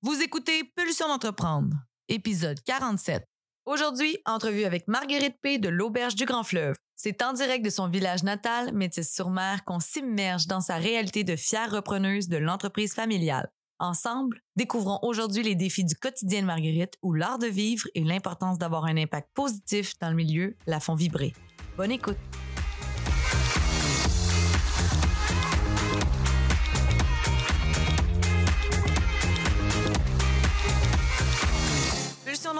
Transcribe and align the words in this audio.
Vous 0.00 0.22
écoutez 0.22 0.62
Pulsion 0.76 1.08
d'entreprendre, 1.08 1.74
épisode 2.08 2.62
47. 2.62 3.24
Aujourd'hui, 3.66 4.16
entrevue 4.26 4.62
avec 4.62 4.86
Marguerite 4.86 5.40
P. 5.42 5.58
de 5.58 5.68
l'Auberge 5.68 6.14
du 6.14 6.24
Grand 6.24 6.44
Fleuve. 6.44 6.76
C'est 6.94 7.20
en 7.20 7.32
direct 7.32 7.64
de 7.64 7.70
son 7.70 7.88
village 7.88 8.22
natal, 8.22 8.72
Métis-sur-Mer, 8.72 9.64
qu'on 9.64 9.80
s'immerge 9.80 10.46
dans 10.46 10.60
sa 10.60 10.76
réalité 10.76 11.24
de 11.24 11.34
fière 11.34 11.72
repreneuse 11.72 12.28
de 12.28 12.36
l'entreprise 12.36 12.94
familiale. 12.94 13.50
Ensemble, 13.80 14.40
découvrons 14.54 15.00
aujourd'hui 15.02 15.42
les 15.42 15.56
défis 15.56 15.84
du 15.84 15.96
quotidien 15.96 16.42
de 16.42 16.46
Marguerite 16.46 16.94
où 17.02 17.12
l'art 17.12 17.40
de 17.40 17.48
vivre 17.48 17.88
et 17.96 18.04
l'importance 18.04 18.56
d'avoir 18.56 18.84
un 18.84 18.96
impact 18.96 19.30
positif 19.34 19.98
dans 19.98 20.10
le 20.10 20.16
milieu 20.16 20.56
la 20.68 20.78
font 20.78 20.94
vibrer. 20.94 21.32
Bonne 21.76 21.90
écoute! 21.90 22.18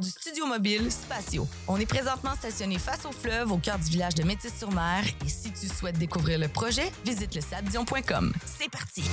du 0.00 0.10
studio 0.10 0.46
mobile 0.46 0.90
Spatio. 0.90 1.46
On 1.68 1.76
est 1.78 1.86
présentement 1.86 2.34
stationné 2.34 2.78
face 2.78 3.04
au 3.04 3.12
fleuve 3.12 3.52
au 3.52 3.58
cœur 3.58 3.78
du 3.78 3.90
village 3.90 4.14
de 4.14 4.24
Métis-sur-Mer 4.24 5.04
et 5.24 5.28
si 5.28 5.52
tu 5.52 5.66
souhaites 5.66 5.98
découvrir 5.98 6.38
le 6.38 6.48
projet, 6.48 6.90
visite 7.04 7.34
le 7.34 7.40
sabdion.com. 7.40 8.32
C'est 8.44 8.70
parti! 8.70 9.04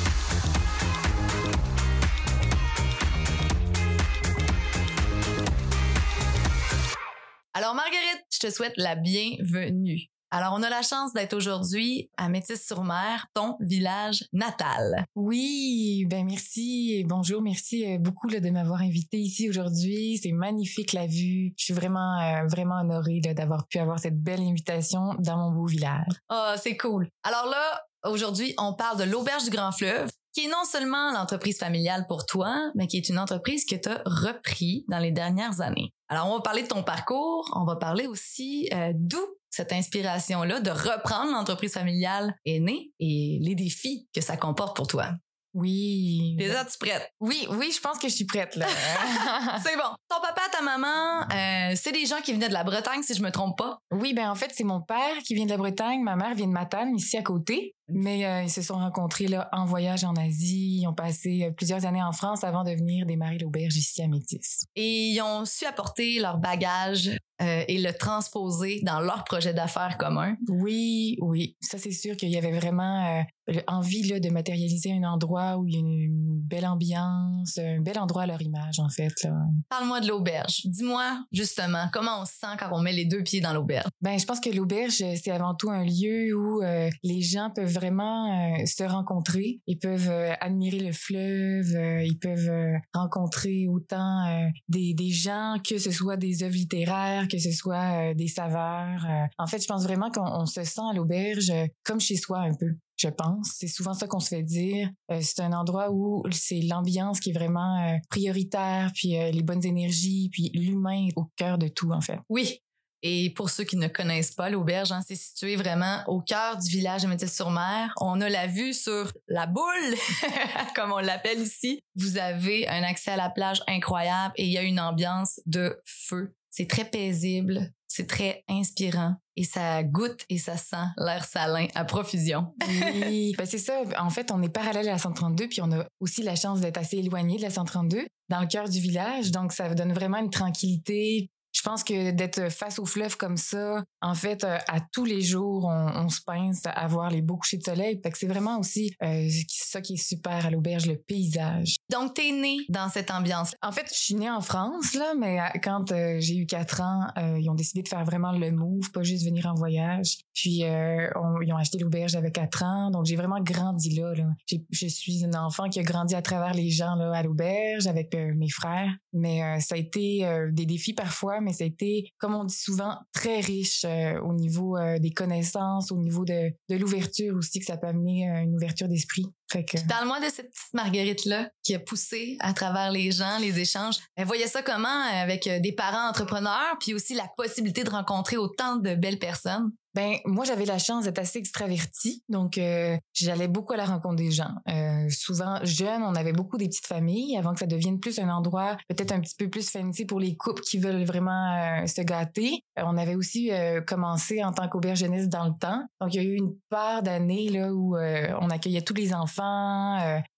Alors 7.53 7.75
Marguerite, 7.75 8.25
je 8.31 8.39
te 8.39 8.49
souhaite 8.51 8.73
la 8.77 8.95
bienvenue. 8.95 10.12
Alors, 10.35 10.55
on 10.57 10.63
a 10.63 10.69
la 10.71 10.81
chance 10.81 11.13
d'être 11.13 11.35
aujourd'hui 11.35 12.09
à 12.17 12.27
Métis-sur-Mer, 12.27 13.27
ton 13.35 13.55
village 13.59 14.25
natal. 14.33 15.05
Oui, 15.13 16.07
ben 16.09 16.25
merci 16.25 16.95
et 16.95 17.03
bonjour, 17.03 17.43
merci 17.43 17.85
euh, 17.85 17.99
beaucoup 17.99 18.27
là, 18.27 18.39
de 18.39 18.49
m'avoir 18.49 18.81
invité 18.81 19.17
ici 19.17 19.47
aujourd'hui. 19.47 20.19
C'est 20.23 20.31
magnifique 20.31 20.93
la 20.93 21.05
vue. 21.05 21.53
Je 21.55 21.65
suis 21.65 21.73
vraiment 21.75 22.19
euh, 22.19 22.47
vraiment 22.47 22.79
honorée 22.81 23.21
d'avoir 23.21 23.67
pu 23.67 23.77
avoir 23.77 23.99
cette 23.99 24.23
belle 24.23 24.41
invitation 24.41 25.13
dans 25.19 25.37
mon 25.37 25.51
beau 25.51 25.67
village. 25.67 26.07
Ah, 26.29 26.55
c'est 26.57 26.77
cool. 26.77 27.07
Alors 27.21 27.45
là, 27.51 27.85
aujourd'hui, 28.03 28.55
on 28.57 28.73
parle 28.73 28.97
de 28.97 29.03
l'auberge 29.03 29.43
du 29.43 29.51
Grand 29.51 29.71
Fleuve 29.71 30.09
qui 30.33 30.45
est 30.45 30.49
non 30.49 30.63
seulement 30.65 31.11
l'entreprise 31.11 31.59
familiale 31.59 32.07
pour 32.07 32.25
toi, 32.25 32.71
mais 32.73 32.87
qui 32.87 32.97
est 32.97 33.07
une 33.07 33.19
entreprise 33.19 33.65
que 33.65 33.75
tu 33.75 33.87
as 33.87 34.01
repris 34.03 34.83
dans 34.87 34.97
les 34.97 35.11
dernières 35.11 35.61
années. 35.61 35.93
Alors, 36.09 36.27
on 36.27 36.37
va 36.37 36.41
parler 36.41 36.63
de 36.63 36.67
ton 36.67 36.81
parcours, 36.81 37.51
on 37.55 37.65
va 37.65 37.75
parler 37.75 38.07
aussi 38.07 38.67
euh, 38.73 38.93
d'où 38.95 39.23
cette 39.53 39.71
inspiration-là 39.71 40.61
de 40.61 40.71
reprendre 40.71 41.31
l'entreprise 41.31 41.73
familiale 41.73 42.33
est 42.43 42.59
née 42.59 42.91
et 42.99 43.37
les 43.39 43.53
défis 43.53 44.09
que 44.11 44.19
ça 44.19 44.35
comporte 44.35 44.75
pour 44.75 44.87
toi. 44.87 45.11
Oui. 45.53 46.35
Déjà, 46.39 46.65
tu 46.65 46.75
prête? 46.79 47.07
Oui, 47.19 47.45
oui, 47.51 47.71
je 47.71 47.79
pense 47.79 47.99
que 47.99 48.07
je 48.07 48.15
suis 48.15 48.25
prête 48.25 48.55
là. 48.55 48.65
c'est 49.63 49.75
bon. 49.75 49.95
Ton 50.09 50.19
papa, 50.19 50.41
ta 50.51 50.63
maman, 50.63 51.21
euh, 51.31 51.75
c'est 51.75 51.91
des 51.91 52.07
gens 52.07 52.19
qui 52.21 52.33
venaient 52.33 52.47
de 52.47 52.53
la 52.53 52.63
Bretagne, 52.63 53.03
si 53.03 53.13
je 53.13 53.21
me 53.21 53.29
trompe 53.29 53.55
pas. 53.55 53.77
Oui, 53.91 54.15
ben 54.15 54.27
en 54.31 54.33
fait, 54.33 54.51
c'est 54.55 54.63
mon 54.63 54.81
père 54.81 55.17
qui 55.23 55.35
vient 55.35 55.45
de 55.45 55.51
la 55.51 55.57
Bretagne, 55.57 56.01
ma 56.01 56.15
mère 56.15 56.33
vient 56.33 56.47
de 56.47 56.51
Matane, 56.51 56.95
ici 56.95 57.15
à 57.17 57.21
côté. 57.21 57.75
Mais 57.89 58.25
euh, 58.25 58.43
ils 58.43 58.49
se 58.49 58.61
sont 58.61 58.75
rencontrés 58.75 59.27
là 59.27 59.49
en 59.51 59.65
voyage 59.65 60.03
en 60.03 60.15
Asie. 60.15 60.79
Ils 60.81 60.87
ont 60.87 60.93
passé 60.93 61.43
euh, 61.43 61.51
plusieurs 61.51 61.85
années 61.85 62.03
en 62.03 62.13
France 62.13 62.43
avant 62.43 62.63
de 62.63 62.71
venir 62.71 63.05
démarrer 63.05 63.37
l'auberge 63.37 63.75
ici 63.75 64.01
à 64.01 64.07
Métis. 64.07 64.65
Et 64.75 65.09
ils 65.09 65.21
ont 65.21 65.43
su 65.45 65.65
apporter 65.65 66.19
leur 66.19 66.37
bagage 66.37 67.09
euh, 67.41 67.63
et 67.67 67.81
le 67.81 67.91
transposer 67.91 68.79
dans 68.83 69.01
leur 69.01 69.25
projet 69.25 69.53
d'affaires 69.53 69.97
commun. 69.97 70.35
Oui, 70.47 71.17
oui. 71.19 71.57
Ça, 71.59 71.77
c'est 71.77 71.91
sûr 71.91 72.15
qu'il 72.15 72.29
y 72.29 72.37
avait 72.37 72.57
vraiment 72.57 73.23
envie 73.67 74.07
là, 74.07 74.21
de 74.21 74.29
matérialiser 74.29 74.93
un 74.93 75.03
endroit 75.03 75.57
où 75.57 75.67
il 75.67 75.73
y 75.73 75.77
a 75.77 75.79
une 75.79 76.41
belle 76.45 76.65
ambiance, 76.65 77.57
un 77.57 77.81
bel 77.81 77.99
endroit 77.99 78.23
à 78.23 78.27
leur 78.27 78.41
image, 78.41 78.79
en 78.79 78.87
fait. 78.87 79.27
Parle-moi 79.69 79.99
de 79.99 80.07
l'auberge. 80.07 80.61
Dis-moi, 80.63 81.25
justement, 81.33 81.89
comment 81.91 82.21
on 82.21 82.25
se 82.25 82.33
sent 82.33 82.55
quand 82.57 82.69
on 82.71 82.79
met 82.79 82.93
les 82.93 83.05
deux 83.05 83.23
pieds 83.23 83.41
dans 83.41 83.51
l'auberge? 83.51 83.89
Ben, 83.99 84.17
je 84.17 84.25
pense 84.25 84.39
que 84.39 84.49
l'auberge, 84.49 85.03
c'est 85.21 85.31
avant 85.31 85.55
tout 85.55 85.69
un 85.69 85.83
lieu 85.83 86.33
où 86.33 86.61
les 87.03 87.21
gens 87.21 87.49
peuvent 87.53 87.72
vraiment 87.73 88.59
euh, 88.61 88.65
se 88.65 88.83
rencontrer. 88.83 89.59
Ils 89.67 89.77
peuvent 89.77 90.09
euh, 90.09 90.33
admirer 90.39 90.79
le 90.79 90.93
fleuve, 90.93 91.75
euh, 91.75 92.03
ils 92.03 92.17
peuvent 92.17 92.79
rencontrer 92.93 93.67
autant 93.67 94.49
des, 94.69 94.93
des 94.93 95.09
gens 95.09 95.57
que 95.67 95.77
ce 95.77 95.91
soit 95.91 96.17
des 96.17 96.43
œuvres 96.43 96.55
littéraires, 96.55 97.27
que 97.27 97.37
ce 97.37 97.51
soit 97.51 98.13
des 98.13 98.27
saveurs. 98.27 99.05
en 99.37 99.47
fait, 99.47 99.61
je 99.61 99.67
pense 99.67 99.83
vraiment 99.83 100.09
qu'on 100.11 100.45
se 100.45 100.63
sent 100.63 100.81
à 100.89 100.93
l'auberge 100.95 101.51
comme 101.83 101.99
chez 101.99 102.15
soi 102.15 102.39
un 102.39 102.53
peu 102.53 102.75
je 102.95 103.09
pense. 103.09 103.55
C'est 103.57 103.67
souvent 103.67 103.95
ça 103.95 104.07
qu'on 104.07 104.19
se 104.19 104.29
fait 104.29 104.43
dire. 104.43 104.89
c'est 105.19 105.41
un 105.41 105.51
endroit 105.51 105.91
où 105.91 106.23
c'est 106.31 106.61
l'ambiance 106.61 107.19
qui 107.19 107.31
est 107.31 107.33
vraiment 107.33 107.99
prioritaire, 108.09 108.91
puis 108.93 109.09
les 109.09 109.43
bonnes 109.43 109.65
énergies, 109.65 110.29
puis 110.31 110.51
l'humain 110.53 111.07
au 111.15 111.25
cœur 111.35 111.57
de 111.57 111.67
tout, 111.67 111.91
en 111.91 112.01
fait. 112.01 112.19
Oui, 112.29 112.61
et 113.03 113.29
pour 113.31 113.49
ceux 113.49 113.65
qui 113.65 113.75
ne 113.75 113.89
connaissent 113.89 114.31
pas 114.31 114.49
l'auberge, 114.49 114.93
hein, 114.93 115.01
c'est 115.05 115.15
situé 115.15 115.57
vraiment 115.57 116.01
au 116.07 116.21
cœur 116.21 116.57
du 116.57 116.69
village 116.69 117.03
de 117.03 117.07
Métis-sur-Mer. 117.07 117.93
On 117.99 118.21
a 118.21 118.29
la 118.29 118.47
vue 118.47 118.73
sur 118.73 119.11
la 119.27 119.45
boule, 119.45 119.95
comme 120.75 120.93
on 120.93 120.99
l'appelle 120.99 121.41
ici. 121.41 121.81
Vous 121.95 122.17
avez 122.17 122.67
un 122.69 122.81
accès 122.81 123.11
à 123.11 123.17
la 123.17 123.29
plage 123.29 123.61
incroyable 123.67 124.33
et 124.37 124.45
il 124.45 124.51
y 124.51 124.57
a 124.57 124.61
une 124.61 124.79
ambiance 124.79 125.41
de 125.45 125.77
feu. 125.85 126.33
C'est 126.49 126.69
très 126.69 126.85
paisible, 126.85 127.73
c'est 127.87 128.07
très 128.07 128.43
inspirant 128.47 129.15
et 129.35 129.43
ça 129.43 129.83
goûte 129.83 130.23
et 130.29 130.37
ça 130.37 130.55
sent 130.55 130.85
l'air 130.97 131.25
salin 131.25 131.67
à 131.75 131.83
profusion. 131.83 132.53
oui, 132.67 133.33
ben 133.37 133.45
c'est 133.45 133.57
ça. 133.57 133.81
En 133.99 134.09
fait, 134.09 134.31
on 134.31 134.41
est 134.41 134.49
parallèle 134.49 134.87
à 134.87 134.93
la 134.93 134.97
132, 134.97 135.47
puis 135.47 135.61
on 135.61 135.71
a 135.71 135.85
aussi 135.99 136.23
la 136.23 136.35
chance 136.35 136.61
d'être 136.61 136.77
assez 136.77 136.97
éloigné 136.97 137.37
de 137.37 137.41
la 137.41 137.49
132, 137.49 138.05
dans 138.29 138.39
le 138.39 138.47
cœur 138.47 138.69
du 138.69 138.79
village. 138.79 139.31
Donc, 139.31 139.51
ça 139.51 139.73
donne 139.73 139.93
vraiment 139.93 140.19
une 140.19 140.29
tranquillité, 140.29 141.29
je 141.53 141.61
pense 141.61 141.83
que 141.83 142.11
d'être 142.11 142.51
face 142.51 142.79
au 142.79 142.85
fleuve 142.85 143.15
comme 143.15 143.37
ça, 143.37 143.83
en 144.01 144.15
fait, 144.15 144.43
euh, 144.43 144.57
à 144.67 144.79
tous 144.91 145.05
les 145.05 145.21
jours, 145.21 145.65
on, 145.65 146.09
se 146.09 146.21
pince 146.21 146.63
à 146.65 146.87
voir 146.87 147.09
les 147.09 147.21
beaux 147.21 147.37
couchers 147.37 147.57
de 147.57 147.63
soleil. 147.63 147.99
Fait 148.03 148.11
que 148.11 148.17
c'est 148.17 148.27
vraiment 148.27 148.59
aussi 148.59 148.93
euh, 149.01 149.29
ça 149.47 149.81
qui 149.81 149.93
est 149.93 150.03
super 150.03 150.45
à 150.45 150.49
l'auberge, 150.49 150.87
le 150.87 150.97
paysage. 150.97 151.77
Donc, 151.91 152.15
t'es 152.15 152.31
né 152.31 152.57
dans 152.69 152.89
cette 152.89 153.11
ambiance. 153.11 153.55
En 153.61 153.71
fait, 153.71 153.85
je 153.87 153.97
suis 153.97 154.15
née 154.15 154.29
en 154.29 154.41
France, 154.41 154.93
là, 154.95 155.13
mais 155.17 155.39
euh, 155.39 155.43
quand 155.63 155.93
j'ai 156.19 156.35
eu 156.35 156.45
quatre 156.45 156.81
ans, 156.81 157.07
ils 157.37 157.49
ont 157.49 157.55
décidé 157.55 157.83
de 157.83 157.87
faire 157.87 158.03
vraiment 158.03 158.31
le 158.31 158.51
move, 158.51 158.91
pas 158.91 159.03
juste 159.03 159.23
venir 159.23 159.45
en 159.45 159.53
voyage. 159.53 160.17
Puis, 160.33 160.63
ils 160.63 161.53
ont 161.53 161.57
acheté 161.57 161.77
l'auberge 161.77 162.15
avec 162.15 162.33
quatre 162.33 162.63
ans. 162.63 162.89
Donc, 162.89 163.05
j'ai 163.05 163.15
vraiment 163.15 163.39
grandi 163.39 163.95
là. 163.95 164.13
là. 164.13 164.25
Je 164.71 164.87
suis 164.87 165.21
une 165.21 165.35
enfant 165.35 165.69
qui 165.69 165.79
a 165.79 165.83
grandi 165.83 166.15
à 166.15 166.21
travers 166.21 166.53
les 166.53 166.69
gens 166.69 166.95
là, 166.95 167.11
à 167.13 167.23
l'auberge 167.23 167.87
avec 167.87 168.13
mes 168.13 168.49
frères. 168.49 168.91
Mais 169.13 169.59
ça 169.61 169.75
a 169.75 169.77
été 169.77 170.27
des 170.51 170.65
défis 170.65 170.93
parfois, 170.93 171.39
mais 171.43 171.53
ça 171.53 171.63
a 171.63 171.67
été, 171.67 172.11
comme 172.17 172.35
on 172.35 172.45
dit 172.45 172.55
souvent, 172.55 172.97
très 173.13 173.39
riche 173.39 173.85
euh, 173.85 174.19
au 174.21 174.33
niveau 174.33 174.77
euh, 174.77 174.99
des 174.99 175.11
connaissances, 175.11 175.91
au 175.91 175.97
niveau 175.97 176.25
de, 176.25 176.51
de 176.69 176.75
l'ouverture 176.75 177.35
aussi, 177.35 177.59
que 177.59 177.65
ça 177.65 177.77
peut 177.77 177.87
amener 177.87 178.29
euh, 178.29 178.41
une 178.43 178.55
ouverture 178.55 178.87
d'esprit. 178.87 179.25
Que... 179.61 179.87
Parle-moi 179.87 180.19
de 180.19 180.25
cette 180.25 180.49
petite 180.49 180.73
Marguerite-là 180.73 181.49
qui 181.63 181.75
a 181.75 181.79
poussé 181.79 182.37
à 182.39 182.53
travers 182.53 182.91
les 182.91 183.11
gens, 183.11 183.37
les 183.39 183.59
échanges. 183.59 183.97
Elle 184.15 184.25
voyait 184.25 184.47
ça 184.47 184.63
comment 184.63 184.87
avec 184.87 185.47
des 185.47 185.73
parents 185.73 186.09
entrepreneurs, 186.09 186.77
puis 186.79 186.93
aussi 186.93 187.13
la 187.13 187.27
possibilité 187.37 187.83
de 187.83 187.89
rencontrer 187.89 188.37
autant 188.37 188.77
de 188.77 188.95
belles 188.95 189.19
personnes? 189.19 189.71
Ben 189.95 190.15
moi 190.25 190.43
j'avais 190.43 190.65
la 190.65 190.79
chance 190.79 191.05
d'être 191.05 191.19
assez 191.19 191.37
extravertie, 191.37 192.23
donc 192.27 192.57
euh, 192.57 192.97
j'allais 193.13 193.47
beaucoup 193.47 193.73
à 193.73 193.77
la 193.77 193.85
rencontre 193.85 194.15
des 194.15 194.31
gens. 194.31 194.49
Euh, 194.67 195.07
souvent 195.09 195.59
jeune, 195.63 196.01
on 196.01 196.15
avait 196.15 196.33
beaucoup 196.33 196.57
des 196.57 196.67
petites 196.67 196.87
familles 196.87 197.37
avant 197.37 197.53
que 197.53 197.59
ça 197.59 197.67
devienne 197.67 197.99
plus 197.99 198.17
un 198.17 198.29
endroit 198.29 198.75
peut-être 198.89 199.11
un 199.11 199.19
petit 199.19 199.35
peu 199.37 199.49
plus 199.49 199.69
fancy 199.69 200.05
pour 200.05 200.19
les 200.19 200.35
couples 200.35 200.63
qui 200.63 200.79
veulent 200.79 201.03
vraiment 201.03 201.53
euh, 201.53 201.85
se 201.85 202.01
gâter. 202.01 202.63
on 202.77 202.97
avait 202.97 203.15
aussi 203.15 203.51
commencé 203.85 204.43
en 204.43 204.51
tant 204.51 204.67
qu'aubergéniste 204.67 205.29
dans 205.29 205.45
le 205.45 205.53
temps, 205.59 205.83
donc 206.01 206.13
il 206.15 206.23
y 206.23 206.25
a 206.25 206.27
eu 206.27 206.35
une 206.35 206.55
part 206.69 207.03
d'années 207.03 207.49
là 207.49 207.71
où 207.71 207.95
on 207.95 208.49
accueillait 208.49 208.81
tous 208.81 208.95
les 208.95 209.13
enfants. 209.13 209.42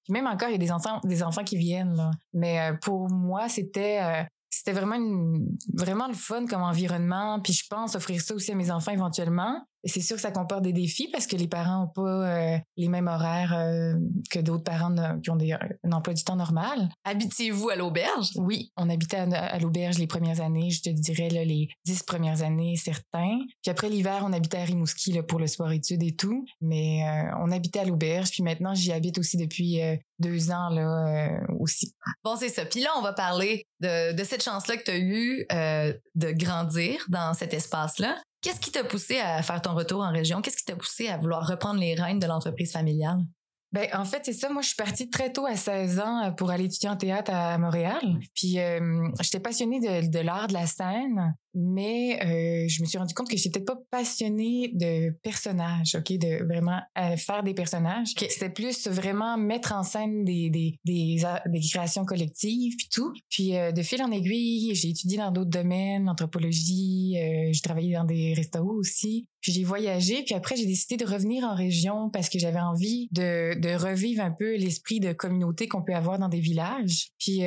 Même 0.09 0.27
encore, 0.27 0.49
il 0.49 0.53
y 0.53 0.55
a 0.55 0.59
des 0.59 0.71
enfants, 0.71 0.99
des 1.03 1.23
enfants 1.23 1.43
qui 1.43 1.57
viennent. 1.57 1.95
Là. 1.95 2.11
Mais 2.33 2.71
pour 2.81 3.09
moi, 3.09 3.49
c'était 3.49 4.27
c'était 4.49 4.71
vraiment 4.71 4.97
vraiment 5.73 6.07
le 6.07 6.13
fun 6.13 6.45
comme 6.47 6.61
environnement 6.61 7.41
puis 7.41 7.51
je 7.51 7.65
pense 7.69 7.95
offrir 7.95 8.21
ça 8.21 8.33
aussi 8.33 8.53
à 8.53 8.55
mes 8.55 8.71
enfants 8.71 8.91
éventuellement 8.91 9.61
c'est 9.85 10.01
sûr 10.01 10.15
que 10.15 10.21
ça 10.21 10.31
comporte 10.31 10.63
des 10.63 10.73
défis 10.73 11.09
parce 11.11 11.27
que 11.27 11.35
les 11.35 11.47
parents 11.47 11.81
n'ont 11.81 11.87
pas 11.87 12.59
les 12.77 12.87
mêmes 12.87 13.07
horaires 13.07 13.55
que 14.31 14.39
d'autres 14.39 14.63
parents 14.63 14.93
qui 15.21 15.29
ont 15.29 15.35
des, 15.35 15.53
un 15.53 15.91
emploi 15.91 16.13
du 16.13 16.23
temps 16.23 16.35
normal. 16.35 16.89
Habitiez-vous 17.03 17.69
à 17.69 17.75
l'auberge? 17.75 18.29
Oui, 18.35 18.71
on 18.77 18.89
habitait 18.89 19.17
à, 19.17 19.59
l'auberge 19.59 19.97
les 19.97 20.07
premières 20.07 20.41
années, 20.41 20.69
je 20.71 20.81
te 20.81 20.89
dirais 20.89 21.29
là, 21.29 21.43
les 21.43 21.69
dix 21.85 22.03
premières 22.03 22.41
années, 22.43 22.75
certains. 22.77 23.39
Puis 23.61 23.69
après 23.69 23.89
l'hiver, 23.89 24.23
on 24.25 24.33
habitait 24.33 24.57
à 24.57 24.63
Rimouski 24.63 25.13
là, 25.13 25.23
pour 25.23 25.39
le 25.39 25.47
sport-études 25.47 26.03
et 26.03 26.15
tout. 26.15 26.45
Mais 26.61 27.03
on 27.39 27.51
habitait 27.51 27.79
à 27.79 27.85
l'auberge. 27.85 28.31
Puis 28.31 28.43
maintenant, 28.43 28.73
j'y 28.73 28.91
habite 28.91 29.17
aussi 29.17 29.37
depuis 29.37 29.79
deux 30.19 30.51
ans 30.51 30.69
là 30.69 31.41
aussi. 31.59 31.93
Bon, 32.23 32.35
c'est 32.35 32.49
ça. 32.49 32.65
Puis 32.65 32.81
là, 32.81 32.89
on 32.97 33.01
va 33.01 33.13
parler 33.13 33.65
de, 33.81 34.13
de 34.13 34.23
cette 34.23 34.43
chance-là 34.43 34.77
que 34.77 34.83
tu 34.83 34.91
as 34.91 34.97
eue 34.97 35.45
de 36.15 36.31
grandir 36.31 37.05
dans 37.09 37.33
cet 37.33 37.53
espace-là. 37.53 38.17
Qu'est-ce 38.45 38.59
qui 38.59 38.71
t'a 38.71 38.83
poussé 38.83 39.17
à 39.17 39.41
faire 39.41 39.59
ton 39.59 39.73
retour 39.73 40.01
en 40.01 40.11
région? 40.11 40.39
Qu'est-ce 40.39 40.57
qui 40.57 40.65
t'a 40.65 40.75
poussé 40.75 41.07
à 41.07 41.17
vouloir 41.17 41.47
reprendre 41.47 41.79
les 41.79 41.95
rênes 41.95 42.19
de 42.19 42.27
l'entreprise 42.27 42.71
familiale? 42.71 43.25
Ben, 43.71 43.87
en 43.93 44.05
fait, 44.05 44.21
c'est 44.23 44.33
ça. 44.33 44.51
Moi, 44.51 44.61
je 44.61 44.67
suis 44.67 44.75
partie 44.75 45.09
très 45.09 45.33
tôt 45.33 45.47
à 45.47 45.55
16 45.55 45.99
ans 45.99 46.25
euh, 46.25 46.29
pour 46.29 46.51
aller 46.51 46.65
étudier 46.65 46.89
en 46.89 46.95
théâtre 46.95 47.31
à 47.33 47.57
Montréal. 47.57 48.19
Puis, 48.35 48.59
euh, 48.59 49.09
j'étais 49.19 49.39
passionnée 49.39 49.79
de, 49.79 50.11
de 50.11 50.19
l'art 50.19 50.45
de 50.45 50.53
la 50.53 50.67
scène 50.67 51.35
mais 51.55 52.19
euh, 52.21 52.67
je 52.67 52.81
me 52.81 52.87
suis 52.87 52.97
rendu 52.97 53.13
compte 53.13 53.29
que 53.29 53.37
j'étais 53.37 53.59
peut-être 53.59 53.65
pas 53.65 53.97
passionnée 53.99 54.71
de 54.73 55.11
personnages, 55.23 55.95
ok, 55.95 56.17
de 56.17 56.43
vraiment 56.43 56.81
euh, 56.97 57.15
faire 57.17 57.43
des 57.43 57.53
personnages. 57.53 58.09
C'était 58.17 58.49
plus 58.49 58.87
vraiment 58.87 59.37
mettre 59.37 59.73
en 59.73 59.83
scène 59.83 60.23
des 60.23 60.49
des 60.49 60.79
des, 60.85 61.21
des 61.47 61.59
créations 61.61 62.05
collectives 62.05 62.75
puis 62.77 62.89
tout. 62.91 63.13
Puis 63.29 63.57
euh, 63.57 63.71
de 63.71 63.81
fil 63.81 64.01
en 64.01 64.11
aiguille, 64.11 64.75
j'ai 64.75 64.89
étudié 64.89 65.17
dans 65.17 65.31
d'autres 65.31 65.49
domaines, 65.49 66.05
l'anthropologie, 66.05 67.17
euh, 67.17 67.49
j'ai 67.51 67.61
travaillé 67.61 67.93
dans 67.93 68.05
des 68.05 68.33
restaurants 68.33 68.75
aussi. 68.75 69.27
Puis 69.41 69.51
j'ai 69.51 69.63
voyagé, 69.63 70.23
puis 70.23 70.35
après 70.35 70.55
j'ai 70.55 70.65
décidé 70.65 70.97
de 70.97 71.09
revenir 71.09 71.43
en 71.43 71.55
région 71.55 72.09
parce 72.09 72.29
que 72.29 72.39
j'avais 72.39 72.59
envie 72.59 73.07
de 73.11 73.59
de 73.59 73.75
revivre 73.75 74.23
un 74.23 74.31
peu 74.31 74.55
l'esprit 74.55 74.99
de 74.99 75.13
communauté 75.13 75.67
qu'on 75.67 75.83
peut 75.83 75.95
avoir 75.95 76.19
dans 76.19 76.29
des 76.29 76.39
villages. 76.39 77.09
Puis 77.19 77.41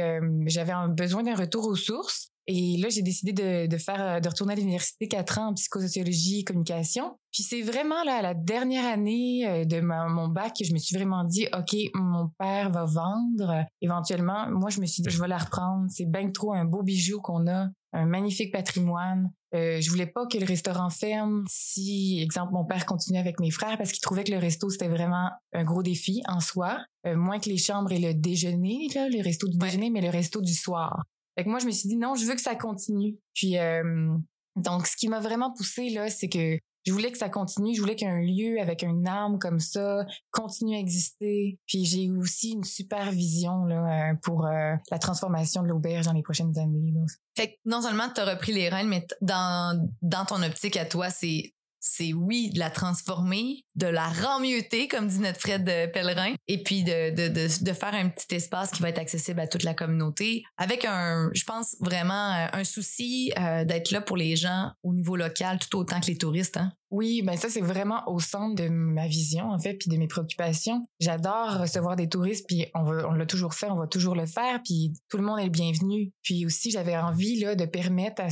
j'avais 0.47 0.73
besoin 0.91 1.23
d'un 1.23 1.35
retour 1.35 1.67
aux 1.67 1.77
sources. 1.77 2.31
Et 2.51 2.79
là, 2.79 2.89
j'ai 2.89 3.03
décidé 3.03 3.33
de, 3.35 3.67
de, 3.67 3.77
faire, 3.77 4.01
euh, 4.01 4.21
de 4.21 4.29
retourner 4.29 4.55
à 4.55 4.57
l'université 4.57 5.07
quatre 5.07 5.39
ans 5.39 5.49
en 5.49 5.55
psychosociologie 5.55 6.41
et 6.41 6.45
communication. 6.45 7.19
Puis 7.31 7.43
c'est 7.43 7.61
vraiment 7.61 8.03
là, 8.05 8.23
la 8.23 8.33
dernière 8.33 8.87
année 8.87 9.47
euh, 9.47 9.65
de 9.67 9.81
mon 9.81 10.29
bac 10.29 10.55
que 10.59 10.65
je 10.65 10.73
me 10.73 10.79
suis 10.79 10.97
vraiment 10.97 11.25
dit, 11.25 11.47
OK, 11.55 11.77
mon 11.95 12.31
père 12.39 12.71
va 12.71 12.87
vendre 12.87 13.67
éventuellement. 13.83 14.49
Moi, 14.51 14.71
je 14.71 14.81
me 14.81 14.87
suis 14.87 15.03
dit, 15.03 15.11
je 15.11 15.21
vais 15.21 15.29
la 15.29 15.37
reprendre. 15.37 15.85
C'est 15.91 16.11
bien 16.11 16.31
trop 16.31 16.55
un 16.55 16.65
beau 16.65 16.83
bijou 16.83 17.21
qu'on 17.21 17.47
a, 17.49 17.69
un 17.93 18.07
magnifique 18.07 18.51
patrimoine. 18.51 19.31
Euh, 19.55 19.81
je 19.81 19.91
voulais 19.91 20.07
pas 20.07 20.27
que 20.27 20.39
le 20.39 20.47
restaurant 20.47 20.91
ferme 20.91 21.45
si, 21.49 22.21
exemple, 22.23 22.53
mon 22.53 22.65
père 22.65 22.87
continuait 22.87 23.21
avec 23.21 23.41
mes 23.41 23.51
frères 23.51 23.79
parce 23.79 23.93
qu'il 23.93 24.01
trouvait 24.01 24.25
que 24.25 24.33
le 24.33 24.39
resto, 24.39 24.69
c'était 24.71 24.89
vraiment 24.89 25.31
un 25.53 25.65
gros 25.65 25.83
défi 25.83 26.23
en 26.29 26.41
soi. 26.41 26.79
Euh, 27.07 27.17
moins 27.17 27.39
que 27.39 27.49
les 27.49 27.57
chambres 27.59 27.93
et 27.93 27.99
le 27.99 28.15
déjeuner, 28.15 28.89
là, 28.95 29.09
le 29.09 29.23
resto 29.23 29.49
du 29.49 29.59
déjeuner, 29.59 29.91
mais 29.91 30.01
le 30.01 30.11
resto 30.11 30.41
du 30.41 30.55
soir. 30.55 31.05
Fait 31.39 31.45
que 31.45 31.51
moi, 31.51 31.61
je 31.61 31.67
me 31.67 31.71
suis 31.71 31.89
dit 31.89 31.97
non, 31.97 32.17
je 32.17 32.27
veux 32.27 32.35
que 32.35 32.41
ça 32.41 32.57
continue. 32.57 33.17
Puis 33.33 33.59
euh, 33.59 34.13
donc, 34.57 34.89
ce 34.89 34.97
qui 34.97 35.09
m'a 35.09 35.21
vraiment 35.21 35.53
poussé 35.53 35.89
là, 35.89 36.11
c'est 36.11 36.29
que 36.29 36.59
je 36.85 36.93
voulais 36.93 37.13
que 37.13 37.19
ça 37.19 37.29
continue. 37.29 37.77
Je 37.77 37.81
voulais 37.81 37.95
qu'un 37.95 38.21
lieu 38.21 38.61
avec 38.61 38.83
un 38.83 39.07
âme 39.07 39.39
comme 39.39 39.61
ça 39.61 40.05
continue 40.33 40.75
à 40.75 40.81
exister. 40.81 41.61
Puis 41.69 41.85
j'ai 41.85 42.11
aussi 42.11 42.55
une 42.55 42.65
super 42.65 43.13
vision 43.13 43.67
là, 43.67 44.11
euh, 44.11 44.15
pour 44.25 44.47
euh, 44.47 44.75
la 44.91 44.99
transformation 44.99 45.63
de 45.63 45.69
l'auberge 45.69 46.07
dans 46.07 46.13
les 46.13 46.25
prochaines 46.25 46.59
années. 46.59 46.93
Fait 47.37 47.53
que 47.53 47.55
non 47.67 47.83
seulement 47.83 48.09
tu 48.13 48.21
as 48.21 48.25
repris 48.25 48.53
les 48.53 48.69
rênes, 48.69 48.89
mais 48.89 49.07
dans, 49.21 49.89
dans 50.03 50.25
ton 50.25 50.43
optique 50.43 50.77
à 50.77 50.87
toi, 50.87 51.09
c'est 51.09 51.55
c'est 51.81 52.13
oui 52.13 52.51
de 52.51 52.59
la 52.59 52.71
transformer, 52.71 53.65
de 53.75 53.87
la 53.87 54.09
remmuter, 54.09 54.89
comme 54.89 55.09
dit 55.09 55.21
notre 55.21 55.41
Fred 55.41 55.65
Pellerin, 55.93 56.35
et 56.47 56.63
puis 56.63 56.83
de, 56.83 57.11
de, 57.11 57.29
de, 57.29 57.65
de, 57.65 57.73
faire 57.73 57.95
un 57.95 58.09
petit 58.09 58.35
espace 58.35 58.71
qui 58.71 58.83
va 58.83 58.89
être 58.89 58.99
accessible 58.99 59.41
à 59.41 59.47
toute 59.47 59.63
la 59.63 59.75
communauté, 59.75 60.45
avec 60.57 60.85
un, 60.85 61.31
je 61.35 61.45
pense 61.45 61.77
vraiment 61.81 62.33
euh, 62.33 62.47
un 62.53 62.65
souci 62.65 63.33
euh, 63.39 63.65
d'être 63.65 63.91
là 63.91 64.01
pour 64.01 64.17
les 64.17 64.37
gens 64.37 64.73
au 64.83 64.93
niveau 64.93 65.17
local 65.17 65.59
tout 65.59 65.79
autant 65.79 66.01
que 66.01 66.07
les 66.07 66.19
touristes. 66.19 66.57
Hein? 66.57 66.73
Oui, 66.91 67.23
ben 67.23 67.37
ça 67.37 67.49
c'est 67.51 67.61
vraiment 67.61 68.03
au 68.07 68.19
centre 68.19 68.55
de 68.55 68.69
ma 68.69 69.07
vision 69.07 69.51
en 69.51 69.59
fait, 69.59 69.75
puis 69.75 69.91
de 69.91 69.97
mes 69.97 70.09
préoccupations. 70.09 70.83
J'adore 71.01 71.59
recevoir 71.61 71.97
des 71.97 72.09
touristes, 72.09 72.47
puis 72.47 72.67
on 72.75 72.89
on 72.89 73.13
l'a 73.13 73.27
toujours 73.27 73.55
fait, 73.55 73.69
on 73.71 73.77
va 73.77 73.87
toujours 73.87 74.15
le 74.15 74.27
faire, 74.27 74.61
puis 74.65 74.93
tout 75.11 75.19
le 75.19 75.23
monde 75.23 75.39
est 75.39 75.45
le 75.45 75.51
bienvenu. 75.51 76.13
Puis 76.23 76.47
aussi 76.47 76.71
j'avais 76.71 76.97
envie 76.97 77.39
là 77.41 77.55
de 77.55 77.67
permettre 77.67 78.23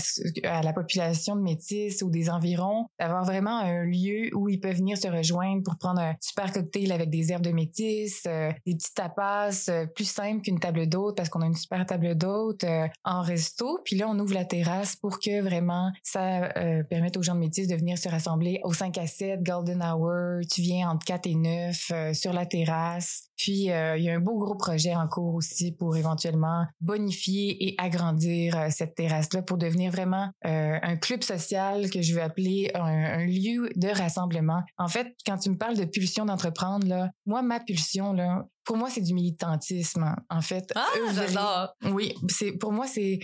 à, 0.45 0.63
la 0.63 0.73
population 0.73 1.37
de 1.37 1.43
métis 1.43 2.03
ou 2.03 2.11
des 2.11 2.31
environs 2.31 2.87
d'avoir 2.99 3.25
vraiment 3.25 3.59
un 3.59 3.85
lieu 3.85 4.31
où 4.35 4.49
ils 4.49 4.59
peuvent 4.59 4.77
venir 4.77 4.97
se 4.97 5.09
rejoindre 5.09 5.63
pour 5.63 5.77
prendre 5.77 6.01
un 6.01 6.15
super 6.21 6.53
cocktail 6.53 6.93
avec 6.93 7.11
des 7.11 7.33
herbes 7.33 7.45
de 7.45 7.53
métis, 7.53 8.23
euh, 8.27 8.51
des 8.67 8.75
petits 8.75 8.95
tapas 8.95 9.69
euh, 9.69 9.87
plus 9.87 10.09
simples 10.09 10.43
qu'une 10.43 10.59
table 10.59 10.87
d'hôte 10.87 11.17
parce 11.17 11.29
qu'on 11.29 11.43
a 11.43 11.47
une 11.47 11.55
super 11.55 11.85
table 11.85 12.17
d'hôte 12.17 12.65
euh, 12.65 12.89
en 13.05 13.21
resto. 13.21 13.81
Puis 13.85 13.97
là 13.97 14.07
on 14.09 14.19
ouvre 14.19 14.35
la 14.35 14.45
terrasse 14.45 14.97
pour 14.97 15.19
que 15.19 15.43
vraiment 15.43 15.93
ça 16.03 16.49
permette 16.89 17.17
aux 17.17 17.23
gens 17.23 17.35
de 17.35 17.41
métis 17.41 17.69
de 17.69 17.75
venir 17.75 17.99
se 17.99 18.09
rassembler 18.09 18.46
au 18.65 18.73
5 18.73 18.99
à 18.99 19.07
7, 19.07 19.43
Golden 19.43 19.83
Hour, 19.83 20.41
tu 20.51 20.61
viens 20.61 20.91
entre 20.91 21.05
4 21.05 21.27
et 21.27 21.35
9 21.35 21.91
euh, 21.91 22.15
sur 22.15 22.33
la 22.33 22.47
terrasse. 22.47 23.25
Puis 23.37 23.71
euh, 23.71 23.97
il 23.99 24.05
y 24.05 24.11
a 24.11 24.15
un 24.15 24.21
beau 24.21 24.39
gros 24.39 24.55
projet 24.55 24.95
en 24.95 25.07
cours 25.09 25.35
aussi 25.35 25.73
pour 25.73 25.97
éventuellement 25.97 26.67
bonifier 26.81 27.67
et 27.67 27.75
agrandir 27.79 28.57
euh, 28.57 28.69
cette 28.71 28.95
terrasse-là 28.95 29.43
pour 29.43 29.59
devenir 29.59 29.93
vraiment 29.93 30.31
un 30.43 30.97
club 30.97 31.23
social 31.23 31.91
que 31.91 32.03
je 32.03 32.15
veux 32.15 32.23
appeler 32.23 32.71
un, 32.75 33.27
lieu 33.27 33.71
de 33.75 33.89
rassemblement. 33.89 34.63
En 34.79 34.89
fait, 34.89 35.15
quand 35.27 35.39
tu 35.39 35.51
me 35.51 35.57
parles 35.57 35.77
de 35.77 35.85
pulsion 35.85 36.25
d'entreprendre, 36.25 36.87
là, 36.87 37.11
moi, 37.27 37.43
ma 37.43 37.61
pulsion, 37.61 38.13
là, 38.13 38.47
pour 38.65 38.77
moi, 38.77 38.91
c'est 38.91 39.01
du 39.01 39.15
militantisme, 39.15 40.15
en 40.29 40.41
fait. 40.41 40.73
Ah, 40.75 40.87
j'adore! 41.15 41.75
Oui, 41.93 42.15
c'est, 42.29 42.53
pour 42.53 42.73
moi, 42.73 42.87
c'est 42.87 43.19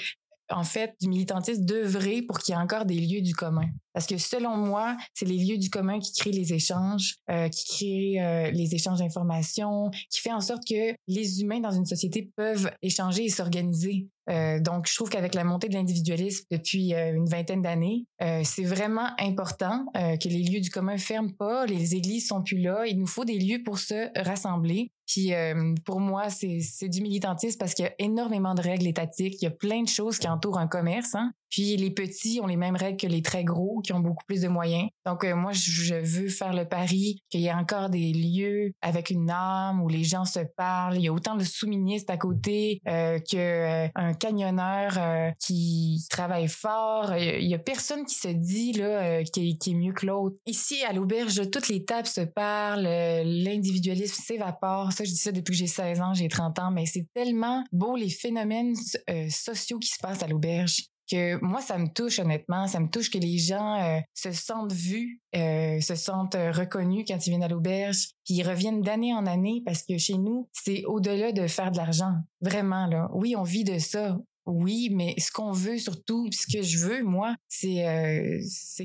en 0.53 0.65
fait, 0.65 0.95
du 1.01 1.09
militantisme 1.09 1.65
d'œuvrer 1.65 2.23
pour 2.23 2.39
qu'il 2.39 2.55
y 2.55 2.59
ait 2.59 2.61
encore 2.61 2.85
des 2.85 2.99
lieux 2.99 3.23
du 3.23 3.35
commun. 3.35 3.69
Parce 3.93 4.07
que 4.07 4.17
selon 4.17 4.57
moi, 4.57 4.97
c'est 5.15 5.27
les 5.27 5.37
lieux 5.37 5.59
du 5.59 5.69
commun 5.69 5.99
qui 6.01 6.13
créent 6.13 6.33
les 6.33 6.55
échanges, 6.55 7.17
euh, 7.31 7.49
qui 7.49 7.65
créent 7.65 8.21
euh, 8.21 8.51
les 8.51 8.75
échanges 8.75 9.01
d'informations, 9.01 9.91
qui 10.11 10.21
fait 10.21 10.33
en 10.33 10.41
sorte 10.41 10.63
que 10.69 10.95
les 11.09 11.41
humains 11.43 11.61
dans 11.61 11.73
une 11.73 11.85
société 11.85 12.31
peuvent 12.37 12.71
échanger 12.81 13.25
et 13.25 13.29
s'organiser. 13.29 14.09
Euh, 14.31 14.61
donc, 14.61 14.89
je 14.89 14.95
trouve 14.95 15.11
qu'avec 15.11 15.35
la 15.35 15.45
montée 15.45 15.69
de 15.69 15.75
l'individualisme 15.75 16.45
depuis 16.51 16.93
une 16.93 17.27
vingtaine 17.27 17.61
d'années, 17.63 18.07
c'est 18.45 18.65
vraiment 18.65 19.09
important 19.19 19.85
que 19.95 20.29
les 20.29 20.43
lieux 20.43 20.61
du 20.61 20.71
commun 20.71 20.97
ferment 20.97 21.33
pas, 21.37 21.67
les 21.67 21.97
églises 21.97 22.29
sont 22.29 22.43
plus 22.43 22.59
là. 22.59 22.85
Il 22.87 22.99
nous 22.99 23.07
faut 23.07 23.25
des 23.25 23.39
lieux 23.39 23.63
pour 23.65 23.79
se 23.79 24.11
rassembler. 24.21 24.93
Puis 25.13 25.33
pour 25.85 26.01
moi, 26.01 26.29
c'est 26.31 26.89
du 26.89 27.03
militantisme 27.03 27.59
parce 27.59 27.75
qu'il 27.75 27.85
y 27.85 27.89
a 27.89 27.95
énormément 27.99 28.55
de 28.55 28.63
règles 28.63 28.87
étatiques. 28.87 29.35
Il 29.41 29.45
y 29.45 29.49
a 29.49 29.51
plein 29.51 29.83
de 29.83 29.89
choses 29.89 30.19
qui 30.19 30.29
entourent 30.29 30.59
un 30.59 30.69
commerce. 30.69 31.15
Hein? 31.15 31.33
Puis 31.53 31.77
les 31.77 31.91
petits 31.91 32.41
ont 32.43 32.47
les 32.47 32.57
mêmes 32.57 32.77
règles 32.77 32.97
que 32.97 33.07
les 33.07 33.21
très 33.21 33.45
gros 33.45 33.83
qui 33.85 33.93
ont 33.93 34.01
beaucoup 34.01 34.25
plus 34.27 34.41
de 34.41 34.49
moyens. 34.49 34.89
Donc 35.05 35.23
euh, 35.23 35.37
moi, 35.37 35.53
je 35.53 35.95
veux 35.97 36.29
faire 36.29 36.55
le 36.55 36.67
pari 36.67 37.21
qu'il 37.29 37.43
y 37.43 37.51
a 37.51 37.57
encore 37.59 37.91
des 37.91 38.13
lieux 38.13 38.73
avec 38.81 39.11
une 39.11 39.31
âme 39.31 39.83
où 39.83 39.89
les 39.89 40.03
gens 40.03 40.25
se 40.25 40.41
parlent. 40.57 40.97
Il 40.97 41.03
y 41.03 41.09
a 41.09 41.13
autant 41.13 41.37
de 41.37 41.45
sous-ministres 41.45 42.11
à 42.11 42.17
côté 42.17 42.81
euh, 42.89 43.19
que 43.19 43.37
euh, 43.37 43.89
un 43.95 44.13
euh, 44.23 45.31
qui 45.39 46.07
travaille 46.09 46.49
fort. 46.49 47.15
Il 47.17 47.47
y 47.47 47.55
a 47.55 47.59
personne 47.59 48.07
qui 48.07 48.15
se 48.15 48.29
dit 48.29 48.73
là 48.73 49.23
qui, 49.25 49.59
qui, 49.59 49.73
est 49.73 49.75
mieux 49.75 49.93
que 49.93 50.07
l'autre. 50.07 50.37
Ici 50.47 50.83
à 50.89 50.95
l'auberge, 50.95 51.51
toutes 51.51 51.69
les 51.69 51.85
tables 51.85 52.09
se 52.09 52.23
parlent, 52.23 52.85
l'individualisme 53.25 54.23
s'évapore. 54.23 54.93
Ça, 55.03 55.09
je 55.09 55.15
dis 55.15 55.19
ça 55.19 55.33
depuis 55.33 55.53
que 55.53 55.59
j'ai 55.59 55.67
16 55.67 56.01
ans, 56.01 56.15
j'ai 56.15 56.29
30 56.29 56.59
ans, 56.61 56.71
mais 56.71 56.87
c'est 56.87 57.07
tellement 57.13 57.65
beau 57.73 57.97
les 57.97 58.09
phénomènes 58.09 58.75
sociaux 59.29 59.81
qui 59.81 59.89
se 59.89 59.99
passent 59.99 60.23
à 60.23 60.29
l'auberge 60.29 60.93
que 61.11 61.45
moi, 61.45 61.61
ça 61.61 61.79
me 61.79 61.89
touche 61.89 62.19
honnêtement. 62.19 62.67
Ça 62.67 62.81
me 62.81 62.89
touche 62.89 63.11
que 63.11 63.19
les 63.19 63.39
gens 63.39 63.81
euh, 63.83 64.01
se 64.15 64.33
sentent 64.33 64.73
vus, 64.73 65.21
euh, 65.37 65.81
se 65.81 65.95
sentent 65.95 66.35
euh, 66.35 66.51
reconnus 66.51 67.05
quand 67.07 67.27
ils 67.27 67.31
viennent 67.31 67.43
à 67.43 67.49
l'auberge, 67.49 68.11
puis 68.25 68.35
ils 68.35 68.49
reviennent 68.49 68.83
d'année 68.83 69.15
en 69.15 69.27
année 69.27 69.63
parce 69.65 69.83
que 69.83 69.99
chez 69.99 70.17
nous, 70.17 70.49
c'est 70.53 70.85
au-delà 70.85 71.33
de 71.33 71.47
faire 71.47 71.71
de 71.71 71.77
l'argent. 71.77 72.15
Vraiment, 72.41 72.87
là. 72.87 73.11
Oui, 73.13 73.35
on 73.37 73.43
vit 73.43 73.65
de 73.65 73.79
ça. 73.79 74.19
Oui, 74.45 74.91
mais 74.91 75.15
ce 75.19 75.31
qu'on 75.31 75.53
veut 75.53 75.79
surtout, 75.79 76.29
ce 76.33 76.53
que 76.53 76.63
je 76.63 76.79
veux, 76.79 77.05
moi, 77.05 77.37
c'est 77.49 77.85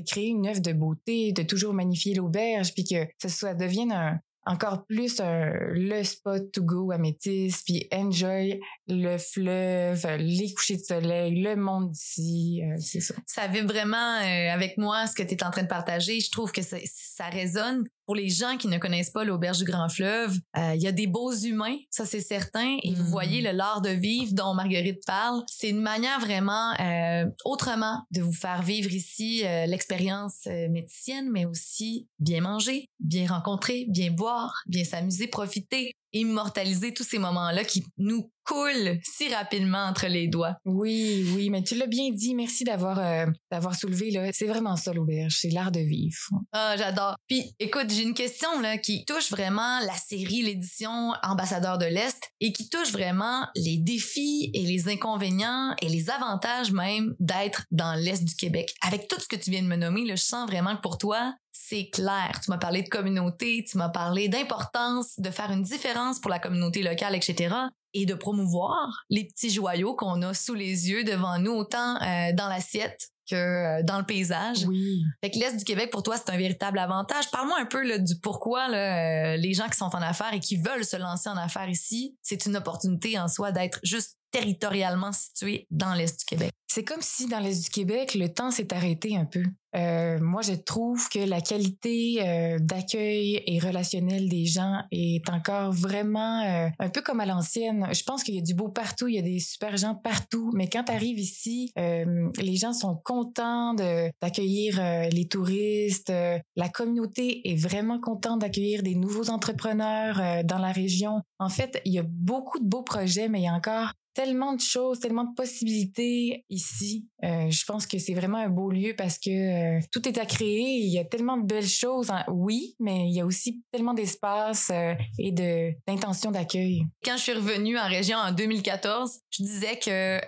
créer 0.06 0.28
une 0.28 0.46
œuvre 0.46 0.60
de 0.60 0.72
beauté, 0.72 1.32
de 1.32 1.42
toujours 1.42 1.74
magnifier 1.74 2.14
l'auberge, 2.14 2.72
puis 2.74 2.84
que 2.84 3.08
ça, 3.20 3.28
soit 3.28 3.54
devienne 3.54 3.90
un, 3.90 4.20
encore 4.48 4.84
plus 4.86 5.20
le 5.20 6.02
spot 6.02 6.50
to 6.52 6.62
go 6.62 6.90
à 6.90 6.98
Métis, 6.98 7.62
puis 7.64 7.86
enjoy 7.92 8.60
le 8.88 9.18
fleuve, 9.18 10.06
les 10.18 10.52
couchers 10.52 10.76
de 10.76 10.82
soleil, 10.82 11.40
le 11.42 11.56
monde 11.56 11.90
d'ici, 11.90 12.62
c'est 12.78 13.00
ça. 13.00 13.14
Ça 13.26 13.46
vibre 13.46 13.72
vraiment 13.72 14.16
avec 14.52 14.78
moi 14.78 15.06
ce 15.06 15.14
que 15.14 15.22
tu 15.22 15.34
es 15.34 15.44
en 15.44 15.50
train 15.50 15.62
de 15.62 15.68
partager. 15.68 16.20
Je 16.20 16.30
trouve 16.30 16.52
que 16.52 16.62
ça, 16.62 16.76
ça 16.84 17.26
résonne 17.26 17.84
pour 18.08 18.14
les 18.14 18.30
gens 18.30 18.56
qui 18.56 18.68
ne 18.68 18.78
connaissent 18.78 19.10
pas 19.10 19.22
l'auberge 19.22 19.58
du 19.58 19.64
Grand 19.64 19.90
Fleuve, 19.90 20.38
euh, 20.56 20.72
il 20.74 20.80
y 20.80 20.86
a 20.86 20.92
des 20.92 21.06
beaux 21.06 21.30
humains, 21.30 21.76
ça 21.90 22.06
c'est 22.06 22.22
certain. 22.22 22.78
Et 22.82 22.94
vous 22.94 23.02
mm. 23.02 23.10
voyez 23.10 23.42
le 23.42 23.50
l'art 23.50 23.82
de 23.82 23.90
vivre 23.90 24.32
dont 24.32 24.54
Marguerite 24.54 25.02
parle. 25.06 25.42
C'est 25.46 25.68
une 25.68 25.82
manière 25.82 26.18
vraiment 26.18 26.72
euh, 26.80 27.26
autrement 27.44 28.06
de 28.10 28.22
vous 28.22 28.32
faire 28.32 28.62
vivre 28.62 28.90
ici 28.90 29.42
euh, 29.44 29.66
l'expérience 29.66 30.46
médicienne, 30.70 31.28
mais 31.30 31.44
aussi 31.44 32.08
bien 32.18 32.40
manger, 32.40 32.88
bien 32.98 33.26
rencontrer, 33.26 33.84
bien 33.90 34.10
boire, 34.10 34.37
bien 34.66 34.84
s'amuser, 34.84 35.28
profiter 35.28 35.94
immortaliser 36.12 36.94
tous 36.94 37.04
ces 37.04 37.18
moments-là 37.18 37.64
qui 37.64 37.84
nous 37.96 38.30
coulent 38.48 38.98
si 39.02 39.32
rapidement 39.32 39.84
entre 39.84 40.06
les 40.06 40.26
doigts. 40.26 40.56
Oui, 40.64 41.26
oui, 41.34 41.50
mais 41.50 41.62
tu 41.62 41.74
l'as 41.74 41.86
bien 41.86 42.10
dit. 42.10 42.34
Merci 42.34 42.64
d'avoir 42.64 42.98
euh, 42.98 43.26
d'avoir 43.50 43.74
soulevé 43.74 44.10
là. 44.10 44.30
C'est 44.32 44.46
vraiment 44.46 44.76
ça 44.76 44.92
l'auberge, 44.92 45.36
c'est 45.38 45.50
l'art 45.50 45.70
de 45.70 45.80
vivre. 45.80 46.16
Ah, 46.52 46.74
j'adore. 46.76 47.16
Puis 47.28 47.54
écoute, 47.58 47.90
j'ai 47.90 48.02
une 48.02 48.14
question 48.14 48.60
là 48.60 48.78
qui 48.78 49.04
touche 49.04 49.30
vraiment 49.30 49.80
la 49.80 49.96
série, 49.96 50.42
l'édition 50.42 51.12
Ambassadeur 51.22 51.78
de 51.78 51.84
l'Est 51.84 52.30
et 52.40 52.52
qui 52.52 52.68
touche 52.68 52.90
vraiment 52.92 53.46
les 53.54 53.76
défis 53.76 54.50
et 54.54 54.62
les 54.62 54.88
inconvénients 54.88 55.74
et 55.82 55.88
les 55.88 56.10
avantages 56.10 56.72
même 56.72 57.14
d'être 57.20 57.64
dans 57.70 57.94
l'Est 57.94 58.24
du 58.24 58.34
Québec. 58.34 58.74
Avec 58.82 59.08
tout 59.08 59.20
ce 59.20 59.28
que 59.28 59.36
tu 59.36 59.50
viens 59.50 59.62
de 59.62 59.68
me 59.68 59.76
nommer, 59.76 60.06
là, 60.06 60.14
je 60.14 60.22
sens 60.22 60.48
vraiment 60.48 60.74
que 60.76 60.80
pour 60.80 60.96
toi, 60.96 61.34
c'est 61.52 61.90
clair. 61.90 62.40
Tu 62.42 62.50
m'as 62.50 62.58
parlé 62.58 62.82
de 62.82 62.88
communauté, 62.88 63.64
tu 63.68 63.76
m'as 63.78 63.88
parlé 63.88 64.28
d'importance 64.28 65.18
de 65.18 65.30
faire 65.30 65.50
une 65.50 65.62
différence 65.62 65.97
pour 66.20 66.30
la 66.30 66.38
communauté 66.38 66.82
locale, 66.82 67.14
etc. 67.14 67.54
Et 67.94 68.06
de 68.06 68.14
promouvoir 68.14 69.04
les 69.10 69.24
petits 69.24 69.50
joyaux 69.50 69.94
qu'on 69.94 70.22
a 70.22 70.34
sous 70.34 70.54
les 70.54 70.90
yeux 70.90 71.04
devant 71.04 71.38
nous, 71.38 71.52
autant 71.52 71.96
euh, 71.96 72.32
dans 72.34 72.48
l'assiette 72.48 73.08
que 73.28 73.36
euh, 73.36 73.82
dans 73.82 73.98
le 73.98 74.04
paysage. 74.04 74.64
Oui. 74.66 75.04
Fait 75.22 75.30
que 75.30 75.38
l'Est 75.38 75.56
du 75.56 75.64
Québec, 75.64 75.90
pour 75.90 76.02
toi, 76.02 76.16
c'est 76.16 76.30
un 76.30 76.36
véritable 76.36 76.78
avantage. 76.78 77.30
Parle-moi 77.30 77.58
un 77.60 77.66
peu 77.66 77.86
là, 77.86 77.98
du 77.98 78.18
pourquoi 78.20 78.68
là, 78.68 79.34
euh, 79.34 79.36
les 79.36 79.54
gens 79.54 79.68
qui 79.68 79.76
sont 79.76 79.94
en 79.94 80.02
affaires 80.02 80.32
et 80.32 80.40
qui 80.40 80.56
veulent 80.56 80.84
se 80.84 80.96
lancer 80.96 81.28
en 81.28 81.36
affaires 81.36 81.68
ici, 81.68 82.16
c'est 82.22 82.46
une 82.46 82.56
opportunité 82.56 83.18
en 83.18 83.28
soi 83.28 83.52
d'être 83.52 83.80
juste 83.82 84.17
territorialement 84.30 85.12
situé 85.12 85.66
dans 85.70 85.94
l'Est 85.94 86.20
du 86.20 86.24
Québec. 86.24 86.52
C'est 86.66 86.84
comme 86.84 87.00
si 87.00 87.26
dans 87.26 87.40
l'Est 87.40 87.64
du 87.64 87.70
Québec, 87.70 88.14
le 88.14 88.28
temps 88.28 88.50
s'est 88.50 88.74
arrêté 88.74 89.16
un 89.16 89.24
peu. 89.24 89.42
Euh, 89.76 90.18
moi, 90.20 90.42
je 90.42 90.54
trouve 90.54 91.08
que 91.08 91.18
la 91.18 91.40
qualité 91.40 92.18
euh, 92.20 92.58
d'accueil 92.58 93.42
et 93.46 93.58
relationnel 93.58 94.28
des 94.28 94.46
gens 94.46 94.82
est 94.90 95.28
encore 95.28 95.72
vraiment 95.72 96.42
euh, 96.42 96.68
un 96.78 96.88
peu 96.88 97.02
comme 97.02 97.20
à 97.20 97.26
l'ancienne. 97.26 97.86
Je 97.92 98.02
pense 98.02 98.22
qu'il 98.22 98.34
y 98.34 98.38
a 98.38 98.42
du 98.42 98.54
beau 98.54 98.68
partout, 98.68 99.08
il 99.08 99.14
y 99.14 99.18
a 99.18 99.22
des 99.22 99.40
super 99.40 99.76
gens 99.76 99.94
partout, 99.94 100.50
mais 100.54 100.68
quand 100.68 100.84
tu 100.84 100.92
arrives 100.92 101.18
ici, 101.18 101.72
les 101.76 102.56
gens 102.56 102.72
sont 102.72 103.00
contents 103.04 103.74
d'accueillir 103.74 104.80
les 105.10 105.28
touristes. 105.28 106.12
la 106.56 106.68
communauté 106.68 107.48
est 107.50 107.56
vraiment 107.56 108.00
contente 108.00 108.40
d'accueillir 108.40 108.82
des 108.82 108.94
nouveaux 108.94 109.30
entrepreneurs 109.30 110.44
dans 110.44 110.58
la 110.58 110.72
région. 110.72 111.22
En 111.38 111.48
fait, 111.48 111.80
il 111.84 111.92
y 111.92 111.98
a 111.98 112.04
beaucoup 112.06 112.58
de 112.58 112.64
beaux 112.64 112.82
projets, 112.82 113.28
mais 113.28 113.40
il 113.40 113.44
y 113.44 113.48
a 113.48 113.52
encore 113.52 113.92
tellement 114.18 114.52
de 114.52 114.60
choses, 114.60 114.98
tellement 114.98 115.22
de 115.22 115.34
possibilités 115.36 116.44
ici. 116.50 117.06
Euh, 117.22 117.48
je 117.50 117.64
pense 117.64 117.86
que 117.86 117.98
c'est 117.98 118.14
vraiment 118.14 118.38
un 118.38 118.48
beau 118.48 118.68
lieu 118.68 118.94
parce 118.98 119.16
que 119.16 119.30
euh, 119.78 119.80
tout 119.92 120.08
est 120.08 120.18
à 120.18 120.26
créer. 120.26 120.80
Il 120.80 120.92
y 120.92 120.98
a 120.98 121.04
tellement 121.04 121.36
de 121.36 121.46
belles 121.46 121.68
choses, 121.68 122.10
oui, 122.26 122.74
mais 122.80 123.06
il 123.08 123.14
y 123.14 123.20
a 123.20 123.24
aussi 123.24 123.62
tellement 123.70 123.94
d'espace 123.94 124.72
euh, 124.72 124.94
et 125.20 125.30
de 125.30 125.70
d'intention 125.86 126.32
d'accueil. 126.32 126.82
Quand 127.04 127.16
je 127.16 127.22
suis 127.22 127.32
revenue 127.32 127.78
en 127.78 127.86
région 127.86 128.18
en 128.18 128.32
2014, 128.32 129.20
je 129.30 129.42
disais 129.44 129.78
que 129.78 130.18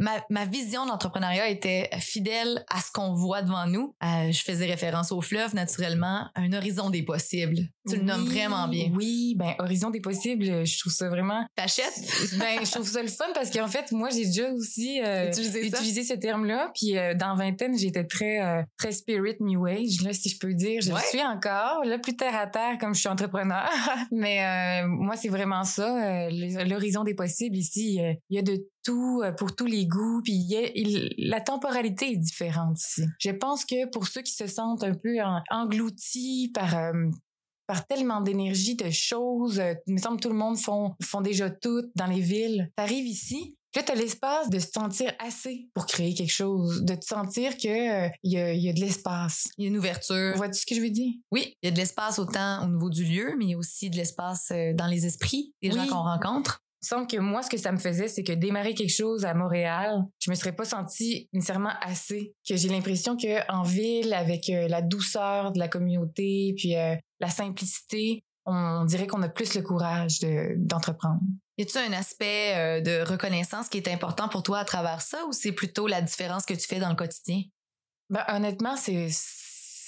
ma, 0.00 0.24
ma 0.30 0.44
vision 0.44 0.86
d'entrepreneuriat 0.86 1.48
était 1.48 1.90
fidèle 1.98 2.64
à 2.70 2.80
ce 2.80 2.92
qu'on 2.92 3.14
voit 3.14 3.42
devant 3.42 3.66
nous. 3.66 3.96
je 4.00 4.42
faisais 4.44 4.66
référence 4.66 5.10
au 5.10 5.20
fleuve, 5.20 5.56
naturellement, 5.56 6.28
un 6.36 6.52
horizon 6.52 6.90
des 6.90 7.02
possibles. 7.02 7.58
Tu 7.88 7.96
le 7.96 8.02
nommes 8.02 8.26
vraiment 8.26 8.68
bien. 8.68 8.92
Oui, 8.94 9.34
ben 9.36 9.54
horizon 9.58 9.90
des 9.90 10.00
possibles, 10.00 10.64
je 10.64 10.78
trouve 10.78 10.92
ça 10.92 11.08
vraiment. 11.08 11.44
T'achètes? 11.56 12.00
ben 12.38 12.64
je 12.64 12.70
trouve 12.70 12.88
ça 12.88 13.02
le 13.02 13.08
fun 13.08 13.26
parce 13.34 13.39
qu'en 13.48 13.68
fait, 13.68 13.92
moi, 13.92 14.10
j'ai 14.10 14.26
déjà 14.26 14.52
aussi 14.52 15.00
euh, 15.00 15.30
utilisé, 15.30 16.04
ce 16.04 16.12
terme-là. 16.12 16.70
Puis 16.74 16.98
euh, 16.98 17.14
dans 17.14 17.34
vingtaine, 17.34 17.78
j'étais 17.78 18.04
très 18.04 18.42
euh, 18.42 18.62
très 18.76 18.92
spirit 18.92 19.36
new 19.40 19.64
age, 19.64 20.02
là, 20.02 20.12
si 20.12 20.28
je 20.28 20.38
peux 20.38 20.52
dire. 20.52 20.82
Je 20.82 20.92
le 20.92 20.98
suis 20.98 21.22
encore, 21.22 21.82
là, 21.84 21.98
plus 21.98 22.16
terre 22.16 22.36
à 22.36 22.46
terre 22.46 22.76
comme 22.78 22.94
je 22.94 23.00
suis 23.00 23.08
entrepreneur. 23.08 23.70
Mais 24.12 24.84
moi, 24.86 25.16
c'est 25.16 25.30
vraiment 25.30 25.64
ça, 25.64 26.28
l'horizon 26.30 27.04
des 27.04 27.14
possibles 27.14 27.56
ici. 27.56 27.98
Il 28.28 28.36
y 28.36 28.38
a 28.38 28.42
de 28.42 28.66
tout 28.84 29.22
pour 29.38 29.54
tous 29.54 29.66
les 29.66 29.86
goûts 29.86 30.20
puis 30.22 30.46
la 31.18 31.40
temporalité 31.40 32.12
est 32.12 32.16
différente 32.16 32.80
ici. 32.80 33.04
Je 33.18 33.30
pense 33.30 33.64
que 33.64 33.88
pour 33.90 34.06
ceux 34.06 34.22
qui 34.22 34.32
se 34.32 34.46
sentent 34.46 34.82
un 34.82 34.94
peu 34.94 35.16
engloutis 35.50 36.50
par 36.52 36.92
par 37.70 37.86
tellement 37.86 38.20
d'énergie, 38.20 38.74
de 38.74 38.90
choses. 38.90 39.60
Euh, 39.60 39.74
il 39.86 39.94
me 39.94 39.98
semble 40.00 40.16
que 40.16 40.22
tout 40.22 40.28
le 40.28 40.34
monde 40.34 40.58
font, 40.58 40.96
font 41.00 41.20
déjà 41.20 41.50
tout 41.50 41.84
dans 41.94 42.06
les 42.06 42.18
villes. 42.20 42.68
T'arrives 42.74 43.06
ici, 43.06 43.56
Là, 43.76 43.84
tu 43.84 43.92
as 43.92 43.94
l'espace 43.94 44.50
de 44.50 44.58
se 44.58 44.66
sentir 44.74 45.12
assez 45.20 45.68
pour 45.74 45.86
créer 45.86 46.12
quelque 46.12 46.32
chose, 46.32 46.82
de 46.82 46.96
te 46.96 47.04
sentir 47.04 47.56
que 47.56 47.68
euh, 47.68 48.08
y, 48.24 48.36
a, 48.36 48.52
y, 48.52 48.68
a, 48.68 48.72
de 48.72 48.80
l'espace. 48.80 49.46
Il 49.56 49.62
y 49.62 49.66
a 49.68 49.70
une 49.70 49.78
ouverture. 49.78 50.36
Vois-tu 50.36 50.58
ce 50.58 50.66
que 50.66 50.74
je 50.74 50.80
veux 50.80 50.90
dire? 50.90 51.12
Oui, 51.30 51.54
il 51.62 51.66
y 51.66 51.68
a 51.68 51.70
de 51.70 51.76
l'espace 51.76 52.18
autant 52.18 52.64
au 52.64 52.66
niveau 52.66 52.90
du 52.90 53.04
lieu, 53.04 53.36
mais 53.38 53.44
il 53.44 53.50
y 53.50 53.54
a 53.54 53.58
aussi 53.58 53.88
de 53.88 53.96
l'espace 53.96 54.48
euh, 54.50 54.72
dans 54.74 54.88
les 54.88 55.06
esprits 55.06 55.54
des 55.62 55.70
gens 55.70 55.86
qu'on 55.86 56.02
rencontre. 56.02 56.64
Sans 56.82 57.06
que 57.06 57.18
moi, 57.18 57.42
ce 57.42 57.50
que 57.50 57.58
ça 57.58 57.72
me 57.72 57.78
faisait, 57.78 58.08
c'est 58.08 58.22
que 58.22 58.32
démarrer 58.32 58.74
quelque 58.74 58.94
chose 58.94 59.24
à 59.24 59.34
Montréal, 59.34 60.02
je 60.18 60.30
me 60.30 60.34
serais 60.34 60.52
pas 60.52 60.64
sentie 60.64 61.28
nécessairement 61.32 61.74
assez. 61.82 62.34
Que 62.48 62.56
j'ai 62.56 62.68
l'impression 62.68 63.16
que 63.16 63.52
en 63.52 63.62
ville, 63.62 64.14
avec 64.14 64.48
la 64.48 64.80
douceur 64.80 65.52
de 65.52 65.58
la 65.58 65.68
communauté, 65.68 66.54
puis 66.56 66.74
la 67.20 67.28
simplicité, 67.28 68.24
on 68.46 68.84
dirait 68.84 69.06
qu'on 69.06 69.22
a 69.22 69.28
plus 69.28 69.54
le 69.54 69.62
courage 69.62 70.20
d'entreprendre. 70.56 71.20
y 71.58 71.62
a-t-il 71.62 71.92
un 71.92 71.96
aspect 71.96 72.54
euh, 72.56 72.80
de 72.80 73.08
reconnaissance 73.08 73.68
qui 73.68 73.78
est 73.78 73.88
important 73.88 74.28
pour 74.28 74.42
toi 74.42 74.58
à 74.58 74.64
travers 74.64 75.02
ça 75.02 75.24
ou 75.26 75.32
c'est 75.32 75.52
plutôt 75.52 75.86
la 75.86 76.00
différence 76.00 76.46
que 76.46 76.54
tu 76.54 76.66
fais 76.66 76.80
dans 76.80 76.88
le 76.88 76.96
quotidien? 76.96 77.42
Ben, 78.08 78.24
honnêtement, 78.28 78.76
c'est 78.76 79.08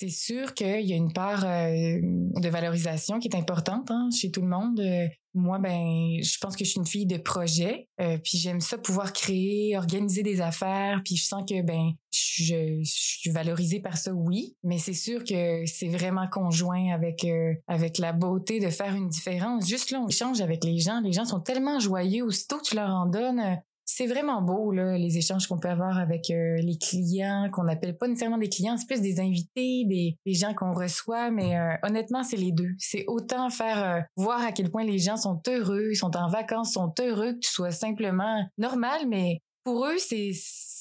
c'est 0.02 0.08
sûr 0.08 0.52
qu'il 0.54 0.84
y 0.84 0.92
a 0.92 0.96
une 0.96 1.12
part 1.12 1.44
euh, 1.44 2.00
de 2.02 2.48
valorisation 2.48 3.20
qui 3.20 3.28
est 3.28 3.36
importante 3.36 3.88
hein, 3.92 4.08
chez 4.12 4.32
tout 4.32 4.40
le 4.40 4.48
monde. 4.48 4.80
Euh, 4.80 5.06
moi, 5.32 5.60
ben, 5.60 6.20
je 6.20 6.38
pense 6.40 6.56
que 6.56 6.64
je 6.64 6.70
suis 6.70 6.80
une 6.80 6.86
fille 6.86 7.06
de 7.06 7.18
projet, 7.18 7.88
euh, 8.00 8.18
puis 8.18 8.36
j'aime 8.36 8.60
ça 8.60 8.78
pouvoir 8.78 9.12
créer, 9.12 9.76
organiser 9.76 10.24
des 10.24 10.40
affaires, 10.40 11.02
puis 11.04 11.16
je 11.16 11.24
sens 11.24 11.44
que 11.48 11.62
ben, 11.62 11.92
je, 12.10 12.80
suis 12.82 13.30
valorisée 13.30 13.78
par 13.78 13.96
ça, 13.96 14.12
oui, 14.12 14.56
mais 14.64 14.78
c'est 14.78 14.92
sûr 14.92 15.22
que 15.22 15.64
c'est 15.66 15.88
vraiment 15.88 16.26
conjoint 16.28 16.92
avec 16.92 17.24
avec 17.68 17.98
la 17.98 18.12
beauté 18.12 18.58
de 18.58 18.68
faire 18.68 18.94
une 18.94 19.08
différence. 19.08 19.68
Juste 19.68 19.92
là, 19.92 20.00
on 20.00 20.08
échange 20.08 20.40
avec 20.40 20.64
les 20.64 20.78
gens, 20.78 21.00
les 21.00 21.12
gens 21.12 21.24
sont 21.24 21.40
tellement 21.40 21.78
joyeux 21.78 22.24
aussitôt 22.24 22.58
que 22.58 22.64
tu 22.64 22.74
leur 22.74 22.90
en 22.90 23.06
donnes 23.06 23.62
c'est 23.94 24.06
vraiment 24.06 24.40
beau 24.40 24.72
les 24.72 25.18
échanges 25.18 25.46
qu'on 25.46 25.58
peut 25.58 25.68
avoir 25.68 25.98
avec 25.98 26.30
euh, 26.30 26.56
les 26.62 26.78
clients 26.78 27.50
qu'on 27.52 27.68
appelle 27.68 27.96
pas 27.98 28.08
nécessairement 28.08 28.38
des 28.38 28.48
clients 28.48 28.76
c'est 28.78 28.86
plus 28.86 29.02
des 29.02 29.20
invités 29.20 29.84
des, 29.86 30.16
gens 30.34 30.54
qu'on 30.54 30.72
reçoit 30.72 31.30
mais 31.30 31.58
euh, 31.58 31.74
honnêtement 31.82 32.24
c'est 32.24 32.38
les 32.38 32.52
deux. 32.52 32.70
C'est 32.78 33.04
autant 33.06 33.50
faire 33.50 33.84
euh, 33.84 34.00
voir 34.16 34.42
à 34.42 34.52
quel 34.52 34.70
point 34.70 34.84
les 34.84 34.98
gens 34.98 35.16
sont 35.16 35.40
heureux 35.46 35.92
sont 35.94 36.16
en 36.16 36.28
vacances 36.28 36.72
sont 36.72 36.92
heureux 37.00 37.34
que 37.34 37.40
tu 37.40 37.50
sois 37.50 37.70
simplement 37.70 38.42
normal 38.56 39.02
mais 39.08 39.40
pour 39.64 39.86
eux, 39.86 39.98
c'est 39.98 40.32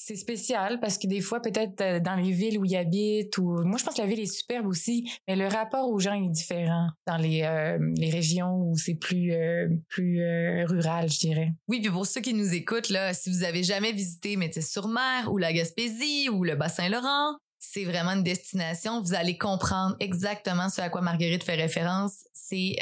c'est 0.04 0.16
spécial 0.16 0.80
parce 0.80 0.98
que 0.98 1.06
des 1.06 1.20
fois, 1.20 1.40
peut-être 1.40 1.80
euh, 1.80 2.00
dans 2.00 2.16
les 2.16 2.32
villes 2.32 2.58
où 2.58 2.64
ils 2.64 2.76
habitent, 2.76 3.38
ou 3.38 3.64
moi, 3.64 3.78
je 3.78 3.84
pense 3.84 3.94
que 3.94 4.00
la 4.00 4.08
ville 4.08 4.20
est 4.20 4.26
superbe 4.26 4.66
aussi, 4.66 5.08
mais 5.28 5.36
le 5.36 5.46
rapport 5.46 5.88
aux 5.88 6.00
gens 6.00 6.14
est 6.14 6.28
différent 6.28 6.88
dans 7.06 7.16
les, 7.16 7.42
euh, 7.42 7.78
les 7.96 8.10
régions 8.10 8.56
où 8.56 8.76
c'est 8.76 8.96
plus 8.96 9.32
euh, 9.32 9.68
plus 9.88 10.20
rural, 10.66 11.08
je 11.10 11.20
dirais. 11.20 11.52
Oui, 11.68 11.80
puis 11.80 11.90
pour 11.90 12.06
ceux 12.06 12.20
qui 12.20 12.34
nous 12.34 12.52
écoutent 12.52 12.88
là, 12.88 13.14
si 13.14 13.30
vous 13.30 13.44
avez 13.44 13.62
jamais 13.62 13.92
visité 13.92 14.36
Métis-sur-Mer 14.36 15.30
ou 15.30 15.38
la 15.38 15.52
Gaspésie 15.52 16.28
ou 16.28 16.44
le 16.44 16.56
Bas-Saint-Laurent, 16.56 17.36
c'est 17.58 17.84
vraiment 17.84 18.10
une 18.10 18.24
destination. 18.24 19.00
Vous 19.00 19.14
allez 19.14 19.38
comprendre 19.38 19.94
exactement 20.00 20.68
ce 20.68 20.80
à 20.80 20.88
quoi 20.88 21.00
Marguerite 21.00 21.44
fait 21.44 21.54
référence. 21.54 22.24
C'est 22.34 22.76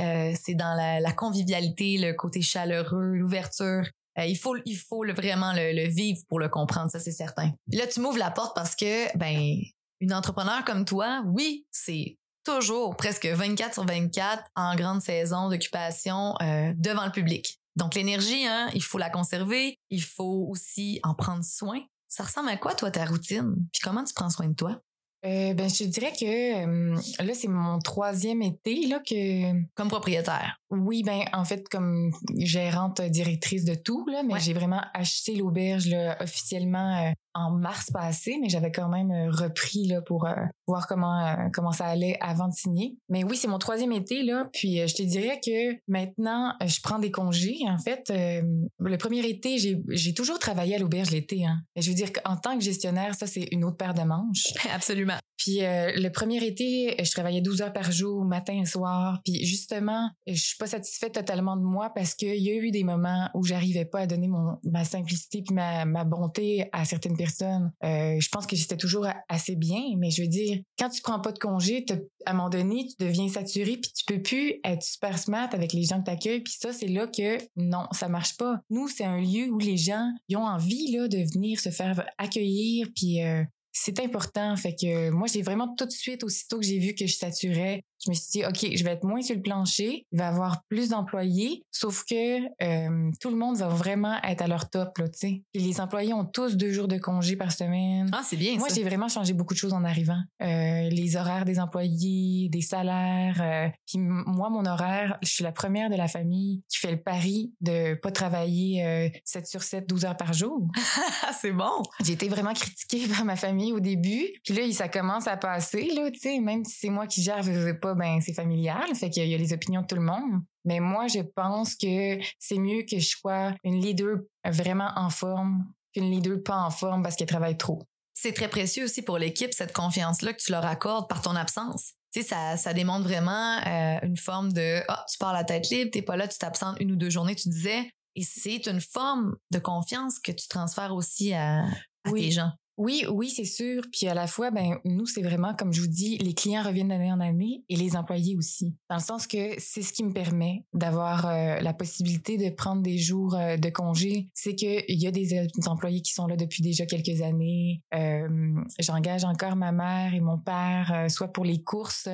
dans 0.54 0.74
la, 0.74 1.12
convivialité, 1.12 1.98
le 1.98 2.14
côté 2.14 2.40
chaleureux, 2.40 3.12
l'ouverture. 3.14 3.84
Euh, 4.20 4.26
il 4.26 4.36
faut, 4.36 4.56
il 4.64 4.76
faut 4.76 5.04
vraiment 5.14 5.52
le, 5.54 5.88
vivre 5.88 6.20
pour 6.28 6.38
le 6.38 6.48
comprendre, 6.48 6.90
ça 6.90 7.00
c'est 7.00 7.12
certain. 7.12 7.52
Là, 7.72 7.86
tu 7.86 8.00
m'ouvres 8.00 8.18
la 8.18 8.30
porte 8.30 8.54
parce 8.54 8.76
que, 8.76 9.16
ben, 9.16 9.56
une 10.00 10.12
entrepreneur 10.12 10.64
comme 10.64 10.84
toi, 10.84 11.22
oui, 11.26 11.66
c'est 11.70 12.18
toujours 12.44 12.96
presque 12.96 13.26
24 13.26 13.74
sur 13.74 13.84
24 13.86 14.44
en 14.56 14.74
grande 14.74 15.02
saison 15.02 15.48
d'occupation 15.48 16.34
euh, 16.42 16.72
devant 16.76 17.04
le 17.04 17.12
public. 17.12 17.60
Donc 17.76 17.94
l'énergie, 17.94 18.46
hein, 18.46 18.68
il 18.74 18.82
faut 18.82 18.98
la 18.98 19.10
conserver, 19.10 19.78
il 19.90 20.02
faut 20.02 20.46
aussi 20.50 21.00
en 21.02 21.14
prendre 21.14 21.44
soin. 21.44 21.80
Ça 22.08 22.24
ressemble 22.24 22.48
à 22.48 22.56
quoi 22.56 22.74
toi 22.74 22.90
ta 22.90 23.04
routine? 23.04 23.54
Puis 23.72 23.80
comment 23.82 24.04
tu 24.04 24.12
prends 24.14 24.30
soin 24.30 24.48
de 24.48 24.54
toi? 24.54 24.80
Euh, 25.26 25.52
ben, 25.52 25.68
je 25.68 25.84
dirais 25.84 26.12
que 26.12 26.94
euh, 26.94 26.96
là, 27.18 27.34
c'est 27.34 27.48
mon 27.48 27.78
troisième 27.80 28.40
été 28.40 28.86
là, 28.86 29.00
que. 29.00 29.52
Comme 29.74 29.88
propriétaire. 29.88 30.58
Oui, 30.70 31.02
ben 31.02 31.24
en 31.32 31.44
fait, 31.44 31.68
comme 31.68 32.10
gérante 32.38 33.02
directrice 33.02 33.64
de 33.64 33.74
tout, 33.74 34.06
là, 34.06 34.22
mais 34.22 34.40
j'ai 34.40 34.54
vraiment 34.54 34.80
acheté 34.94 35.36
l'auberge 35.36 35.94
officiellement 36.20 37.04
euh, 37.04 37.12
en 37.34 37.50
mars 37.50 37.90
passé, 37.90 38.38
mais 38.40 38.48
j'avais 38.48 38.72
quand 38.72 38.88
même 38.88 39.10
euh, 39.10 39.30
repris 39.30 39.86
là, 39.86 40.00
pour 40.02 40.26
euh, 40.26 40.34
voir 40.66 40.86
comment, 40.86 41.36
comment 41.52 41.72
ça 41.72 41.86
allait 41.86 42.16
avant 42.20 42.48
de 42.48 42.54
signer. 42.54 42.96
Mais 43.08 43.24
oui, 43.24 43.36
c'est 43.36 43.48
mon 43.48 43.58
troisième 43.58 43.92
été, 43.92 44.22
là, 44.22 44.48
puis 44.52 44.86
je 44.86 44.94
te 44.94 45.02
dirais 45.02 45.40
que 45.44 45.76
maintenant, 45.88 46.54
je 46.64 46.80
prends 46.82 46.98
des 46.98 47.10
congés. 47.10 47.58
En 47.66 47.78
fait, 47.78 48.12
le 48.12 48.96
premier 48.96 49.26
été, 49.26 49.58
j'ai 49.88 50.14
toujours 50.14 50.38
travaillé 50.38 50.76
à 50.76 50.78
l'auberge 50.78 51.10
l'été. 51.10 51.44
Hein. 51.44 51.60
Je 51.76 51.88
veux 51.88 51.96
dire 51.96 52.12
qu'en 52.12 52.36
tant 52.36 52.56
que 52.56 52.64
gestionnaire, 52.64 53.14
ça, 53.14 53.26
c'est 53.26 53.48
une 53.50 53.64
autre 53.64 53.76
paire 53.76 53.94
de 53.94 54.02
manches. 54.02 54.52
Absolument. 54.72 55.18
Puis 55.36 55.60
le 55.60 56.08
premier 56.08 56.44
été, 56.44 56.94
je 57.02 57.10
travaillais 57.10 57.40
12 57.40 57.62
heures 57.62 57.72
par 57.72 57.90
jour, 57.90 58.24
matin 58.24 58.60
et 58.60 58.66
soir. 58.66 59.20
Puis 59.24 59.44
justement, 59.44 60.10
je 60.26 60.34
suis 60.34 60.56
pas 60.56 60.66
satisfaite 60.66 61.14
totalement 61.14 61.56
de 61.56 61.62
moi 61.62 61.90
parce 61.94 62.14
qu'il 62.14 62.42
y 62.42 62.50
a 62.50 62.54
eu 62.54 62.70
des 62.70 62.84
moments 62.84 63.28
où 63.34 63.42
j'arrivais 63.44 63.86
pas 63.86 64.00
à 64.00 64.06
donner 64.06 64.28
mon 64.28 64.58
ma 64.64 64.84
simplicité 64.84 65.42
puis 65.42 65.54
ma, 65.54 65.84
ma 65.84 66.04
bonté 66.04 66.68
à 66.72 66.84
certaines 66.84 67.16
personnes. 67.20 67.72
Euh, 67.84 68.18
je 68.18 68.28
pense 68.30 68.46
que 68.46 68.56
j'étais 68.56 68.76
toujours 68.76 69.06
assez 69.28 69.56
bien, 69.56 69.82
mais 69.98 70.10
je 70.10 70.22
veux 70.22 70.28
dire, 70.28 70.60
quand 70.78 70.88
tu 70.88 71.02
prends 71.02 71.20
pas 71.20 71.32
de 71.32 71.38
congé, 71.38 71.84
à 72.24 72.30
un 72.30 72.34
moment 72.34 72.48
donné, 72.48 72.86
tu 72.86 73.04
deviens 73.04 73.28
saturé 73.28 73.76
puis 73.76 73.92
tu 73.92 74.04
peux 74.06 74.22
plus 74.22 74.54
être 74.64 74.82
super 74.82 75.18
smart 75.18 75.48
avec 75.52 75.72
les 75.72 75.84
gens 75.84 76.00
que 76.00 76.06
t'accueilles. 76.06 76.40
Puis 76.40 76.54
ça, 76.58 76.72
c'est 76.72 76.88
là 76.88 77.06
que 77.06 77.38
non, 77.56 77.86
ça 77.92 78.08
marche 78.08 78.36
pas. 78.36 78.60
Nous, 78.70 78.88
c'est 78.88 79.04
un 79.04 79.20
lieu 79.20 79.50
où 79.50 79.58
les 79.58 79.76
gens 79.76 80.10
ils 80.28 80.36
ont 80.36 80.46
envie 80.46 80.92
de 80.92 81.32
venir 81.34 81.60
se 81.60 81.70
faire 81.70 82.06
accueillir 82.18 82.88
puis 82.94 83.22
euh, 83.22 83.44
c'est 83.72 84.00
important. 84.00 84.56
Fait 84.56 84.74
que 84.74 85.10
moi, 85.10 85.26
j'ai 85.32 85.42
vraiment 85.42 85.74
tout 85.76 85.86
de 85.86 85.92
suite, 85.92 86.24
aussitôt 86.24 86.58
que 86.58 86.66
j'ai 86.66 86.78
vu 86.78 86.94
que 86.94 87.06
je 87.06 87.16
saturais, 87.16 87.82
je 88.04 88.10
me 88.10 88.14
suis 88.14 88.30
dit, 88.30 88.44
OK, 88.44 88.74
je 88.74 88.84
vais 88.84 88.92
être 88.92 89.04
moins 89.04 89.22
sur 89.22 89.36
le 89.36 89.42
plancher, 89.42 90.06
il 90.10 90.18
va 90.18 90.24
y 90.24 90.28
avoir 90.28 90.62
plus 90.64 90.90
d'employés, 90.90 91.64
sauf 91.70 92.04
que 92.04 92.40
euh, 92.62 93.10
tout 93.20 93.30
le 93.30 93.36
monde 93.36 93.56
va 93.56 93.68
vraiment 93.68 94.16
être 94.22 94.42
à 94.42 94.46
leur 94.46 94.70
top, 94.70 94.98
là, 94.98 95.08
tu 95.08 95.18
sais. 95.18 95.42
les 95.54 95.80
employés 95.80 96.14
ont 96.14 96.24
tous 96.24 96.56
deux 96.56 96.72
jours 96.72 96.88
de 96.88 96.98
congé 96.98 97.36
par 97.36 97.52
semaine. 97.52 98.10
Ah, 98.12 98.22
c'est 98.24 98.36
bien, 98.36 98.56
Moi, 98.56 98.68
j'ai 98.74 98.84
vraiment 98.84 99.08
changé 99.08 99.32
beaucoup 99.32 99.54
de 99.54 99.58
choses 99.58 99.74
en 99.74 99.84
arrivant. 99.84 100.20
Euh, 100.42 100.88
les 100.88 101.16
horaires 101.16 101.44
des 101.44 101.60
employés, 101.60 102.48
des 102.48 102.62
salaires. 102.62 103.40
Euh, 103.40 103.68
puis 103.86 103.98
moi, 103.98 104.50
mon 104.50 104.64
horaire, 104.64 105.18
je 105.22 105.28
suis 105.28 105.44
la 105.44 105.52
première 105.52 105.90
de 105.90 105.96
la 105.96 106.08
famille 106.08 106.62
qui 106.68 106.78
fait 106.78 106.90
le 106.90 107.00
pari 107.00 107.52
de 107.60 107.94
pas 107.94 108.10
travailler 108.10 109.12
7 109.24 109.46
sur 109.46 109.62
7, 109.62 109.88
12 109.88 110.04
heures 110.04 110.16
par 110.16 110.32
jour. 110.32 110.66
c'est 111.40 111.52
bon. 111.52 111.82
J'ai 112.04 112.12
été 112.12 112.28
vraiment 112.28 112.54
critiquée 112.54 113.06
par 113.14 113.24
ma 113.24 113.36
famille 113.36 113.72
au 113.72 113.80
début. 113.80 114.26
Puis 114.44 114.54
là, 114.54 114.70
ça 114.72 114.88
commence 114.88 115.26
à 115.26 115.36
passer, 115.36 115.90
là, 115.94 116.10
tu 116.10 116.20
sais, 116.20 116.38
même 116.38 116.64
si 116.64 116.78
c'est 116.80 116.90
moi 116.90 117.06
qui 117.06 117.22
gère, 117.22 117.42
je 117.42 117.50
veux 117.50 117.78
pas 117.78 117.89
ben 117.94 118.20
c'est 118.20 118.32
familial, 118.32 118.94
fait 118.94 119.10
qu'il 119.10 119.26
y 119.26 119.34
a 119.34 119.38
les 119.38 119.52
opinions 119.52 119.82
de 119.82 119.86
tout 119.86 119.96
le 119.96 120.02
monde. 120.02 120.42
Mais 120.64 120.80
moi, 120.80 121.06
je 121.08 121.20
pense 121.20 121.74
que 121.74 122.18
c'est 122.38 122.58
mieux 122.58 122.82
que 122.82 122.98
je 122.98 123.08
sois 123.08 123.54
une 123.64 123.80
leader 123.80 124.18
vraiment 124.44 124.90
en 124.96 125.10
forme 125.10 125.64
qu'une 125.92 126.10
leader 126.10 126.42
pas 126.42 126.56
en 126.56 126.70
forme 126.70 127.02
parce 127.02 127.16
qu'elle 127.16 127.28
travaille 127.28 127.56
trop. 127.56 127.82
C'est 128.14 128.32
très 128.32 128.48
précieux 128.48 128.84
aussi 128.84 129.02
pour 129.02 129.18
l'équipe, 129.18 129.52
cette 129.52 129.72
confiance-là 129.72 130.32
que 130.32 130.42
tu 130.42 130.52
leur 130.52 130.64
accordes 130.64 131.08
par 131.08 131.22
ton 131.22 131.34
absence. 131.36 131.94
Tu 132.12 132.20
sais, 132.20 132.28
ça, 132.28 132.56
ça 132.56 132.74
démontre 132.74 133.04
vraiment 133.04 133.58
euh, 133.66 133.98
une 134.02 134.16
forme 134.16 134.52
de 134.52 134.82
ah, 134.88 135.04
tu 135.10 135.16
pars 135.18 135.32
la 135.32 135.44
tête 135.44 135.70
libre, 135.70 135.90
t'es 135.92 136.02
pas 136.02 136.16
là, 136.16 136.28
tu 136.28 136.38
t'absentes 136.38 136.76
une 136.80 136.92
ou 136.92 136.96
deux 136.96 137.10
journées, 137.10 137.34
tu 137.34 137.48
disais. 137.48 137.90
Et 138.16 138.22
c'est 138.24 138.66
une 138.66 138.80
forme 138.80 139.36
de 139.52 139.58
confiance 139.58 140.18
que 140.18 140.32
tu 140.32 140.48
transfères 140.48 140.92
aussi 140.94 141.32
à, 141.32 141.64
à 142.04 142.12
tes 142.12 142.30
gens. 142.30 142.50
Oui, 142.80 143.04
oui, 143.10 143.28
c'est 143.28 143.44
sûr. 143.44 143.82
Puis 143.92 144.08
à 144.08 144.14
la 144.14 144.26
fois, 144.26 144.50
ben 144.50 144.78
nous, 144.86 145.04
c'est 145.04 145.20
vraiment, 145.20 145.52
comme 145.52 145.70
je 145.70 145.82
vous 145.82 145.86
dis, 145.86 146.16
les 146.16 146.32
clients 146.32 146.62
reviennent 146.62 146.88
d'année 146.88 147.12
en 147.12 147.20
année 147.20 147.62
et 147.68 147.76
les 147.76 147.94
employés 147.94 148.36
aussi. 148.38 148.74
Dans 148.88 148.96
le 148.96 149.02
sens 149.02 149.26
que 149.26 149.36
c'est 149.58 149.82
ce 149.82 149.92
qui 149.92 150.02
me 150.02 150.14
permet 150.14 150.64
d'avoir 150.72 151.26
euh, 151.26 151.60
la 151.60 151.74
possibilité 151.74 152.38
de 152.38 152.48
prendre 152.48 152.80
des 152.80 152.96
jours 152.96 153.34
euh, 153.34 153.58
de 153.58 153.68
congé. 153.68 154.30
C'est 154.32 154.54
qu'il 154.54 154.82
y 154.88 155.06
a 155.06 155.10
des, 155.10 155.46
employés 155.66 156.00
qui 156.00 156.14
sont 156.14 156.26
là 156.26 156.36
depuis 156.36 156.62
déjà 156.62 156.86
quelques 156.86 157.20
années. 157.20 157.82
Euh, 157.94 158.54
J'engage 158.78 159.24
encore 159.24 159.56
ma 159.56 159.72
mère 159.72 160.14
et 160.14 160.20
mon 160.20 160.38
père, 160.38 160.90
euh, 160.94 161.08
soit 161.10 161.28
pour 161.34 161.44
les 161.44 161.62
courses, 161.62 162.08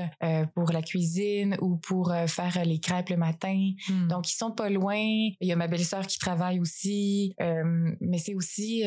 pour 0.56 0.72
la 0.72 0.82
cuisine 0.82 1.56
ou 1.60 1.76
pour 1.76 2.12
faire 2.26 2.64
les 2.64 2.80
crêpes 2.80 3.10
le 3.10 3.16
matin. 3.16 3.70
Hmm. 3.88 4.08
Donc, 4.08 4.28
ils 4.28 4.36
sont 4.36 4.50
pas 4.50 4.68
loin. 4.68 4.96
Il 4.96 5.36
y 5.46 5.52
a 5.52 5.56
ma 5.56 5.68
belle-sœur 5.68 6.08
qui 6.08 6.18
travaille 6.18 6.58
aussi. 6.58 7.34
mais 7.38 8.18
c'est 8.18 8.34
aussi 8.34 8.82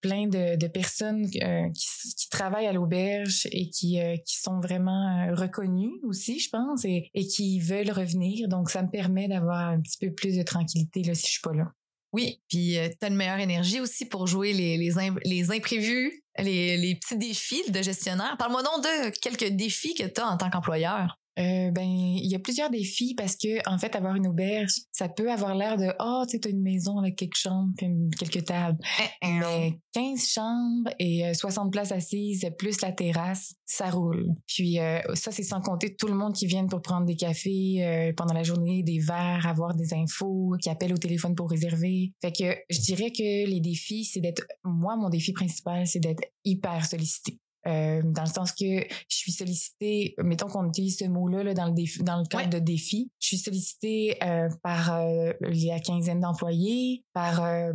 plein 0.00 0.26
de, 0.28 0.56
de 0.56 0.66
personnes 0.68 1.23
euh, 1.42 1.68
qui, 1.70 2.28
travaillent 2.30 2.66
à 2.66 2.72
l'auberge 2.72 3.46
et 3.52 3.70
qui, 3.70 4.00
euh, 4.00 4.16
sont 4.26 4.60
vraiment 4.60 5.28
euh, 5.28 5.34
reconnus 5.34 5.92
aussi, 6.02 6.40
je 6.40 6.50
pense, 6.50 6.84
et, 6.84 7.10
qui 7.14 7.60
veulent 7.60 7.90
revenir. 7.90 8.48
Donc, 8.48 8.70
ça 8.70 8.82
me 8.82 8.90
permet 8.90 9.28
d'avoir 9.28 9.68
un 9.68 9.80
petit 9.80 9.98
peu 9.98 10.12
plus 10.12 10.36
de 10.36 10.42
tranquillité 10.42 11.02
là, 11.02 11.14
si 11.14 11.26
je 11.26 11.32
suis 11.32 11.40
pas 11.40 11.52
là. 11.52 11.72
Oui, 12.12 12.40
puis 12.48 12.76
tu 13.00 13.04
as 13.04 13.08
une 13.08 13.16
meilleure 13.16 13.40
énergie 13.40 13.80
aussi 13.80 14.04
pour 14.04 14.28
jouer 14.28 14.52
les 14.52 15.50
imprévus, 15.50 16.22
les, 16.38 16.76
les 16.76 16.94
petits 16.94 17.18
défis 17.18 17.68
de 17.70 17.82
gestionnaire. 17.82 18.36
Parle-moi 18.38 18.62
donc 18.62 18.84
de 18.84 19.10
quelques 19.18 19.50
défis 19.56 19.94
que 19.94 20.06
tu 20.06 20.20
as 20.20 20.28
en 20.28 20.36
tant 20.36 20.48
qu'employeur. 20.48 21.18
Euh, 21.38 21.70
ben, 21.70 21.84
il 21.84 22.30
y 22.30 22.34
a 22.34 22.38
plusieurs 22.38 22.70
défis 22.70 23.14
parce 23.14 23.36
que, 23.36 23.68
en 23.68 23.78
fait, 23.78 23.96
avoir 23.96 24.14
une 24.14 24.26
auberge, 24.26 24.72
ça 24.92 25.08
peut 25.08 25.30
avoir 25.30 25.54
l'air 25.54 25.76
de, 25.76 25.92
oh, 25.98 26.24
tu 26.28 26.38
sais, 26.38 26.50
une 26.50 26.62
maison 26.62 26.98
avec 26.98 27.16
quelques 27.16 27.36
chambres 27.36 27.72
puis 27.76 27.88
quelques 28.18 28.44
tables. 28.44 28.78
Mais 29.22 29.78
15 29.92 30.26
chambres 30.26 30.90
et 30.98 31.32
60 31.34 31.66
euh, 31.66 31.70
places 31.70 31.92
assises 31.92 32.48
plus 32.58 32.80
la 32.82 32.92
terrasse, 32.92 33.54
ça 33.66 33.90
roule. 33.90 34.28
Puis, 34.46 34.78
euh, 34.78 35.00
ça, 35.14 35.32
c'est 35.32 35.42
sans 35.42 35.60
compter 35.60 35.96
tout 35.96 36.06
le 36.06 36.14
monde 36.14 36.34
qui 36.34 36.46
vient 36.46 36.66
pour 36.66 36.82
prendre 36.82 37.06
des 37.06 37.16
cafés 37.16 38.12
pendant 38.16 38.34
la 38.34 38.42
journée, 38.42 38.82
des 38.82 38.98
verres, 38.98 39.46
avoir 39.46 39.74
des 39.74 39.94
infos, 39.94 40.54
qui 40.60 40.68
appellent 40.68 40.94
au 40.94 40.98
téléphone 40.98 41.34
pour 41.34 41.50
réserver. 41.50 42.12
Fait 42.20 42.32
que 42.32 42.56
je 42.70 42.80
dirais 42.80 43.10
que 43.10 43.48
les 43.48 43.60
défis, 43.60 44.04
c'est 44.04 44.20
d'être, 44.20 44.44
moi, 44.64 44.96
mon 44.96 45.08
défi 45.08 45.32
principal, 45.32 45.86
c'est 45.86 46.00
d'être 46.00 46.22
hyper 46.44 46.84
sollicité. 46.84 47.38
Euh, 47.66 48.02
dans 48.04 48.22
le 48.22 48.28
sens 48.28 48.52
que 48.52 48.64
je 49.08 49.16
suis 49.16 49.32
sollicitée, 49.32 50.14
mettons 50.18 50.48
qu'on 50.48 50.68
utilise 50.68 50.98
ce 50.98 51.06
mot-là 51.06 51.42
là, 51.42 51.54
dans 51.54 51.66
le 51.66 51.72
défi, 51.72 52.02
dans 52.02 52.18
le 52.18 52.26
cadre 52.26 52.50
de 52.50 52.58
défi, 52.58 53.10
je 53.20 53.28
suis 53.28 53.38
sollicitée 53.38 54.16
euh, 54.22 54.48
par 54.62 54.94
euh, 54.94 55.32
la 55.40 55.80
quinzaine 55.80 56.20
d'employés, 56.20 57.04
par 57.14 57.42
euh, 57.42 57.72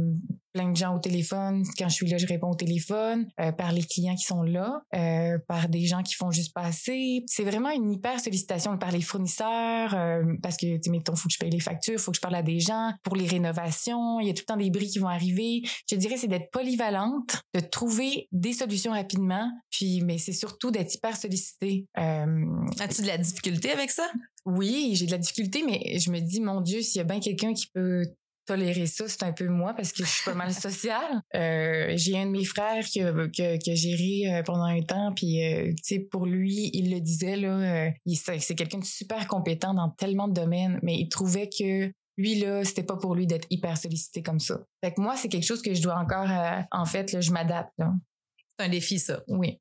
plein 0.53 0.69
de 0.71 0.75
gens 0.75 0.95
au 0.95 0.99
téléphone. 0.99 1.63
Quand 1.77 1.89
je 1.89 1.93
suis 1.93 2.07
là, 2.07 2.17
je 2.17 2.25
réponds 2.25 2.49
au 2.49 2.55
téléphone, 2.55 3.27
euh, 3.39 3.51
par 3.51 3.71
les 3.71 3.83
clients 3.83 4.15
qui 4.15 4.25
sont 4.25 4.43
là, 4.43 4.81
euh, 4.95 5.37
par 5.47 5.69
des 5.69 5.85
gens 5.85 6.03
qui 6.03 6.15
font 6.15 6.31
juste 6.31 6.53
passer. 6.53 7.23
C'est 7.27 7.43
vraiment 7.43 7.69
une 7.69 7.91
hyper 7.91 8.19
sollicitation 8.19 8.77
par 8.77 8.91
les 8.91 9.01
fournisseurs, 9.01 9.93
euh, 9.93 10.23
parce 10.41 10.57
que, 10.57 10.77
tu 10.79 10.89
mettons, 10.89 11.15
faut 11.15 11.27
que 11.27 11.33
je 11.33 11.39
paye 11.39 11.49
les 11.49 11.59
factures, 11.59 11.99
faut 11.99 12.11
que 12.11 12.17
je 12.17 12.21
parle 12.21 12.35
à 12.35 12.43
des 12.43 12.59
gens 12.59 12.93
pour 13.03 13.15
les 13.15 13.27
rénovations. 13.27 14.19
Il 14.19 14.27
y 14.27 14.29
a 14.29 14.33
tout 14.33 14.43
le 14.47 14.53
temps 14.53 14.57
des 14.57 14.69
bris 14.69 14.87
qui 14.87 14.99
vont 14.99 15.07
arriver. 15.07 15.61
Je 15.89 15.95
dirais, 15.95 16.17
c'est 16.17 16.27
d'être 16.27 16.51
polyvalente, 16.51 17.41
de 17.53 17.59
trouver 17.59 18.27
des 18.31 18.53
solutions 18.53 18.91
rapidement, 18.91 19.51
puis, 19.71 20.01
mais 20.01 20.17
c'est 20.17 20.33
surtout 20.33 20.71
d'être 20.71 20.93
hyper 20.93 21.15
sollicité. 21.15 21.85
As-tu 21.95 23.01
de 23.01 23.07
la 23.07 23.17
difficulté 23.17 23.71
avec 23.71 23.91
ça? 23.91 24.09
Oui, 24.45 24.93
j'ai 24.95 25.05
de 25.05 25.11
la 25.11 25.17
difficulté, 25.17 25.63
mais 25.65 25.99
je 25.99 26.11
me 26.11 26.19
dis, 26.19 26.41
mon 26.41 26.61
Dieu, 26.61 26.81
s'il 26.81 26.97
y 26.99 27.01
a 27.01 27.03
bien 27.03 27.19
quelqu'un 27.19 27.53
qui 27.53 27.67
peut 27.67 28.05
tolérer 28.49 28.87
ça, 28.87 29.07
c'est 29.07 29.21
un 29.21 29.31
peu 29.31 29.47
moi 29.47 29.75
parce 29.75 29.91
que 29.91 30.03
je 30.03 30.09
suis 30.09 30.25
pas 30.25 30.33
mal 30.33 30.53
sociale. 30.67 31.21
Euh, 31.35 31.93
j'ai 31.95 32.17
un 32.17 32.25
de 32.25 32.31
mes 32.31 32.43
frères 32.43 32.83
qui 32.83 33.01
a, 33.01 33.13
que, 33.13 33.75
géré 33.75 34.33
euh, 34.33 34.43
pendant 34.43 34.65
un 34.65 34.81
temps, 34.81 35.13
puis 35.15 35.43
euh, 35.43 35.69
tu 35.69 35.83
sais 35.83 35.99
pour 35.99 36.25
lui, 36.25 36.71
il 36.73 36.91
le 36.91 36.99
disait 36.99 37.35
là, 37.35 37.91
c'est 38.39 38.55
quelqu'un 38.55 38.79
de 38.79 38.85
super 38.85 39.27
compétent 39.27 39.73
dans 39.73 39.89
tellement 39.89 40.27
de 40.27 40.33
domaines, 40.33 40.79
mais 40.81 40.97
il 40.97 41.09
trouvait 41.09 41.49
que 41.49 41.91
lui 42.17 42.35
là, 42.39 42.65
c'était 42.65 42.83
pas 42.83 42.97
pour 42.97 43.15
lui 43.15 43.27
d'être 43.27 43.47
hyper 43.49 43.77
sollicité 43.77 44.23
comme 44.23 44.39
ça. 44.39 44.59
Fait 44.83 44.93
que 44.93 44.99
moi, 44.99 45.15
c'est 45.15 45.29
quelque 45.29 45.45
chose 45.45 45.61
que 45.61 45.73
je 45.73 45.81
dois 45.81 45.95
encore, 45.95 46.27
en 46.71 46.85
fait, 46.85 47.13
là, 47.13 47.21
je 47.21 47.31
m'adapte. 47.31 47.71
C'est 47.77 48.65
un 48.65 48.69
défi 48.69 48.99
ça. 48.99 49.21
Oui. 49.27 49.59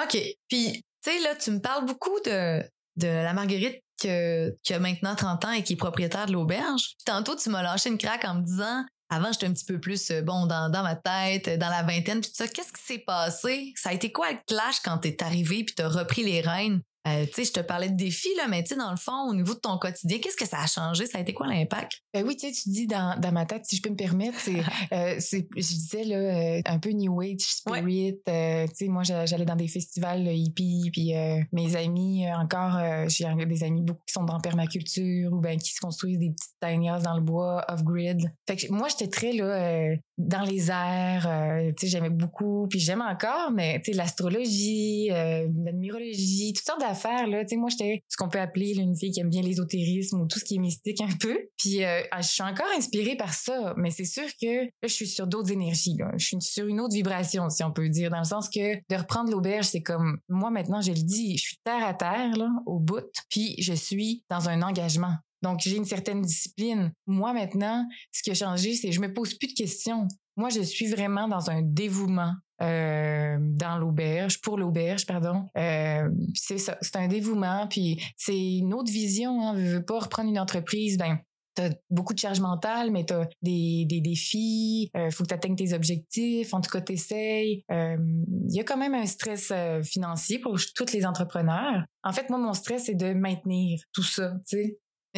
Ok. 0.00 0.16
Puis 0.48 0.84
tu 1.02 1.10
sais 1.10 1.18
là, 1.20 1.34
tu 1.34 1.50
me 1.50 1.60
parles 1.60 1.86
beaucoup 1.86 2.20
de 2.24 2.62
de 2.96 3.06
la 3.06 3.32
Marguerite 3.32 3.80
qui 3.98 4.74
a 4.74 4.78
maintenant 4.78 5.14
30 5.14 5.44
ans 5.44 5.52
et 5.52 5.62
qui 5.62 5.74
est 5.74 5.76
propriétaire 5.76 6.26
de 6.26 6.32
l'auberge. 6.32 6.94
Tantôt, 7.04 7.36
tu 7.36 7.50
m'as 7.50 7.62
lâché 7.62 7.90
une 7.90 7.98
craque 7.98 8.24
en 8.24 8.34
me 8.34 8.42
disant 8.42 8.84
avant, 9.10 9.32
j'étais 9.32 9.46
un 9.46 9.52
petit 9.52 9.64
peu 9.64 9.80
plus 9.80 10.10
euh, 10.10 10.22
bon 10.22 10.46
dans, 10.46 10.70
ma 10.70 10.94
tête, 10.94 11.58
dans 11.58 11.70
la 11.70 11.82
vingtaine, 11.82 12.20
puis 12.20 12.30
ça. 12.32 12.46
Qu'est-ce 12.46 12.72
qui 12.72 12.82
s'est 12.82 12.98
passé? 12.98 13.72
Ça 13.76 13.90
a 13.90 13.92
été 13.94 14.12
quoi 14.12 14.30
le 14.30 14.38
clash 14.46 14.80
quand 14.80 14.98
t'es 14.98 15.22
arrivé 15.22 15.64
puis 15.64 15.74
t'as 15.74 15.88
repris 15.88 16.24
les 16.24 16.40
rênes? 16.40 16.82
Euh, 17.06 17.24
tu 17.26 17.32
sais, 17.32 17.44
je 17.44 17.52
te 17.52 17.60
parlais 17.60 17.88
de 17.88 17.96
défis, 17.96 18.34
là, 18.36 18.48
mais 18.48 18.62
tu 18.62 18.70
sais, 18.70 18.76
dans 18.76 18.90
le 18.90 18.96
fond, 18.96 19.28
au 19.28 19.34
niveau 19.34 19.54
de 19.54 19.60
ton 19.60 19.78
quotidien, 19.78 20.18
qu'est-ce 20.18 20.36
que 20.36 20.46
ça 20.46 20.60
a 20.60 20.66
changé? 20.66 21.06
Ça 21.06 21.18
a 21.18 21.20
été 21.20 21.32
quoi 21.32 21.46
l'impact? 21.46 21.92
Ben 22.12 22.26
oui, 22.26 22.36
tu 22.36 22.46
sais, 22.46 22.52
tu 22.52 22.70
dis 22.70 22.86
dans, 22.86 23.18
dans 23.18 23.32
ma 23.32 23.46
tête, 23.46 23.64
si 23.64 23.76
je 23.76 23.82
peux 23.82 23.90
me 23.90 23.96
permettre, 23.96 24.38
c'est, 24.40 24.58
euh, 24.92 25.18
je 25.18 25.60
disais, 25.60 26.04
là, 26.04 26.16
euh, 26.16 26.60
un 26.66 26.78
peu 26.78 26.90
New 26.90 27.20
Age 27.20 27.40
spirit. 27.40 28.20
Euh, 28.28 28.66
tu 28.66 28.74
sais, 28.74 28.88
moi, 28.88 29.04
j'allais 29.04 29.44
dans 29.44 29.56
des 29.56 29.68
festivals 29.68 30.26
hippies, 30.26 30.90
puis 30.92 31.14
mes 31.52 31.76
amis, 31.76 32.30
encore, 32.32 32.78
j'ai 33.08 33.26
des 33.46 33.64
amis 33.64 33.82
beaucoup 33.82 34.02
qui 34.06 34.12
sont 34.12 34.24
dans 34.24 34.40
permaculture 34.40 35.32
ou 35.32 35.40
ben 35.40 35.58
qui 35.58 35.72
se 35.72 35.80
construisent 35.80 36.18
des 36.18 36.30
petites 36.30 36.54
tiny 36.60 36.88
dans 37.02 37.14
le 37.14 37.22
bois, 37.22 37.64
off-grid. 37.68 38.32
Fait 38.46 38.56
que 38.56 38.72
moi, 38.72 38.88
j'étais 38.88 39.08
très, 39.08 39.32
là, 39.32 39.96
dans 40.18 40.42
les 40.42 40.70
airs. 40.70 41.26
Euh, 41.26 41.70
tu 41.76 41.86
sais, 41.86 41.92
j'aimais 41.92 42.10
beaucoup, 42.10 42.66
puis 42.68 42.80
j'aime 42.80 43.00
encore, 43.00 43.52
mais 43.52 43.80
tu 43.80 43.92
sais, 43.92 43.96
l'astrologie, 43.96 45.08
euh, 45.12 45.48
la 45.64 45.72
numérologie, 45.72 46.52
toutes 46.52 46.66
sortes 46.66 46.80
d'affaires, 46.80 47.26
là. 47.28 47.44
Tu 47.44 47.50
sais, 47.50 47.56
moi, 47.56 47.70
j'étais 47.70 48.02
ce 48.08 48.16
qu'on 48.16 48.28
peut 48.28 48.40
appeler 48.40 48.72
une 48.76 48.96
fille 48.96 49.12
qui 49.12 49.20
aime 49.20 49.30
bien 49.30 49.42
l'ésotérisme 49.42 50.20
ou 50.20 50.26
tout 50.26 50.38
ce 50.38 50.44
qui 50.44 50.56
est 50.56 50.58
mystique 50.58 51.00
un 51.00 51.16
peu. 51.20 51.38
Puis 51.56 51.84
euh, 51.84 52.02
ah, 52.10 52.20
je 52.20 52.28
suis 52.28 52.42
encore 52.42 52.66
inspirée 52.76 53.16
par 53.16 53.32
ça, 53.32 53.74
mais 53.76 53.90
c'est 53.90 54.04
sûr 54.04 54.26
que 54.40 54.64
là, 54.64 54.70
je 54.82 54.88
suis 54.88 55.06
sur 55.06 55.26
d'autres 55.26 55.52
énergies, 55.52 55.94
là. 55.96 56.10
Je 56.16 56.26
suis 56.26 56.36
sur 56.40 56.66
une 56.66 56.80
autre 56.80 56.94
vibration, 56.94 57.48
si 57.48 57.62
on 57.62 57.72
peut 57.72 57.88
dire, 57.88 58.10
dans 58.10 58.18
le 58.18 58.24
sens 58.24 58.48
que 58.48 58.74
de 58.76 58.96
reprendre 58.96 59.30
l'auberge, 59.30 59.66
c'est 59.66 59.82
comme, 59.82 60.18
moi, 60.28 60.50
maintenant, 60.50 60.80
je 60.80 60.92
le 60.92 61.02
dis, 61.02 61.36
je 61.38 61.42
suis 61.42 61.58
terre 61.62 61.86
à 61.86 61.94
terre, 61.94 62.36
là, 62.36 62.50
au 62.66 62.80
bout, 62.80 63.06
puis 63.30 63.54
je 63.58 63.72
suis 63.72 64.24
dans 64.28 64.48
un 64.48 64.62
engagement. 64.62 65.14
Donc, 65.42 65.60
j'ai 65.60 65.76
une 65.76 65.84
certaine 65.84 66.22
discipline. 66.22 66.92
Moi, 67.06 67.32
maintenant, 67.32 67.86
ce 68.12 68.22
qui 68.22 68.30
a 68.30 68.34
changé, 68.34 68.74
c'est 68.74 68.88
que 68.88 68.94
je 68.94 69.00
me 69.00 69.12
pose 69.12 69.34
plus 69.34 69.48
de 69.48 69.54
questions. 69.54 70.08
Moi, 70.36 70.50
je 70.50 70.60
suis 70.60 70.86
vraiment 70.86 71.28
dans 71.28 71.50
un 71.50 71.62
dévouement 71.62 72.34
euh, 72.60 73.36
dans 73.40 73.78
l'auberge, 73.78 74.40
pour 74.40 74.58
l'auberge, 74.58 75.06
pardon. 75.06 75.46
Euh, 75.56 76.08
c'est 76.34 76.58
ça, 76.58 76.76
c'est 76.80 76.96
un 76.96 77.06
dévouement, 77.06 77.68
puis 77.68 78.02
c'est 78.16 78.56
une 78.56 78.74
autre 78.74 78.90
vision. 78.90 79.40
Hein. 79.42 79.54
Je 79.56 79.76
veux 79.76 79.84
pas 79.84 80.00
reprendre 80.00 80.28
une 80.28 80.38
entreprise, 80.38 80.98
ben 80.98 81.20
t'as 81.54 81.70
beaucoup 81.90 82.14
de 82.14 82.18
charge 82.18 82.40
mentale, 82.40 82.92
mais 82.92 83.04
t'as 83.04 83.26
des, 83.42 83.84
des 83.88 84.00
défis, 84.00 84.90
euh, 84.96 85.10
faut 85.10 85.24
que 85.24 85.28
tu 85.28 85.34
atteignes 85.34 85.56
tes 85.56 85.72
objectifs, 85.72 86.54
en 86.54 86.60
tout 86.60 86.70
cas 86.70 86.80
t'essayes. 86.80 87.64
Il 87.68 87.74
euh, 87.74 87.96
y 88.48 88.60
a 88.60 88.64
quand 88.64 88.76
même 88.76 88.94
un 88.94 89.06
stress 89.06 89.52
financier 89.84 90.38
pour 90.38 90.56
tous 90.74 90.92
les 90.92 91.04
entrepreneurs. 91.04 91.84
En 92.04 92.12
fait, 92.12 92.28
moi, 92.30 92.38
mon 92.38 92.54
stress, 92.54 92.86
c'est 92.86 92.94
de 92.94 93.12
maintenir 93.12 93.80
tout 93.92 94.04
ça. 94.04 94.34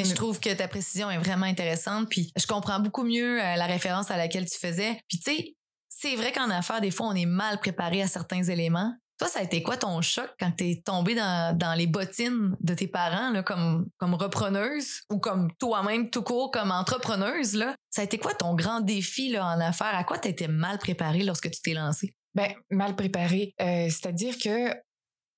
Mais 0.03 0.09
je 0.09 0.15
trouve 0.15 0.41
que 0.41 0.53
ta 0.53 0.69
précision 0.69 1.11
est 1.11 1.19
vraiment 1.19 1.47
intéressante, 1.47 2.09
puis 2.09 2.33
je 2.37 2.47
comprends 2.47 2.81
beaucoup 2.81 3.05
mieux 3.05 3.41
euh, 3.41 3.57
la 3.57 3.67
référence 3.67 4.11
à 4.11 4.17
laquelle 4.17 4.49
tu 4.49 4.59
faisais. 4.59 5.01
Puis 5.09 5.19
tu 5.19 5.31
sais, 5.31 5.55
c'est 5.89 6.17
vrai 6.17 6.33
qu'en 6.33 6.51
affaires, 6.51 6.81
des 6.81 6.91
fois, 6.91 7.09
on 7.09 7.15
est 7.15 7.27
mal 7.27 7.59
préparé 7.59 8.03
à 8.03 8.07
certains 8.07 8.43
éléments. 8.43 8.95
Toi, 9.19 9.29
ça 9.29 9.41
a 9.41 9.43
été 9.43 9.63
quoi 9.63 9.77
ton 9.77 10.01
choc 10.01 10.31
quand 10.39 10.51
t'es 10.51 10.81
tombé 10.83 11.15
dans, 11.15 11.55
dans 11.55 11.75
les 11.75 11.87
bottines 11.87 12.57
de 12.61 12.73
tes 12.73 12.89
parents, 12.89 13.31
là, 13.31 13.43
comme, 13.43 13.87
comme 13.99 14.15
repreneuse 14.15 15.03
ou 15.11 15.19
comme 15.19 15.53
toi-même 15.59 16.09
tout 16.09 16.23
court 16.23 16.51
comme 16.51 16.71
entrepreneuse, 16.71 17.55
là? 17.55 17.75
Ça 17.91 18.01
a 18.01 18.05
été 18.07 18.17
quoi 18.17 18.33
ton 18.33 18.55
grand 18.55 18.81
défi 18.81 19.31
là, 19.31 19.45
en 19.45 19.61
affaires? 19.61 19.95
À 19.95 20.05
quoi 20.05 20.17
t'étais 20.17 20.49
mal 20.49 20.79
préparé 20.79 21.23
lorsque 21.23 21.51
tu 21.51 21.61
t'es 21.61 21.75
lancé? 21.75 22.15
Ben, 22.35 22.55
mal 22.71 22.97
préparé. 22.97 23.53
Euh, 23.61 23.89
c'est-à-dire 23.91 24.39
que 24.39 24.73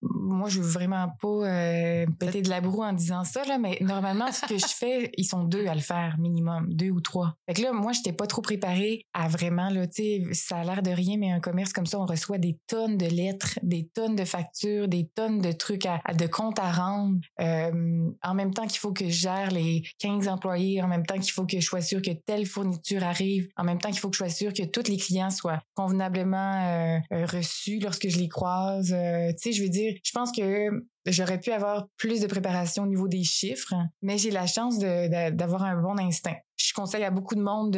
moi, 0.03 0.49
je 0.49 0.61
veux 0.61 0.69
vraiment 0.69 1.09
pas 1.21 1.29
euh, 1.29 2.07
péter 2.19 2.43
de 2.43 2.51
la 2.51 2.61
broue 2.61 2.83
en 2.83 2.93
disant 2.93 3.25
ça, 3.25 3.45
là, 3.45 3.59
mais 3.59 3.79
normalement, 3.81 4.33
ce 4.33 4.47
que 4.47 4.59
je 4.59 4.67
fais, 4.75 5.13
ils 5.17 5.25
sont 5.25 5.45
deux 5.45 5.67
à 5.67 5.75
le 5.75 5.81
faire, 5.81 6.17
minimum, 6.19 6.67
deux 6.75 6.91
ou 6.91 7.01
trois. 7.01 7.37
Fait 7.47 7.55
que 7.55 7.63
là, 7.63 7.73
moi, 7.73 7.93
j'étais 7.93 8.13
pas 8.13 8.27
trop 8.27 8.43
préparée 8.43 9.07
à 9.13 9.29
vraiment, 9.29 9.71
là, 9.71 9.87
tu 9.87 10.03
sais, 10.03 10.23
ça 10.33 10.57
a 10.57 10.65
l'air 10.65 10.83
de 10.83 10.91
rien, 10.91 11.17
mais 11.19 11.31
un 11.31 11.41
commerce 11.41 11.73
comme 11.73 11.87
ça, 11.87 12.01
on 12.01 12.07
reçoit 12.07 12.39
des 12.39 12.59
tonnes 12.67 12.97
de 12.97 13.07
lettres, 13.07 13.59
des 13.63 13.89
tonnes 13.95 14.17
de 14.17 14.25
factures, 14.25 14.89
des 14.89 15.09
tonnes 15.15 15.41
de 15.41 15.53
trucs 15.53 15.87
à, 15.87 16.01
de 16.15 16.27
comptes 16.27 16.59
à 16.59 16.73
rendre. 16.73 17.21
Euh, 17.41 18.11
en 18.23 18.35
même 18.35 18.53
temps 18.53 18.67
qu'il 18.67 18.79
faut 18.79 18.93
que 18.93 19.07
je 19.07 19.11
gère 19.11 19.51
les 19.53 19.83
15 20.01 20.27
employés, 20.27 20.83
en 20.83 20.89
même 20.89 21.07
temps 21.07 21.19
qu'il 21.19 21.33
faut 21.33 21.47
que 21.47 21.61
je 21.61 21.65
sois 21.65 21.81
sûre 21.81 22.03
que 22.03 22.11
telle 22.11 22.47
fourniture 22.47 23.05
arrive, 23.05 23.49
en 23.57 23.65
même 23.65 23.79
temps 23.79 23.91
qu'il 23.91 24.01
faut 24.01 24.11
que 24.11 24.17
je 24.17 24.25
sois 24.25 24.31
sûre 24.31 24.53
que 24.53 24.65
tous 24.65 24.91
les 24.91 24.97
clients 24.97 25.31
soient 25.31 25.63
convenablement 25.75 26.99
euh, 27.13 27.27
reçus 27.27 27.79
lorsque 27.79 28.09
je 28.09 28.19
les 28.19 28.29
croise. 28.29 28.89
tu 28.89 29.35
sais, 29.37 29.53
je 29.53 29.63
veux 29.63 29.69
dire, 29.69 29.92
je 30.03 30.13
pense 30.13 30.33
que 30.33 30.71
j'aurais 31.07 31.41
pu 31.41 31.51
avoir 31.51 31.87
plus 31.97 32.21
de 32.21 32.27
préparation 32.27 32.85
au 32.85 32.87
niveau 32.87 33.09
des 33.09 33.25
chiffres, 33.25 33.75
mais 34.03 34.19
j'ai 34.19 34.31
la 34.31 34.47
chance 34.47 34.79
d'avoir 34.79 35.65
un 35.65 35.81
bon 35.81 35.99
instinct. 35.99 36.37
Je 36.57 36.73
conseille 36.73 37.05
à 37.05 37.11
beaucoup 37.11 37.35
de 37.35 37.43
monde 37.43 37.73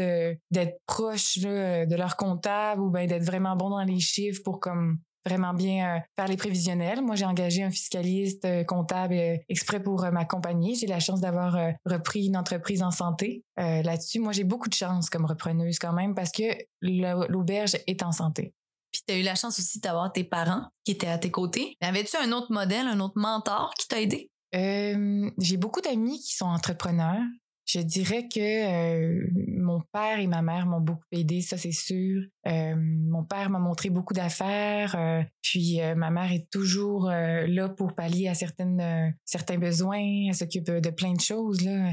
d'être 0.50 0.78
proche 0.86 1.38
de 1.38 1.94
leur 1.96 2.16
comptable 2.16 2.82
ou 2.82 2.90
d'être 2.90 3.24
vraiment 3.24 3.56
bon 3.56 3.70
dans 3.70 3.84
les 3.84 4.00
chiffres 4.00 4.42
pour 4.44 4.60
comme 4.60 4.98
vraiment 5.26 5.54
bien 5.54 5.96
euh, 5.96 6.00
faire 6.16 6.28
les 6.28 6.36
prévisionnels. 6.36 7.02
Moi, 7.02 7.16
j'ai 7.16 7.24
engagé 7.24 7.62
un 7.62 7.70
fiscaliste 7.70 8.44
euh, 8.44 8.64
comptable 8.64 9.14
euh, 9.14 9.36
exprès 9.48 9.82
pour 9.82 10.02
m'accompagner. 10.12 10.74
J'ai 10.74 10.86
la 10.86 11.00
chance 11.00 11.20
d'avoir 11.20 11.56
repris 11.84 12.26
une 12.26 12.36
entreprise 12.36 12.82
en 12.82 12.90
santé. 12.90 13.44
Là-dessus, 13.56 14.20
moi, 14.20 14.32
j'ai 14.32 14.44
beaucoup 14.44 14.68
de 14.68 14.74
chance 14.74 15.08
comme 15.08 15.24
repreneuse 15.24 15.78
quand 15.78 15.92
même 15.92 16.14
parce 16.14 16.30
que 16.30 16.42
l'auberge 16.82 17.76
est 17.86 18.02
en 18.02 18.12
santé. 18.12 18.52
Puis 18.94 19.02
tu 19.04 19.12
as 19.12 19.18
eu 19.18 19.22
la 19.22 19.34
chance 19.34 19.58
aussi 19.58 19.80
d'avoir 19.80 20.12
tes 20.12 20.22
parents 20.22 20.68
qui 20.84 20.92
étaient 20.92 21.08
à 21.08 21.18
tes 21.18 21.32
côtés. 21.32 21.76
Avais-tu 21.80 22.16
un 22.16 22.30
autre 22.30 22.52
modèle, 22.52 22.86
un 22.86 23.00
autre 23.00 23.18
mentor 23.18 23.74
qui 23.76 23.88
t'a 23.88 24.00
aidé? 24.00 24.30
Euh, 24.54 25.28
j'ai 25.36 25.56
beaucoup 25.56 25.80
d'amis 25.80 26.20
qui 26.20 26.36
sont 26.36 26.46
entrepreneurs. 26.46 27.24
Je 27.66 27.80
dirais 27.80 28.28
que 28.28 28.40
euh, 28.40 29.26
mon 29.56 29.80
père 29.92 30.18
et 30.18 30.26
ma 30.26 30.42
mère 30.42 30.66
m'ont 30.66 30.80
beaucoup 30.80 31.04
aidé, 31.12 31.40
ça 31.40 31.56
c'est 31.56 31.72
sûr. 31.72 32.22
Euh, 32.46 32.74
mon 32.76 33.24
père 33.24 33.48
m'a 33.48 33.58
montré 33.58 33.88
beaucoup 33.88 34.12
d'affaires, 34.12 34.94
euh, 34.98 35.22
puis 35.40 35.80
ma 35.96 36.10
mère 36.10 36.30
est 36.32 36.46
toujours 36.50 37.08
là 37.08 37.68
pour 37.68 37.94
pallier 37.94 38.28
à 38.28 38.34
certaines 38.34 39.14
certains 39.24 39.58
besoins. 39.58 40.28
Elle 40.28 40.34
s'occupe 40.34 40.64
de 40.64 40.90
plein 40.90 41.12
de 41.12 41.20
choses 41.20 41.62
là, 41.62 41.92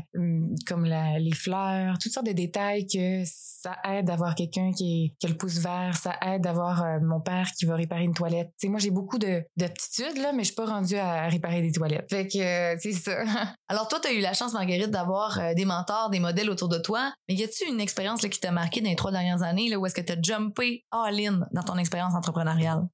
comme 0.68 0.86
les 0.86 1.34
fleurs, 1.34 1.98
toutes 2.00 2.12
sortes 2.12 2.28
de 2.28 2.32
détails 2.32 2.88
que 2.88 3.24
ça 3.26 3.76
aide 3.90 4.06
d'avoir 4.06 4.36
quelqu'un 4.36 4.72
qui, 4.72 5.16
qui 5.20 5.26
a 5.26 5.30
le 5.30 5.38
pouce 5.38 5.60
vert, 5.60 5.96
ça 5.96 6.16
aide 6.26 6.42
d'avoir 6.42 7.02
mon 7.02 7.22
père 7.22 7.52
qui 7.58 7.66
va 7.66 7.76
réparer 7.76 8.04
une 8.04 8.14
toilette. 8.14 8.50
Tu 8.60 8.68
sais, 8.68 8.70
moi 8.70 8.80
j'ai 8.80 8.92
beaucoup 8.92 9.20
de 9.20 9.44
d'aptitudes 9.58 10.18
mais 10.34 10.40
je 10.40 10.46
suis 10.46 10.56
pas 10.56 10.66
rendue 10.66 10.96
à 10.96 11.28
réparer 11.28 11.62
des 11.62 11.72
toilettes. 11.72 12.10
Fait 12.10 12.28
que 12.28 12.80
c'est 12.80 12.94
ça. 12.94 13.24
Alors 13.68 13.88
toi, 13.88 14.00
tu 14.02 14.08
as 14.08 14.14
eu 14.14 14.22
la 14.22 14.34
chance, 14.34 14.54
Marguerite, 14.54 14.92
d'avoir 14.92 15.40
des 15.56 15.61
mentors, 15.66 16.10
des 16.10 16.20
modèles 16.20 16.50
autour 16.50 16.70
de 16.70 16.78
toi. 16.78 17.14
Mais 17.28 17.36
y 17.36 17.44
a-tu 17.44 17.66
une 17.68 17.82
expérience 17.82 18.22
qui 18.22 18.40
t'a 18.40 18.52
marqué 18.52 18.82
dans 18.82 18.90
les 18.90 18.96
trois 18.96 19.12
dernières 19.12 19.44
années 19.44 19.76
où 19.76 19.86
est-ce 19.86 19.96
que 19.96 20.02
tu 20.02 20.14
as 20.14 20.22
jumper 20.22 20.86
all-in 20.92 21.48
dans 21.52 21.64
ton 21.64 21.78
expérience 21.78 22.14
entrepreneuriale? 22.14 22.88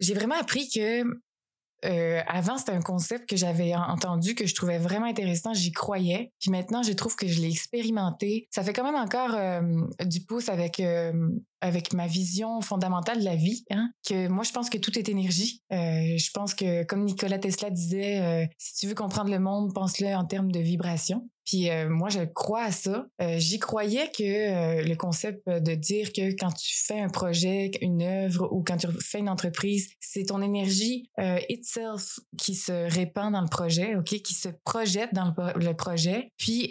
J'ai 0.00 0.14
vraiment 0.14 0.36
appris 0.36 0.68
que 0.68 1.04
euh, 1.84 2.20
avant, 2.26 2.56
c'était 2.56 2.72
un 2.72 2.80
concept 2.80 3.28
que 3.28 3.36
j'avais 3.36 3.74
entendu, 3.74 4.34
que 4.34 4.46
je 4.46 4.54
trouvais 4.54 4.78
vraiment 4.78 5.06
intéressant. 5.06 5.52
J'y 5.52 5.72
croyais. 5.72 6.32
Puis 6.40 6.50
maintenant, 6.50 6.82
je 6.82 6.92
trouve 6.92 7.14
que 7.14 7.26
je 7.26 7.40
l'ai 7.40 7.50
expérimenté. 7.50 8.48
Ça 8.50 8.62
fait 8.62 8.72
quand 8.72 8.84
même 8.84 8.94
encore 9.00 9.34
euh, 9.34 9.60
du 10.04 10.20
pouce 10.20 10.48
avec 10.48 10.80
euh, 10.80 11.12
avec 11.64 11.94
ma 11.94 12.06
vision 12.06 12.60
fondamentale 12.60 13.20
de 13.20 13.24
la 13.24 13.36
vie, 13.36 13.64
hein, 13.70 13.90
que 14.06 14.28
moi 14.28 14.44
je 14.44 14.52
pense 14.52 14.68
que 14.68 14.76
tout 14.76 14.98
est 14.98 15.08
énergie. 15.08 15.62
Euh, 15.72 16.18
je 16.18 16.30
pense 16.34 16.52
que 16.52 16.84
comme 16.84 17.04
Nikola 17.04 17.38
Tesla 17.38 17.70
disait, 17.70 18.20
euh, 18.20 18.46
si 18.58 18.80
tu 18.80 18.86
veux 18.86 18.94
comprendre 18.94 19.30
le 19.30 19.38
monde, 19.38 19.72
pense-le 19.72 20.14
en 20.14 20.26
termes 20.26 20.52
de 20.52 20.60
vibration. 20.60 21.26
Puis 21.46 21.70
euh, 21.70 21.88
moi 21.88 22.10
je 22.10 22.20
crois 22.20 22.64
à 22.64 22.70
ça. 22.70 23.06
J'y 23.38 23.58
croyais 23.58 24.10
que 24.16 24.86
le 24.86 24.94
concept 24.94 25.48
de 25.48 25.74
dire 25.74 26.12
que 26.12 26.32
quand 26.38 26.52
tu 26.52 26.74
fais 26.84 27.00
un 27.00 27.08
projet, 27.08 27.70
une 27.80 28.02
œuvre 28.02 28.46
ou 28.52 28.62
quand 28.62 28.76
tu 28.76 28.88
fais 29.00 29.20
une 29.20 29.30
entreprise, 29.30 29.88
c'est 30.00 30.24
ton 30.24 30.42
énergie 30.42 31.08
itself 31.48 32.20
qui 32.38 32.54
se 32.54 32.72
répand 32.94 33.32
dans 33.32 33.42
le 33.42 33.48
projet, 33.48 33.96
ok, 33.96 34.20
qui 34.22 34.34
se 34.34 34.48
projette 34.64 35.14
dans 35.14 35.34
le, 35.36 35.64
le 35.64 35.74
projet. 35.74 36.28
Puis 36.36 36.68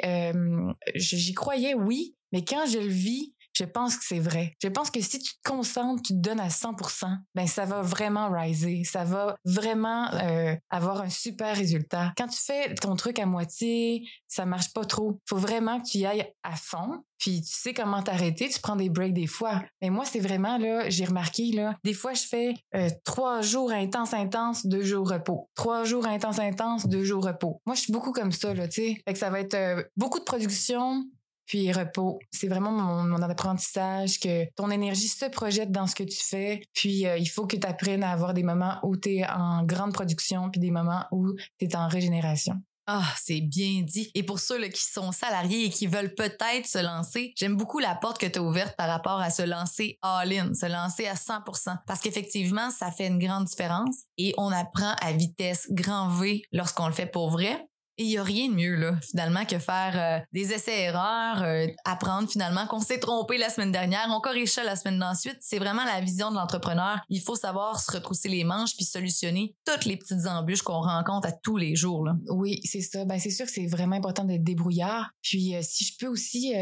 j'y 0.95 1.33
croyais, 1.33 1.73
oui, 1.73 2.15
mais 2.33 2.43
quand 2.43 2.65
je 2.65 2.79
le 2.79 2.87
vis, 2.87 3.32
je 3.53 3.65
pense 3.65 3.97
que 3.97 4.03
c'est 4.05 4.19
vrai. 4.19 4.55
Je 4.61 4.67
pense 4.67 4.91
que 4.91 5.01
si 5.01 5.19
tu 5.19 5.33
te 5.33 5.49
concentres, 5.49 6.01
tu 6.01 6.13
te 6.13 6.19
donnes 6.19 6.39
à 6.39 6.49
100%, 6.49 7.17
ben 7.35 7.47
ça 7.47 7.65
va 7.65 7.81
vraiment 7.81 8.29
riser, 8.29 8.83
ça 8.83 9.03
va 9.03 9.35
vraiment 9.45 10.11
euh, 10.13 10.55
avoir 10.69 11.01
un 11.01 11.09
super 11.09 11.55
résultat. 11.55 12.13
Quand 12.17 12.27
tu 12.27 12.39
fais 12.39 12.73
ton 12.75 12.95
truc 12.95 13.19
à 13.19 13.25
moitié, 13.25 14.07
ça 14.27 14.45
marche 14.45 14.73
pas 14.73 14.85
trop. 14.85 15.19
Faut 15.27 15.37
vraiment 15.37 15.79
que 15.79 15.87
tu 15.87 15.99
y 15.99 16.05
ailles 16.05 16.27
à 16.43 16.55
fond. 16.55 17.03
Puis 17.19 17.41
tu 17.41 17.53
sais 17.53 17.73
comment 17.73 18.01
t'arrêter, 18.03 18.49
tu 18.49 18.59
prends 18.59 18.75
des 18.75 18.89
breaks 18.89 19.13
des 19.13 19.27
fois. 19.27 19.63
Mais 19.81 19.89
moi, 19.89 20.03
c'est 20.03 20.19
vraiment 20.19 20.57
là, 20.57 20.89
j'ai 20.89 21.05
remarqué 21.05 21.51
là, 21.53 21.77
des 21.83 21.93
fois 21.93 22.13
je 22.13 22.23
fais 22.23 22.53
euh, 22.75 22.89
trois 23.05 23.41
jours 23.41 23.71
intense 23.71 24.13
intense, 24.13 24.65
deux 24.65 24.83
jours 24.83 25.09
repos. 25.09 25.49
Trois 25.55 25.85
jours 25.85 26.05
intense 26.05 26.39
intense, 26.39 26.87
deux 26.87 27.03
jours 27.03 27.23
repos. 27.23 27.61
Moi, 27.65 27.75
je 27.75 27.81
suis 27.81 27.93
beaucoup 27.93 28.11
comme 28.11 28.31
ça 28.31 28.53
là, 28.53 28.67
tu 28.67 28.97
sais. 29.05 29.15
Ça 29.15 29.29
va 29.29 29.39
être 29.39 29.53
euh, 29.53 29.83
beaucoup 29.95 30.19
de 30.19 30.25
production, 30.25 31.05
puis 31.45 31.71
repos. 31.71 32.19
C'est 32.31 32.47
vraiment 32.47 32.71
mon, 32.71 33.21
apprentissage 33.23 34.19
que 34.19 34.45
ton 34.55 34.69
énergie 34.69 35.07
se 35.07 35.25
projette 35.25 35.71
dans 35.71 35.87
ce 35.87 35.95
que 35.95 36.03
tu 36.03 36.17
fais. 36.17 36.61
Puis 36.73 37.07
euh, 37.07 37.17
il 37.17 37.25
faut 37.25 37.47
que 37.47 37.55
tu 37.55 37.65
apprennes 37.65 38.03
à 38.03 38.11
avoir 38.11 38.33
des 38.33 38.43
moments 38.43 38.79
où 38.83 38.97
tu 38.97 39.15
es 39.15 39.25
en 39.27 39.63
grande 39.63 39.93
production 39.93 40.49
puis 40.49 40.59
des 40.59 40.71
moments 40.71 41.05
où 41.11 41.33
tu 41.57 41.65
es 41.65 41.75
en 41.75 41.87
régénération. 41.87 42.61
Ah, 42.85 43.05
c'est 43.17 43.39
bien 43.39 43.81
dit. 43.81 44.11
Et 44.13 44.23
pour 44.23 44.39
ceux 44.39 44.59
là, 44.59 44.67
qui 44.67 44.83
sont 44.83 45.13
salariés 45.13 45.65
et 45.65 45.69
qui 45.69 45.87
veulent 45.87 46.13
peut-être 46.15 46.67
se 46.67 46.79
lancer, 46.83 47.33
j'aime 47.37 47.55
beaucoup 47.55 47.79
la 47.79 47.95
porte 47.95 48.17
que 48.17 48.25
tu 48.25 48.39
as 48.39 48.43
ouverte 48.43 48.75
par 48.75 48.89
rapport 48.89 49.21
à 49.21 49.29
se 49.29 49.41
lancer 49.41 49.97
all-in, 50.01 50.53
se 50.53 50.65
lancer 50.65 51.07
à 51.07 51.13
100%. 51.13 51.77
Parce 51.87 52.01
qu'effectivement, 52.01 52.71
ça 52.71 52.91
fait 52.91 53.07
une 53.07 53.19
grande 53.19 53.45
différence 53.45 54.03
et 54.17 54.33
on 54.37 54.51
apprend 54.51 54.95
à 55.01 55.13
vitesse 55.13 55.67
grand 55.71 56.09
V 56.09 56.41
lorsqu'on 56.51 56.87
le 56.87 56.93
fait 56.93 57.05
pour 57.05 57.29
vrai. 57.29 57.65
Et 57.97 58.03
il 58.03 58.09
n'y 58.09 58.17
a 58.17 58.23
rien 58.23 58.49
de 58.49 58.55
mieux, 58.55 58.75
là, 58.75 58.97
finalement, 59.01 59.45
que 59.45 59.59
faire 59.59 59.93
euh, 59.95 60.25
des 60.31 60.51
essais-erreurs, 60.51 61.43
euh, 61.43 61.67
apprendre 61.85 62.29
finalement 62.29 62.65
qu'on 62.65 62.79
s'est 62.79 62.99
trompé 62.99 63.37
la 63.37 63.49
semaine 63.49 63.71
dernière, 63.71 64.07
on 64.09 64.19
corrige 64.19 64.49
ça 64.49 64.63
la 64.63 64.75
semaine 64.75 64.97
d'ensuite. 64.97 65.37
C'est 65.41 65.59
vraiment 65.59 65.85
la 65.85 66.01
vision 66.01 66.31
de 66.31 66.35
l'entrepreneur. 66.35 66.99
Il 67.09 67.21
faut 67.21 67.35
savoir 67.35 67.79
se 67.79 67.91
retrousser 67.91 68.29
les 68.29 68.43
manches 68.43 68.75
puis 68.75 68.85
solutionner 68.85 69.55
toutes 69.65 69.85
les 69.85 69.97
petites 69.97 70.25
embûches 70.25 70.63
qu'on 70.63 70.81
rencontre 70.81 71.27
à 71.27 71.31
tous 71.31 71.57
les 71.57 71.75
jours. 71.75 72.03
Là. 72.03 72.15
Oui, 72.29 72.61
c'est 72.63 72.81
ça. 72.81 73.05
Ben, 73.05 73.19
c'est 73.19 73.29
sûr 73.29 73.45
que 73.45 73.51
c'est 73.51 73.67
vraiment 73.67 73.95
important 73.95 74.23
d'être 74.23 74.43
débrouillard. 74.43 75.11
Puis, 75.21 75.55
euh, 75.55 75.59
si 75.61 75.85
je 75.85 75.93
peux 75.99 76.07
aussi 76.07 76.53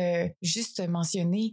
juste 0.41 0.87
mentionner, 0.87 1.51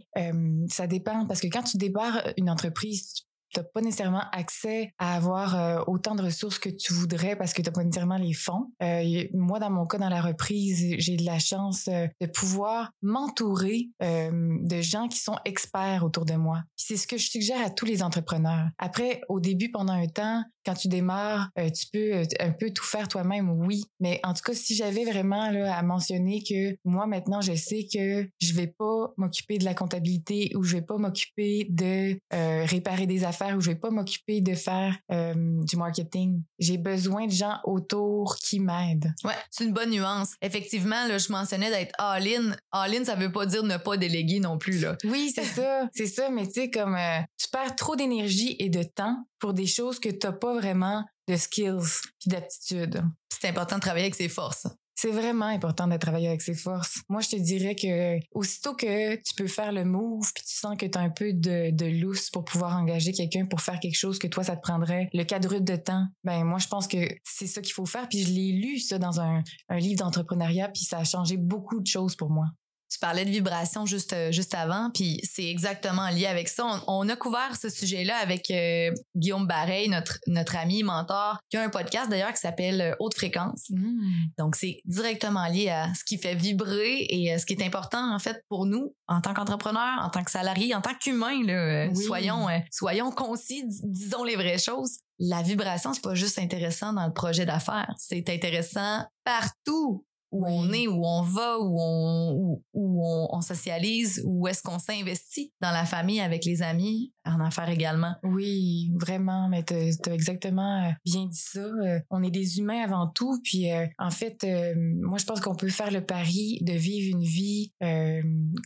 ça 0.69 0.87
dépend 0.87 1.25
parce 1.25 1.39
que 1.39 1.47
quand 1.47 1.63
tu 1.63 1.77
débarres 1.77 2.21
une 2.37 2.49
entreprise, 2.49 3.13
t'as 3.53 3.63
pas 3.63 3.81
nécessairement 3.81 4.23
accès 4.31 4.93
à 4.97 5.15
avoir 5.15 5.55
euh, 5.55 5.81
autant 5.87 6.15
de 6.15 6.23
ressources 6.23 6.59
que 6.59 6.69
tu 6.69 6.93
voudrais 6.93 7.35
parce 7.35 7.53
que 7.53 7.61
t'as 7.61 7.71
pas 7.71 7.83
nécessairement 7.83 8.17
les 8.17 8.33
fonds. 8.33 8.71
Euh, 8.83 9.23
moi, 9.33 9.59
dans 9.59 9.69
mon 9.69 9.85
cas, 9.85 9.97
dans 9.97 10.09
la 10.09 10.21
reprise, 10.21 10.95
j'ai 10.97 11.17
de 11.17 11.25
la 11.25 11.39
chance 11.39 11.87
euh, 11.87 12.07
de 12.21 12.27
pouvoir 12.27 12.91
m'entourer 13.01 13.89
de 13.99 14.81
gens 14.81 15.07
qui 15.07 15.19
sont 15.19 15.37
experts 15.45 16.03
autour 16.03 16.25
de 16.25 16.33
moi. 16.33 16.63
C'est 16.75 16.97
ce 16.97 17.07
que 17.07 17.17
je 17.17 17.29
suggère 17.29 17.63
à 17.65 17.69
tous 17.69 17.85
les 17.85 18.03
entrepreneurs. 18.03 18.67
Après, 18.77 19.21
au 19.29 19.39
début, 19.39 19.71
pendant 19.71 19.93
un 19.93 20.07
temps, 20.07 20.43
quand 20.65 20.73
tu 20.73 20.87
démarres, 20.87 21.49
tu 21.55 21.87
peux 21.91 22.21
un 22.39 22.51
peu 22.51 22.71
tout 22.71 22.83
faire 22.83 23.07
toi-même, 23.07 23.49
oui. 23.49 23.83
Mais 23.99 24.19
en 24.23 24.33
tout 24.33 24.41
cas, 24.43 24.53
si 24.53 24.75
j'avais 24.75 25.05
vraiment 25.05 25.49
là, 25.49 25.75
à 25.75 25.81
mentionner 25.81 26.43
que 26.43 26.75
moi, 26.85 27.07
maintenant, 27.07 27.41
je 27.41 27.53
sais 27.53 27.87
que 27.91 28.27
je 28.39 28.53
vais 28.53 28.67
pas 28.67 29.13
m'occuper 29.17 29.57
de 29.57 29.65
la 29.65 29.73
comptabilité 29.73 30.51
ou 30.55 30.63
je 30.63 30.77
vais 30.77 30.81
pas 30.81 30.97
m'occuper 30.97 31.67
de 31.69 32.19
réparer 32.31 33.07
des 33.07 33.23
affaires 33.23 33.38
où 33.55 33.61
je 33.61 33.71
vais 33.71 33.75
pas 33.75 33.89
m'occuper 33.89 34.41
de 34.41 34.53
faire 34.55 34.97
euh, 35.11 35.33
du 35.63 35.77
marketing. 35.77 36.43
J'ai 36.59 36.77
besoin 36.77 37.27
de 37.27 37.31
gens 37.31 37.57
autour 37.63 38.35
qui 38.37 38.59
m'aident. 38.59 39.13
Ouais, 39.23 39.33
c'est 39.51 39.65
une 39.65 39.73
bonne 39.73 39.91
nuance. 39.91 40.35
Effectivement, 40.41 41.07
là, 41.07 41.17
je 41.17 41.31
mentionnais 41.31 41.69
d'être 41.69 41.93
all-in. 41.97 42.55
All-in, 42.71 43.05
ça 43.05 43.15
veut 43.15 43.31
pas 43.31 43.45
dire 43.45 43.63
ne 43.63 43.77
pas 43.77 43.97
déléguer 43.97 44.39
non 44.39 44.57
plus, 44.57 44.79
là. 44.79 44.97
Oui, 45.03 45.31
c'est 45.33 45.43
ça. 45.43 45.87
C'est 45.93 46.07
ça, 46.07 46.29
mais 46.29 46.45
tu 46.45 46.53
sais, 46.53 46.69
comme 46.69 46.95
euh, 46.95 47.19
tu 47.37 47.47
perds 47.51 47.75
trop 47.75 47.95
d'énergie 47.95 48.55
et 48.59 48.69
de 48.69 48.83
temps 48.83 49.25
pour 49.39 49.53
des 49.53 49.65
choses 49.65 49.99
que 49.99 50.09
t'as 50.09 50.31
pas 50.31 50.53
vraiment 50.53 51.03
de 51.27 51.35
skills 51.35 52.01
puis 52.19 52.29
d'aptitude. 52.29 53.03
C'est 53.29 53.47
important 53.47 53.75
de 53.75 53.81
travailler 53.81 54.05
avec 54.05 54.15
ses 54.15 54.29
forces 54.29 54.67
c'est 55.01 55.11
vraiment 55.11 55.45
important 55.45 55.87
de 55.87 55.95
travailler 55.95 56.27
avec 56.27 56.41
ses 56.41 56.53
forces. 56.53 57.03
Moi, 57.07 57.21
je 57.21 57.29
te 57.29 57.35
dirais 57.37 57.73
que 57.73 58.19
aussitôt 58.33 58.75
que 58.75 59.15
tu 59.15 59.33
peux 59.33 59.47
faire 59.47 59.71
le 59.71 59.85
move 59.85 60.29
puis 60.35 60.43
tu 60.43 60.53
sens 60.53 60.75
que 60.75 60.85
tu 60.85 60.97
as 60.97 61.01
un 61.01 61.09
peu 61.09 61.31
de, 61.31 61.71
de 61.71 62.29
pour 62.33 62.43
pouvoir 62.43 62.75
engager 62.75 63.13
quelqu'un 63.13 63.45
pour 63.45 63.61
faire 63.61 63.79
quelque 63.79 63.95
chose 63.95 64.19
que 64.19 64.27
toi, 64.27 64.43
ça 64.43 64.57
te 64.57 64.61
prendrait 64.61 65.07
le 65.13 65.23
quadruple 65.23 65.63
de 65.63 65.77
temps, 65.77 66.05
ben 66.25 66.43
moi, 66.43 66.59
je 66.59 66.67
pense 66.67 66.85
que 66.85 66.97
c'est 67.23 67.47
ça 67.47 67.61
qu'il 67.61 67.73
faut 67.73 67.85
faire. 67.85 68.09
Puis 68.09 68.23
je 68.23 68.33
l'ai 68.33 68.51
lu, 68.51 68.77
ça, 68.79 68.99
dans 68.99 69.21
un, 69.21 69.41
un 69.69 69.79
livre 69.79 70.03
d'entrepreneuriat, 70.03 70.67
puis 70.67 70.83
ça 70.83 70.97
a 70.97 71.03
changé 71.05 71.37
beaucoup 71.37 71.79
de 71.79 71.87
choses 71.87 72.17
pour 72.17 72.29
moi. 72.29 72.47
Tu 72.89 72.97
parlais 72.99 73.23
de 73.23 73.29
vibration 73.29 73.85
juste 73.85 74.13
euh, 74.13 74.31
juste 74.31 74.55
avant, 74.55 74.89
puis 74.91 75.21
c'est 75.23 75.45
exactement 75.45 76.09
lié 76.09 76.25
avec 76.25 76.47
ça. 76.47 76.81
On, 76.87 77.07
a 77.07 77.15
couvert 77.15 77.55
ce 77.55 77.69
sujet-là 77.69 78.17
avec 78.17 78.49
euh, 78.49 78.91
Guillaume 79.15 79.45
Bareil, 79.45 79.89
notre 79.89 80.17
notre 80.27 80.55
ami 80.55 80.81
mentor, 80.81 81.37
qui 81.49 81.57
a 81.57 81.63
un 81.63 81.69
podcast 81.69 82.09
d'ailleurs 82.09 82.33
qui 82.33 82.39
s'appelle 82.39 82.81
euh, 82.81 82.95
Haute 82.99 83.13
fréquence. 83.13 83.69
Mmh. 83.69 84.01
Donc 84.37 84.55
c'est 84.55 84.81
directement 84.85 85.45
lié 85.47 85.69
à 85.69 85.93
ce 85.93 86.03
qui 86.03 86.17
fait 86.17 86.33
vibrer 86.33 87.05
et 87.09 87.37
ce 87.37 87.45
qui 87.45 87.53
est 87.53 87.63
important 87.63 88.13
en 88.13 88.19
fait 88.19 88.43
pour 88.49 88.65
nous 88.65 88.95
en 89.07 89.21
tant 89.21 89.33
qu'entrepreneurs, 89.33 89.99
en 90.01 90.09
tant 90.09 90.23
que 90.23 90.31
salariés, 90.31 90.73
en 90.73 90.81
tant 90.81 90.95
qu'humains. 90.95 91.43
Là, 91.43 91.93
soyons 91.93 92.47
soyons 92.71 93.11
concis, 93.11 93.63
disons 93.83 94.23
les 94.23 94.35
vraies 94.35 94.57
choses. 94.57 94.99
La 95.19 95.41
vibration, 95.41 95.93
c'est 95.93 96.03
pas 96.03 96.15
juste 96.15 96.39
intéressant 96.39 96.93
dans 96.93 97.05
le 97.05 97.13
projet 97.13 97.45
d'affaires, 97.45 97.93
c'est 97.97 98.29
intéressant 98.29 99.05
partout 99.25 100.05
où 100.31 100.45
on 100.45 100.71
est, 100.71 100.87
où 100.87 101.05
on 101.05 101.21
va, 101.23 101.59
où 101.59 101.77
on, 101.79 102.61
où, 102.73 103.03
on, 103.31 103.41
socialise, 103.41 104.21
où 104.25 104.47
est-ce 104.47 104.61
qu'on 104.61 104.79
s'investit 104.79 105.53
dans 105.61 105.71
la 105.71 105.85
famille, 105.85 106.19
avec 106.19 106.45
les 106.45 106.61
amis, 106.61 107.11
en 107.25 107.39
affaires 107.39 107.69
également. 107.69 108.15
Oui, 108.23 108.91
vraiment, 108.95 109.49
mais 109.49 109.63
tu 109.63 109.73
as 109.73 110.13
exactement 110.13 110.87
euh, 110.87 110.91
bien 111.05 111.25
dit 111.25 111.37
ça. 111.37 111.61
Euh, 111.61 111.99
on 112.09 112.23
est 112.23 112.31
des 112.31 112.59
humains 112.59 112.83
avant 112.83 113.07
tout, 113.07 113.39
puis 113.43 113.71
euh, 113.71 113.85
en 113.97 114.11
fait, 114.11 114.45
moi 114.75 115.17
je 115.17 115.25
pense 115.25 115.39
qu'on 115.41 115.55
peut 115.55 115.69
faire 115.69 115.91
le 115.91 116.05
pari 116.05 116.59
de 116.61 116.73
vivre 116.73 117.15
une 117.15 117.23
vie 117.23 117.71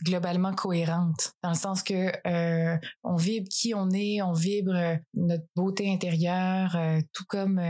globalement 0.04 0.52
cohérente, 0.52 1.34
dans 1.42 1.50
le 1.50 1.56
sens 1.56 1.82
que 1.82 2.12
on 3.02 3.16
vibre 3.16 3.48
qui 3.48 3.74
on 3.74 3.90
est, 3.90 4.22
on 4.22 4.32
vibre 4.32 4.74
notre 5.14 5.44
beauté 5.54 5.92
intérieure, 5.92 6.76
tout 7.12 7.24
comme 7.28 7.60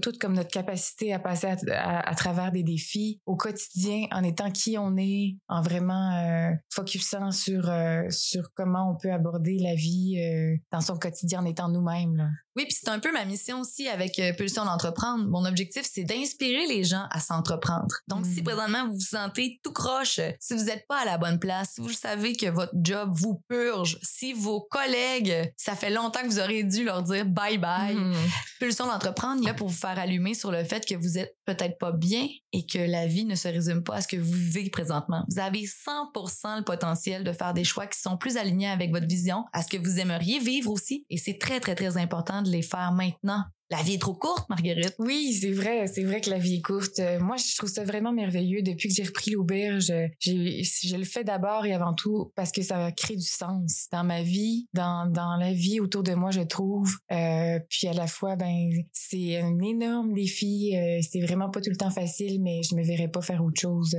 tout, 0.00 0.12
comme 0.20 0.34
notre 0.34 0.50
capacité 0.50 1.12
à 1.12 1.18
passer 1.18 1.48
à, 1.72 2.14
travers 2.14 2.52
des 2.52 2.62
défis 2.62 3.20
au 3.26 3.36
quotidien 3.36 4.06
en 4.12 4.22
étant 4.22 4.50
qui 4.50 4.78
on 4.78 4.96
est, 4.96 5.36
en 5.48 5.62
vraiment 5.62 6.12
euh, 6.12 6.52
focusant 6.70 7.30
sur 7.32 7.68
euh, 7.68 8.02
sur 8.10 8.52
comment 8.54 8.90
on 8.90 8.96
peut 8.96 9.12
aborder 9.12 9.58
la 9.58 9.74
vie 9.74 10.20
euh, 10.20 10.56
dans 10.72 10.80
son 10.80 10.96
quotidien 10.96 11.40
en 11.40 11.44
étant 11.44 11.68
nous-mêmes. 11.68 12.30
Oui, 12.56 12.66
puis 12.66 12.76
c'est 12.80 12.88
un 12.88 13.00
peu 13.00 13.12
ma 13.12 13.24
mission 13.24 13.60
aussi 13.60 13.88
avec 13.88 14.18
euh, 14.18 14.32
Pulsion 14.32 14.64
d'entreprendre. 14.64 15.24
Mon 15.28 15.44
objectif, 15.44 15.88
c'est 15.90 16.04
d'inspirer 16.04 16.66
les 16.66 16.84
gens 16.84 17.06
à 17.10 17.18
s'entreprendre. 17.18 17.96
Donc, 18.06 18.26
si 18.26 18.40
mm. 18.40 18.44
présentement 18.44 18.86
vous 18.86 18.94
vous 18.94 19.00
sentez 19.00 19.60
tout 19.62 19.72
croche, 19.72 20.20
si 20.38 20.54
vous 20.54 20.64
n'êtes 20.64 20.86
pas 20.86 20.98
à 20.98 21.04
la 21.04 21.18
bonne 21.18 21.40
place, 21.40 21.72
si 21.74 21.80
vous 21.80 21.92
savez 21.92 22.36
que 22.36 22.46
votre 22.46 22.72
job 22.74 23.10
vous 23.12 23.42
purge, 23.48 23.98
si 24.02 24.32
vos 24.32 24.60
collègues, 24.60 25.52
ça 25.56 25.74
fait 25.74 25.90
longtemps 25.90 26.20
que 26.20 26.28
vous 26.28 26.38
aurez 26.38 26.62
dû 26.62 26.84
leur 26.84 27.02
dire 27.02 27.26
bye 27.26 27.58
bye, 27.58 27.94
mm. 27.94 28.14
Pulsion 28.60 28.86
d'entreprendre 28.86 29.44
là 29.44 29.54
pour 29.54 29.68
vous 29.68 29.74
faire 29.74 29.98
allumer 29.98 30.34
sur 30.34 30.52
le 30.52 30.62
fait 30.64 30.86
que 30.86 30.94
vous 30.94 31.18
êtes 31.18 31.36
peut-être 31.44 31.78
pas 31.78 31.92
bien 31.92 32.28
et 32.52 32.66
que 32.66 32.78
la 32.78 33.06
vie 33.06 33.24
ne 33.24 33.34
se 33.34 33.48
résume 33.48 33.82
pas 33.82 33.96
à 33.96 34.00
ce 34.00 34.08
que 34.08 34.16
vous 34.16 34.32
vivez 34.32 34.70
présentement. 34.70 35.24
Vous 35.28 35.40
avez 35.40 35.64
100% 35.64 36.58
le 36.58 36.64
potentiel 36.64 37.24
de 37.24 37.32
faire 37.32 37.52
des 37.52 37.64
choix 37.64 37.86
qui 37.86 38.00
sont 38.00 38.16
plus 38.16 38.36
alignés 38.36 38.68
avec 38.68 38.92
votre 38.92 39.06
vision, 39.06 39.44
à 39.52 39.62
ce 39.62 39.68
que 39.68 39.76
vous 39.76 39.98
aimeriez 39.98 40.38
vivre 40.38 40.70
aussi. 40.70 41.04
Et 41.10 41.18
c'est 41.18 41.38
très, 41.38 41.58
très, 41.58 41.74
très 41.74 41.96
important 41.96 42.42
de 42.44 42.50
les 42.50 42.62
faire 42.62 42.92
maintenant. 42.92 43.42
La 43.70 43.82
vie 43.82 43.94
est 43.94 43.98
trop 43.98 44.14
courte, 44.14 44.48
Marguerite. 44.50 44.94
Oui, 44.98 45.32
c'est 45.32 45.50
vrai, 45.50 45.86
c'est 45.86 46.04
vrai 46.04 46.20
que 46.20 46.28
la 46.28 46.38
vie 46.38 46.56
est 46.56 46.60
courte. 46.60 46.98
Euh, 46.98 47.18
moi, 47.18 47.36
je 47.36 47.56
trouve 47.56 47.70
ça 47.70 47.82
vraiment 47.82 48.12
merveilleux. 48.12 48.62
Depuis 48.62 48.88
que 48.88 48.94
j'ai 48.94 49.04
repris 49.04 49.30
l'auberge, 49.30 49.92
j'ai, 50.20 50.62
je 50.62 50.96
le 50.96 51.04
fais 51.04 51.24
d'abord 51.24 51.64
et 51.64 51.72
avant 51.72 51.94
tout 51.94 52.30
parce 52.36 52.52
que 52.52 52.62
ça 52.62 52.92
crée 52.92 53.16
du 53.16 53.26
sens 53.26 53.88
dans 53.90 54.04
ma 54.04 54.22
vie, 54.22 54.68
dans, 54.74 55.10
la 55.40 55.52
vie 55.52 55.80
autour 55.80 56.02
de 56.02 56.12
moi, 56.12 56.30
je 56.30 56.42
trouve. 56.42 56.90
Euh, 57.10 57.58
puis 57.70 57.88
à 57.88 57.94
la 57.94 58.06
fois, 58.06 58.36
ben, 58.36 58.54
c'est 58.92 59.40
un 59.40 59.58
énorme 59.60 60.12
défi. 60.12 60.76
Euh, 60.76 61.00
c'est 61.00 61.20
vraiment 61.20 61.50
pas 61.50 61.62
tout 61.62 61.70
le 61.70 61.76
temps 61.76 61.90
facile, 61.90 62.42
mais 62.42 62.62
je 62.62 62.76
me 62.76 62.84
verrais 62.84 63.08
pas 63.08 63.22
faire 63.22 63.42
autre 63.42 63.60
chose. 63.60 63.96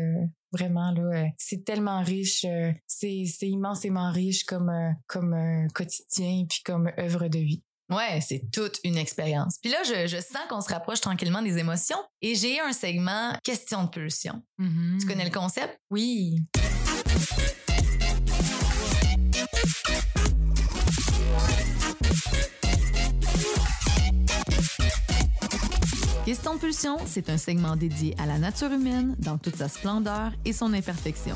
Vraiment 0.51 0.91
là, 0.91 1.25
c'est 1.37 1.65
tellement 1.65 2.01
riche, 2.01 2.45
c'est, 2.87 3.23
c'est 3.25 3.49
immensément 3.49 4.09
riche 4.11 4.45
comme 4.45 4.71
comme 5.05 5.35
quotidien 5.73 6.45
puis 6.47 6.61
comme 6.63 6.89
œuvre 6.97 7.27
de 7.27 7.39
vie. 7.39 7.63
Ouais, 7.89 8.19
c'est 8.19 8.49
toute 8.51 8.79
une 8.83 8.97
expérience. 8.97 9.57
Puis 9.61 9.71
là, 9.71 9.77
je, 9.83 10.07
je 10.07 10.17
sens 10.17 10.41
qu'on 10.49 10.61
se 10.61 10.69
rapproche 10.69 11.01
tranquillement 11.01 11.43
des 11.43 11.59
émotions 11.59 11.99
et 12.19 12.33
j'ai 12.33 12.59
un 12.59 12.73
segment 12.73 13.33
question 13.43 13.83
de 13.83 13.89
pulsion. 13.89 14.41
Mm-hmm. 14.59 14.99
Tu 14.99 15.05
connais 15.05 15.25
le 15.25 15.29
concept? 15.29 15.77
Oui. 15.91 16.39
Question 26.25 26.55
de 26.55 26.59
pulsion, 26.59 26.97
c'est 27.05 27.29
un 27.29 27.37
segment 27.37 27.75
dédié 27.75 28.15
à 28.17 28.25
la 28.25 28.39
nature 28.39 28.71
humaine 28.71 29.15
dans 29.19 29.37
toute 29.37 29.57
sa 29.57 29.69
splendeur 29.69 30.31
et 30.43 30.53
son 30.53 30.73
imperfection. 30.73 31.35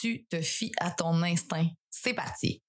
tu 0.00 0.24
te 0.26 0.40
fies 0.40 0.72
à 0.78 0.90
ton 0.90 1.22
instinct. 1.22 1.68
C'est 1.90 2.14
parti. 2.14 2.62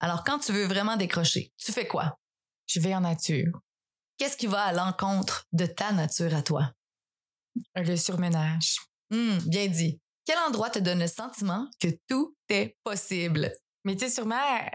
Alors, 0.00 0.24
quand 0.24 0.38
tu 0.38 0.52
veux 0.52 0.66
vraiment 0.66 0.96
décrocher, 0.96 1.52
tu 1.56 1.72
fais 1.72 1.86
quoi? 1.86 2.18
Je 2.66 2.80
vais 2.80 2.94
en 2.94 3.00
nature. 3.00 3.60
Qu'est-ce 4.16 4.36
qui 4.36 4.46
va 4.46 4.62
à 4.62 4.72
l'encontre 4.72 5.44
de 5.52 5.66
ta 5.66 5.92
nature 5.92 6.34
à 6.34 6.42
toi? 6.42 6.72
Le 7.74 7.96
surmenage. 7.96 8.78
Hum, 9.10 9.38
bien 9.46 9.66
dit. 9.66 10.00
Quel 10.24 10.38
endroit 10.38 10.70
te 10.70 10.78
donne 10.78 11.00
le 11.00 11.06
sentiment 11.06 11.68
que 11.80 11.88
tout 12.08 12.36
est 12.48 12.76
possible? 12.84 13.52
Mais 13.84 13.96
tu 13.96 14.08
sur 14.10 14.26
mer. 14.26 14.70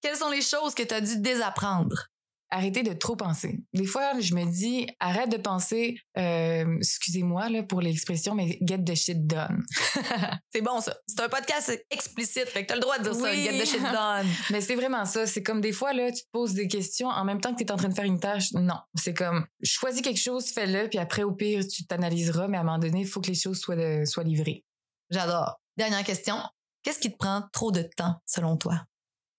Quelles 0.00 0.16
sont 0.16 0.30
les 0.30 0.42
choses 0.42 0.74
que 0.74 0.82
tu 0.82 0.94
as 0.94 1.00
dû 1.00 1.18
désapprendre? 1.18 2.06
Arrêter 2.50 2.82
de 2.82 2.92
trop 2.92 3.16
penser. 3.16 3.60
Des 3.72 3.86
fois, 3.86 4.18
je 4.18 4.34
me 4.34 4.44
dis, 4.44 4.86
arrête 4.98 5.30
de 5.30 5.36
penser, 5.36 6.00
euh, 6.18 6.76
excusez-moi 6.78 7.48
là 7.48 7.62
pour 7.62 7.80
l'expression, 7.80 8.34
mais 8.34 8.58
get 8.62 8.78
the 8.84 8.94
shit 8.94 9.26
done. 9.26 9.64
c'est 10.52 10.62
bon 10.62 10.80
ça. 10.80 10.96
C'est 11.06 11.20
un 11.20 11.28
podcast 11.28 11.84
explicite, 11.90 12.46
fait 12.46 12.62
que 12.62 12.68
t'as 12.68 12.74
le 12.74 12.80
droit 12.80 12.98
de 12.98 13.04
dire 13.04 13.14
ça, 13.14 13.34
get 13.34 13.58
the 13.58 13.66
shit 13.66 13.82
done. 13.82 14.26
mais 14.50 14.60
c'est 14.60 14.74
vraiment 14.74 15.04
ça. 15.04 15.26
C'est 15.26 15.42
comme 15.42 15.60
des 15.60 15.72
fois 15.72 15.92
là, 15.92 16.10
tu 16.10 16.22
te 16.22 16.28
poses 16.32 16.54
des 16.54 16.68
questions 16.68 17.08
en 17.08 17.24
même 17.24 17.40
temps 17.40 17.52
que 17.52 17.58
tu 17.58 17.64
es 17.64 17.72
en 17.72 17.76
train 17.76 17.88
de 17.88 17.94
faire 17.94 18.04
une 18.04 18.20
tâche. 18.20 18.52
Non, 18.52 18.78
c'est 18.94 19.14
comme 19.14 19.46
choisis 19.62 20.02
quelque 20.02 20.20
chose, 20.20 20.46
fais-le, 20.46 20.88
puis 20.88 20.98
après 20.98 21.22
au 21.22 21.32
pire 21.32 21.62
tu 21.66 21.86
t'analyseras, 21.86 22.48
mais 22.48 22.56
à 22.56 22.60
un 22.60 22.64
moment 22.64 22.78
donné, 22.78 23.00
il 23.00 23.06
faut 23.06 23.20
que 23.20 23.28
les 23.28 23.34
choses 23.34 23.58
soient 23.60 24.04
soient 24.06 24.24
livrées. 24.24 24.64
J'adore. 25.10 25.60
Dernière 25.76 26.04
question. 26.04 26.36
Qu'est-ce 26.82 26.98
qui 26.98 27.12
te 27.12 27.16
prend 27.16 27.42
trop 27.52 27.72
de 27.72 27.82
temps 27.82 28.20
selon 28.26 28.56
toi? 28.56 28.84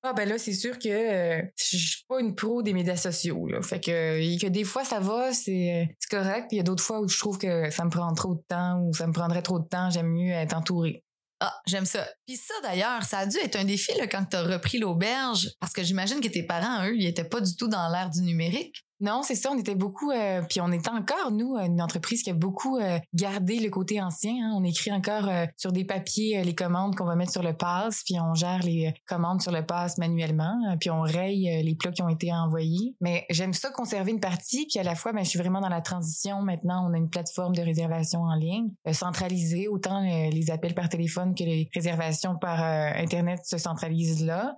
Ah 0.04 0.14
ben 0.14 0.28
là, 0.28 0.40
c'est 0.40 0.54
sûr 0.54 0.80
que 0.80 0.90
euh, 0.90 1.42
je 1.56 1.78
suis 1.78 2.06
pas 2.08 2.20
une 2.20 2.34
pro 2.34 2.64
des 2.64 2.74
médias 2.74 2.96
sociaux. 2.96 3.46
Là. 3.48 3.62
Fait 3.62 3.80
que, 3.80 4.40
que 4.42 4.48
des 4.48 4.64
fois, 4.64 4.84
ça 4.84 5.00
va, 5.00 5.32
c'est 5.32 5.90
correct. 6.10 6.48
Puis 6.48 6.56
il 6.56 6.58
y 6.58 6.60
a 6.60 6.64
d'autres 6.64 6.84
fois 6.84 7.02
où 7.02 7.08
je 7.08 7.20
trouve 7.20 7.38
que 7.38 7.70
ça 7.70 7.86
me 7.86 7.92
prend 7.92 8.12
trop 8.14 8.34
de 8.34 8.42
temps 8.48 8.82
ou 8.82 8.94
ça 8.94 9.06
me 9.06 9.14
prendrait 9.14 9.44
trop 9.44 9.60
de 9.60 9.68
temps. 9.68 9.92
J'aime 9.92 10.08
mieux 10.08 10.32
être 10.32 10.56
entourée. 10.56 11.04
Ah, 11.40 11.54
j'aime 11.66 11.86
ça. 11.86 12.08
Puis 12.28 12.38
ça, 12.38 12.54
d'ailleurs, 12.64 13.04
ça 13.04 13.20
a 13.20 13.26
dû 13.26 13.38
être 13.38 13.56
un 13.56 13.66
défi 13.66 13.92
là, 13.98 14.08
quand 14.08 14.26
tu 14.26 14.36
as 14.36 14.44
repris 14.44 14.78
l'auberge, 14.78 15.50
parce 15.60 15.74
que 15.74 15.84
j'imagine 15.84 16.20
que 16.20 16.28
tes 16.28 16.44
parents, 16.44 16.86
eux, 16.86 16.96
ils 16.96 17.08
étaient 17.08 17.24
pas 17.24 17.42
du 17.42 17.56
tout 17.56 17.68
dans 17.68 17.90
l'ère 17.90 18.10
du 18.10 18.22
numérique. 18.22 18.84
Non, 19.02 19.24
c'est 19.24 19.36
ça. 19.36 19.50
On 19.52 19.58
était 19.58 19.74
beaucoup, 19.74 20.12
euh, 20.12 20.44
puis 20.48 20.62
on 20.62 20.72
est 20.72 20.88
encore 20.88 21.32
nous 21.32 21.58
une 21.58 21.82
entreprise 21.82 22.22
qui 22.22 22.30
a 22.30 22.36
beaucoup 22.36 22.78
euh, 22.78 23.00
gardé 23.16 23.60
le 23.60 23.72
côté 23.72 24.00
ancien. 24.00 24.34
Hein. 24.34 24.54
On 24.56 24.64
écrit 24.64 24.92
encore 24.92 25.28
euh, 25.28 25.48
sur 25.58 25.72
des 25.72 25.86
papiers 25.86 26.44
les 26.44 26.54
commandes 26.54 26.96
qu'on 26.96 27.06
va 27.06 27.16
mettre 27.16 27.32
sur 27.32 27.42
le 27.42 27.54
pass, 27.54 28.04
puis 28.06 28.20
on 28.20 28.36
gère 28.36 28.60
les 28.60 28.94
commandes 29.08 29.42
sur 29.42 29.52
le 29.52 29.66
pass 29.66 29.98
manuellement, 29.98 30.56
puis 30.80 30.92
on 30.92 31.02
raye 31.02 31.64
les 31.64 31.76
plats 31.76 31.92
qui 31.92 32.04
ont 32.04 32.10
été 32.10 32.32
envoyés. 32.32 32.96
Mais 33.02 33.26
j'aime 33.32 33.54
ça 33.54 33.72
conserver 33.72 34.12
une 34.12 34.20
partie, 34.20 34.68
puis 34.70 34.80
à 34.80 34.84
la 34.84 34.94
fois, 34.94 35.14
ben, 35.14 35.24
je 35.24 35.30
suis 35.30 35.40
vraiment 35.40 35.62
dans 35.62 35.70
la 35.70 35.82
transition. 35.82 36.42
Maintenant, 36.44 36.88
on 36.88 36.94
a 36.94 36.98
une 36.98 37.10
plateforme 37.10 37.56
de 37.56 37.62
réservation 37.62 38.22
en 38.22 38.36
ligne 38.36 38.70
centralisée, 38.92 39.68
autant 39.68 40.02
les 40.02 40.52
appels 40.52 40.76
par 40.76 40.90
téléphone 40.90 41.34
que 41.34 41.44
les 41.44 41.70
réservations 41.74 42.36
par 42.38 42.62
internet 42.62 43.40
se 43.46 43.58
centralisent 43.58 44.24
là. 44.24 44.58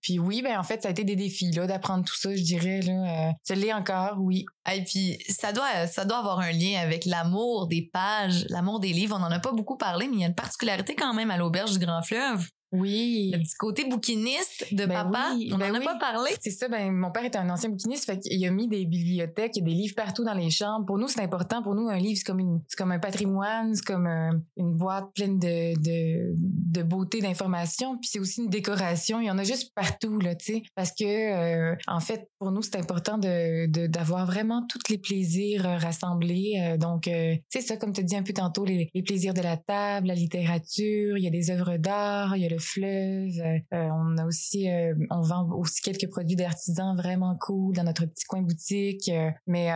puis 0.00 0.20
oui, 0.20 0.42
ben 0.42 0.58
en 0.58 0.62
fait, 0.62 0.82
ça 0.82 0.88
a 0.88 0.90
été 0.92 1.02
des 1.02 1.16
défis 1.16 1.50
là 1.50 1.66
d'apprendre 1.66 2.04
tout 2.04 2.16
ça, 2.16 2.34
je 2.34 2.42
dirais 2.42 2.80
là 2.82 3.15
euh, 3.16 3.32
je 3.48 3.54
l'ai 3.54 3.72
encore, 3.72 4.16
oui. 4.18 4.44
Et 4.72 4.84
puis 4.84 5.18
ça 5.28 5.52
doit 5.52 5.86
ça 5.86 6.04
doit 6.04 6.18
avoir 6.18 6.40
un 6.40 6.52
lien 6.52 6.80
avec 6.80 7.04
l'amour 7.04 7.66
des 7.66 7.88
pages, 7.92 8.46
l'amour 8.48 8.80
des 8.80 8.92
livres. 8.92 9.16
On 9.16 9.20
n'en 9.20 9.30
a 9.30 9.40
pas 9.40 9.52
beaucoup 9.52 9.76
parlé, 9.76 10.08
mais 10.08 10.16
il 10.16 10.20
y 10.20 10.24
a 10.24 10.28
une 10.28 10.34
particularité 10.34 10.94
quand 10.94 11.14
même 11.14 11.30
à 11.30 11.36
l'auberge 11.36 11.72
du 11.72 11.84
Grand 11.84 12.02
Fleuve. 12.02 12.46
Oui. 12.76 13.30
Le 13.32 13.38
petit 13.38 13.54
côté 13.58 13.84
bouquiniste 13.88 14.72
de 14.72 14.86
ben 14.86 15.04
papa. 15.04 15.32
on 15.34 15.58
n'en 15.58 15.58
ben 15.58 15.74
a 15.76 15.80
pas 15.80 15.98
parlé. 15.98 16.30
C'est 16.40 16.50
ça. 16.50 16.68
Ben, 16.68 16.92
mon 16.92 17.10
père 17.10 17.24
était 17.24 17.38
un 17.38 17.48
ancien 17.50 17.70
bouquiniste. 17.70 18.04
Fait 18.04 18.18
qu'il 18.18 18.44
a 18.46 18.50
mis 18.50 18.68
des 18.68 18.84
bibliothèques, 18.84 19.56
il 19.56 19.60
y 19.60 19.62
a 19.62 19.64
des 19.64 19.74
livres 19.74 19.94
partout 19.94 20.24
dans 20.24 20.34
les 20.34 20.50
chambres. 20.50 20.86
Pour 20.86 20.98
nous, 20.98 21.08
c'est 21.08 21.22
important. 21.22 21.62
Pour 21.62 21.74
nous, 21.74 21.88
un 21.88 21.98
livre, 21.98 22.18
c'est 22.18 22.24
comme 22.24 22.38
une, 22.38 22.60
c'est 22.68 22.76
comme 22.76 22.92
un 22.92 22.98
patrimoine, 22.98 23.74
c'est 23.74 23.84
comme 23.84 24.06
euh, 24.06 24.32
une 24.56 24.74
boîte 24.74 25.12
pleine 25.14 25.38
de, 25.38 25.74
de, 25.80 26.34
de 26.36 26.82
beauté, 26.82 27.20
d'informations. 27.20 27.96
Puis 27.98 28.10
c'est 28.12 28.18
aussi 28.18 28.42
une 28.42 28.50
décoration. 28.50 29.20
Il 29.20 29.26
y 29.26 29.30
en 29.30 29.38
a 29.38 29.44
juste 29.44 29.72
partout, 29.74 30.18
là, 30.20 30.34
tu 30.34 30.52
sais. 30.52 30.62
Parce 30.74 30.92
que, 30.92 31.04
euh, 31.04 31.76
en 31.86 32.00
fait, 32.00 32.28
pour 32.38 32.52
nous, 32.52 32.62
c'est 32.62 32.76
important 32.76 33.18
de, 33.18 33.66
de, 33.66 33.86
d'avoir 33.86 34.26
vraiment 34.26 34.66
tous 34.68 34.90
les 34.90 34.98
plaisirs 34.98 35.66
euh, 35.66 35.76
rassemblés. 35.78 36.76
donc, 36.78 37.08
c'est 37.48 37.60
ça, 37.60 37.76
comme 37.76 37.92
tu 37.92 38.02
dis 38.02 38.16
un 38.16 38.22
peu 38.22 38.32
tantôt, 38.32 38.64
les, 38.64 38.90
les 38.94 39.02
plaisirs 39.02 39.34
de 39.34 39.40
la 39.40 39.56
table, 39.56 40.08
la 40.08 40.14
littérature, 40.14 41.16
il 41.16 41.24
y 41.24 41.26
a 41.26 41.30
des 41.30 41.50
œuvres 41.50 41.76
d'art, 41.76 42.36
il 42.36 42.42
y 42.42 42.46
a 42.46 42.48
le 42.48 42.58
Euh, 42.78 43.58
on 43.72 44.16
a 44.18 44.26
aussi, 44.26 44.70
euh, 44.70 44.94
on 45.10 45.20
vend 45.20 45.48
aussi 45.52 45.80
quelques 45.82 46.10
produits 46.10 46.36
d'artisans 46.36 46.96
vraiment 46.96 47.36
cool 47.40 47.74
dans 47.74 47.84
notre 47.84 48.06
petit 48.06 48.24
coin 48.24 48.42
boutique. 48.42 49.08
Euh, 49.08 49.30
mais 49.46 49.70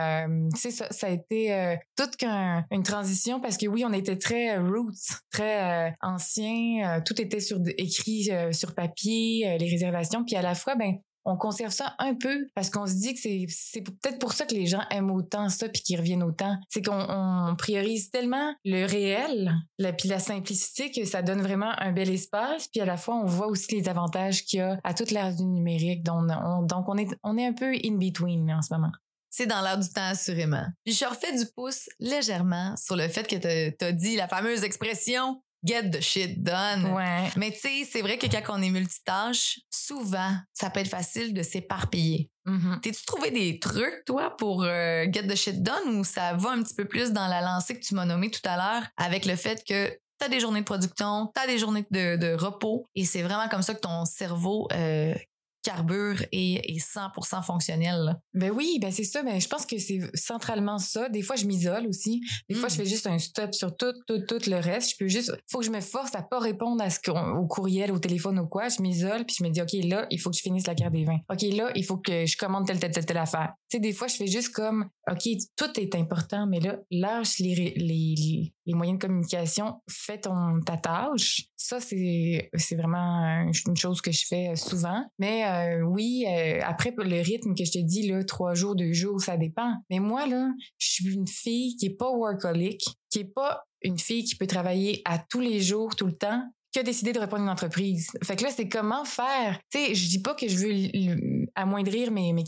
c'est 0.55 0.71
ça, 0.71 0.87
ça 0.91 1.07
a 1.07 1.09
été 1.09 1.77
toute 1.97 2.15
qu'une 2.17 2.65
une 2.71 2.83
transition 2.83 3.39
parce 3.39 3.57
que 3.57 3.67
oui, 3.67 3.83
on 3.85 3.93
était 3.93 4.17
très 4.17 4.57
roots, 4.57 5.21
très 5.31 5.95
ancien. 6.01 7.01
tout 7.05 7.19
était 7.21 7.39
sur 7.39 7.59
écrit 7.77 8.29
sur 8.51 8.73
papier, 8.73 9.57
les 9.59 9.69
réservations. 9.69 10.23
Puis 10.23 10.35
à 10.35 10.41
la 10.41 10.55
fois, 10.55 10.75
ben 10.75 10.97
on 11.25 11.37
conserve 11.37 11.71
ça 11.71 11.95
un 11.99 12.15
peu 12.15 12.47
parce 12.55 12.69
qu'on 12.69 12.87
se 12.87 12.93
dit 12.93 13.13
que 13.13 13.19
c'est 13.49 13.81
peut-être 13.81 14.19
pour 14.19 14.33
ça 14.33 14.45
que 14.45 14.53
les 14.53 14.65
gens 14.65 14.83
aiment 14.89 15.11
autant 15.11 15.49
ça 15.49 15.69
puis 15.69 15.81
qu'ils 15.81 15.99
reviennent 15.99 16.23
autant. 16.23 16.57
C'est 16.69 16.83
qu'on 16.83 17.05
on 17.09 17.55
priorise 17.55 18.09
tellement 18.09 18.53
le 18.65 18.85
réel, 18.85 19.53
la 19.77 19.93
puis 19.93 20.09
la 20.09 20.19
simplicité 20.19 20.91
que 20.91 21.05
ça 21.05 21.21
donne 21.21 21.41
vraiment 21.41 21.71
un 21.77 21.91
bel 21.91 22.09
espace 22.09 22.67
puis 22.67 22.81
à 22.81 22.85
la 22.85 22.97
fois 22.97 23.15
on 23.15 23.25
voit 23.25 23.47
aussi 23.47 23.79
les 23.79 23.89
avantages 23.89 24.45
qu'il 24.45 24.59
y 24.59 24.61
a 24.61 24.79
à 24.83 24.93
toute 24.93 25.11
l'ère 25.11 25.35
du 25.35 25.45
numérique 25.45 26.03
donc 26.03 26.29
on, 26.29 26.63
donc 26.63 26.89
on 26.89 26.97
est 26.97 27.09
on 27.23 27.37
est 27.37 27.45
un 27.45 27.53
peu 27.53 27.73
in 27.83 27.97
between 27.97 28.51
en 28.51 28.61
ce 28.61 28.73
moment. 28.73 28.91
C'est 29.33 29.45
dans 29.45 29.61
l'air 29.61 29.77
du 29.77 29.87
temps, 29.87 30.09
assurément. 30.09 30.65
Puis 30.83 30.93
je 30.93 31.05
refais 31.05 31.35
du 31.37 31.45
pouce 31.55 31.87
légèrement 31.99 32.75
sur 32.75 32.97
le 32.97 33.07
fait 33.07 33.25
que 33.25 33.69
tu 33.69 33.85
as 33.85 33.91
dit 33.93 34.17
la 34.17 34.27
fameuse 34.27 34.63
expression 34.63 35.41
get 35.63 35.89
the 35.89 36.01
shit 36.01 36.41
done. 36.41 36.91
Ouais. 36.93 37.29
Mais 37.37 37.51
tu 37.51 37.59
sais, 37.59 37.87
c'est 37.89 38.01
vrai 38.01 38.17
que 38.17 38.27
quand 38.27 38.57
on 38.57 38.61
est 38.61 38.69
multitâche, 38.69 39.59
souvent, 39.69 40.35
ça 40.53 40.69
peut 40.69 40.79
être 40.79 40.89
facile 40.89 41.33
de 41.33 41.43
s'éparpiller. 41.43 42.29
Mm-hmm. 42.47 42.79
T'es-tu 42.81 43.05
trouvé 43.05 43.31
des 43.31 43.59
trucs, 43.59 44.03
toi, 44.05 44.35
pour 44.35 44.63
euh, 44.63 45.05
get 45.11 45.27
the 45.27 45.35
shit 45.35 45.61
done 45.61 45.95
ou 45.95 46.03
ça 46.03 46.33
va 46.33 46.51
un 46.51 46.63
petit 46.63 46.75
peu 46.75 46.85
plus 46.85 47.11
dans 47.11 47.27
la 47.27 47.41
lancée 47.41 47.79
que 47.79 47.85
tu 47.85 47.95
m'as 47.95 48.05
nommée 48.05 48.31
tout 48.31 48.41
à 48.45 48.57
l'heure 48.57 48.87
avec 48.97 49.25
le 49.25 49.35
fait 49.35 49.63
que 49.63 49.91
t'as 50.17 50.29
des 50.29 50.39
journées 50.39 50.59
de 50.61 50.65
production, 50.65 51.31
t'as 51.33 51.47
des 51.47 51.57
journées 51.57 51.85
de, 51.89 52.35
repos 52.35 52.85
et 52.95 53.05
c'est 53.05 53.23
vraiment 53.23 53.47
comme 53.49 53.63
ça 53.63 53.73
que 53.73 53.79
ton 53.79 54.05
cerveau 54.05 54.67
euh, 54.71 55.15
carbure 55.63 56.23
et 56.31 56.75
est 56.75 56.79
100% 56.79 57.43
fonctionnel. 57.43 58.19
Ben 58.33 58.51
oui, 58.51 58.79
ben 58.81 58.91
c'est 58.91 59.03
ça. 59.03 59.23
Ben 59.23 59.39
je 59.39 59.47
pense 59.47 59.65
que 59.65 59.77
c'est 59.77 59.99
centralement 60.13 60.79
ça. 60.79 61.09
Des 61.09 61.21
fois, 61.21 61.35
je 61.35 61.45
m'isole 61.45 61.87
aussi. 61.87 62.21
Des 62.49 62.55
fois, 62.55 62.69
je 62.69 62.75
fais 62.75 62.85
juste 62.85 63.07
un 63.07 63.19
stop 63.19 63.53
sur 63.53 63.75
tout, 63.75 63.93
tout, 64.07 64.19
tout 64.19 64.49
le 64.49 64.57
reste. 64.57 64.91
Je 64.91 64.97
peux 64.97 65.07
juste, 65.07 65.31
faut 65.49 65.59
que 65.59 65.65
je 65.65 65.71
me 65.71 65.81
force 65.81 66.15
à 66.15 66.21
pas 66.21 66.39
répondre 66.39 66.83
à 66.83 66.89
ce 66.89 66.99
au 67.11 67.47
courriel, 67.47 67.91
au 67.91 67.99
téléphone 67.99 68.39
ou 68.39 68.47
quoi. 68.47 68.69
Je 68.69 68.81
m'isole 68.81 69.25
puis 69.25 69.35
je 69.39 69.43
me 69.43 69.49
dis, 69.49 69.61
ok, 69.61 69.73
là, 69.83 70.07
il 70.09 70.19
faut 70.19 70.29
que 70.29 70.37
je 70.37 70.41
finisse 70.41 70.67
la 70.67 70.75
carte 70.75 70.93
des 70.93 71.03
vins. 71.03 71.19
Ok, 71.29 71.41
là, 71.41 71.71
il 71.75 71.85
faut 71.85 71.97
que 71.97 72.25
je 72.25 72.37
commande 72.37 72.67
telle, 72.67 72.79
telle, 72.79 72.91
telle, 72.91 73.05
telle 73.05 73.17
affaire. 73.17 73.53
Tu 73.69 73.77
sais, 73.77 73.79
des 73.79 73.93
fois, 73.93 74.07
je 74.07 74.15
fais 74.15 74.27
juste 74.27 74.49
comme, 74.49 74.89
ok, 75.11 75.29
tout 75.55 75.79
est 75.79 75.95
important, 75.95 76.47
mais 76.47 76.59
là, 76.59 76.79
lâche 76.89 77.39
les, 77.39 78.53
moyens 78.67 78.97
de 78.99 79.05
communication, 79.05 79.81
fais 79.89 80.19
ton 80.19 80.61
ta 80.65 80.77
tâche. 80.77 81.43
Ça, 81.57 81.79
c'est 81.79 82.49
c'est 82.55 82.75
vraiment 82.75 83.51
une 83.67 83.75
chose 83.75 84.01
que 84.01 84.11
je 84.11 84.25
fais 84.27 84.55
souvent. 84.55 85.05
Mais 85.19 85.45
euh, 85.45 85.81
oui, 85.81 86.25
euh, 86.27 86.59
après 86.63 86.93
le 86.97 87.21
rythme 87.21 87.53
que 87.53 87.65
je 87.65 87.71
te 87.71 87.79
dis 87.79 88.07
là, 88.07 88.23
trois 88.23 88.53
jours, 88.53 88.75
deux 88.75 88.93
jours, 88.93 89.19
ça 89.19 89.37
dépend. 89.37 89.73
Mais 89.89 89.99
moi 89.99 90.25
là, 90.25 90.51
je 90.77 90.87
suis 90.87 91.13
une 91.13 91.27
fille 91.27 91.75
qui 91.75 91.87
est 91.87 91.97
pas 91.97 92.09
workaholic, 92.09 92.83
qui 93.09 93.19
est 93.19 93.33
pas 93.33 93.63
une 93.81 93.99
fille 93.99 94.23
qui 94.23 94.35
peut 94.35 94.47
travailler 94.47 95.01
à 95.05 95.19
tous 95.19 95.41
les 95.41 95.59
jours, 95.59 95.95
tout 95.95 96.05
le 96.05 96.15
temps 96.15 96.43
qui 96.71 96.79
a 96.79 96.83
décidé 96.83 97.11
de 97.11 97.19
reprendre 97.19 97.43
une 97.43 97.49
entreprise. 97.49 98.11
Fait 98.23 98.35
que 98.35 98.43
là, 98.43 98.49
c'est 98.49 98.69
comment 98.69 99.03
faire? 99.03 99.59
Tu 99.69 99.79
sais, 99.79 99.95
je 99.95 100.07
dis 100.07 100.21
pas 100.21 100.33
que 100.33 100.47
je 100.47 100.57
veux 100.57 101.40
amoindrir 101.55 102.11
mes, 102.11 102.33
mes, 102.33 102.43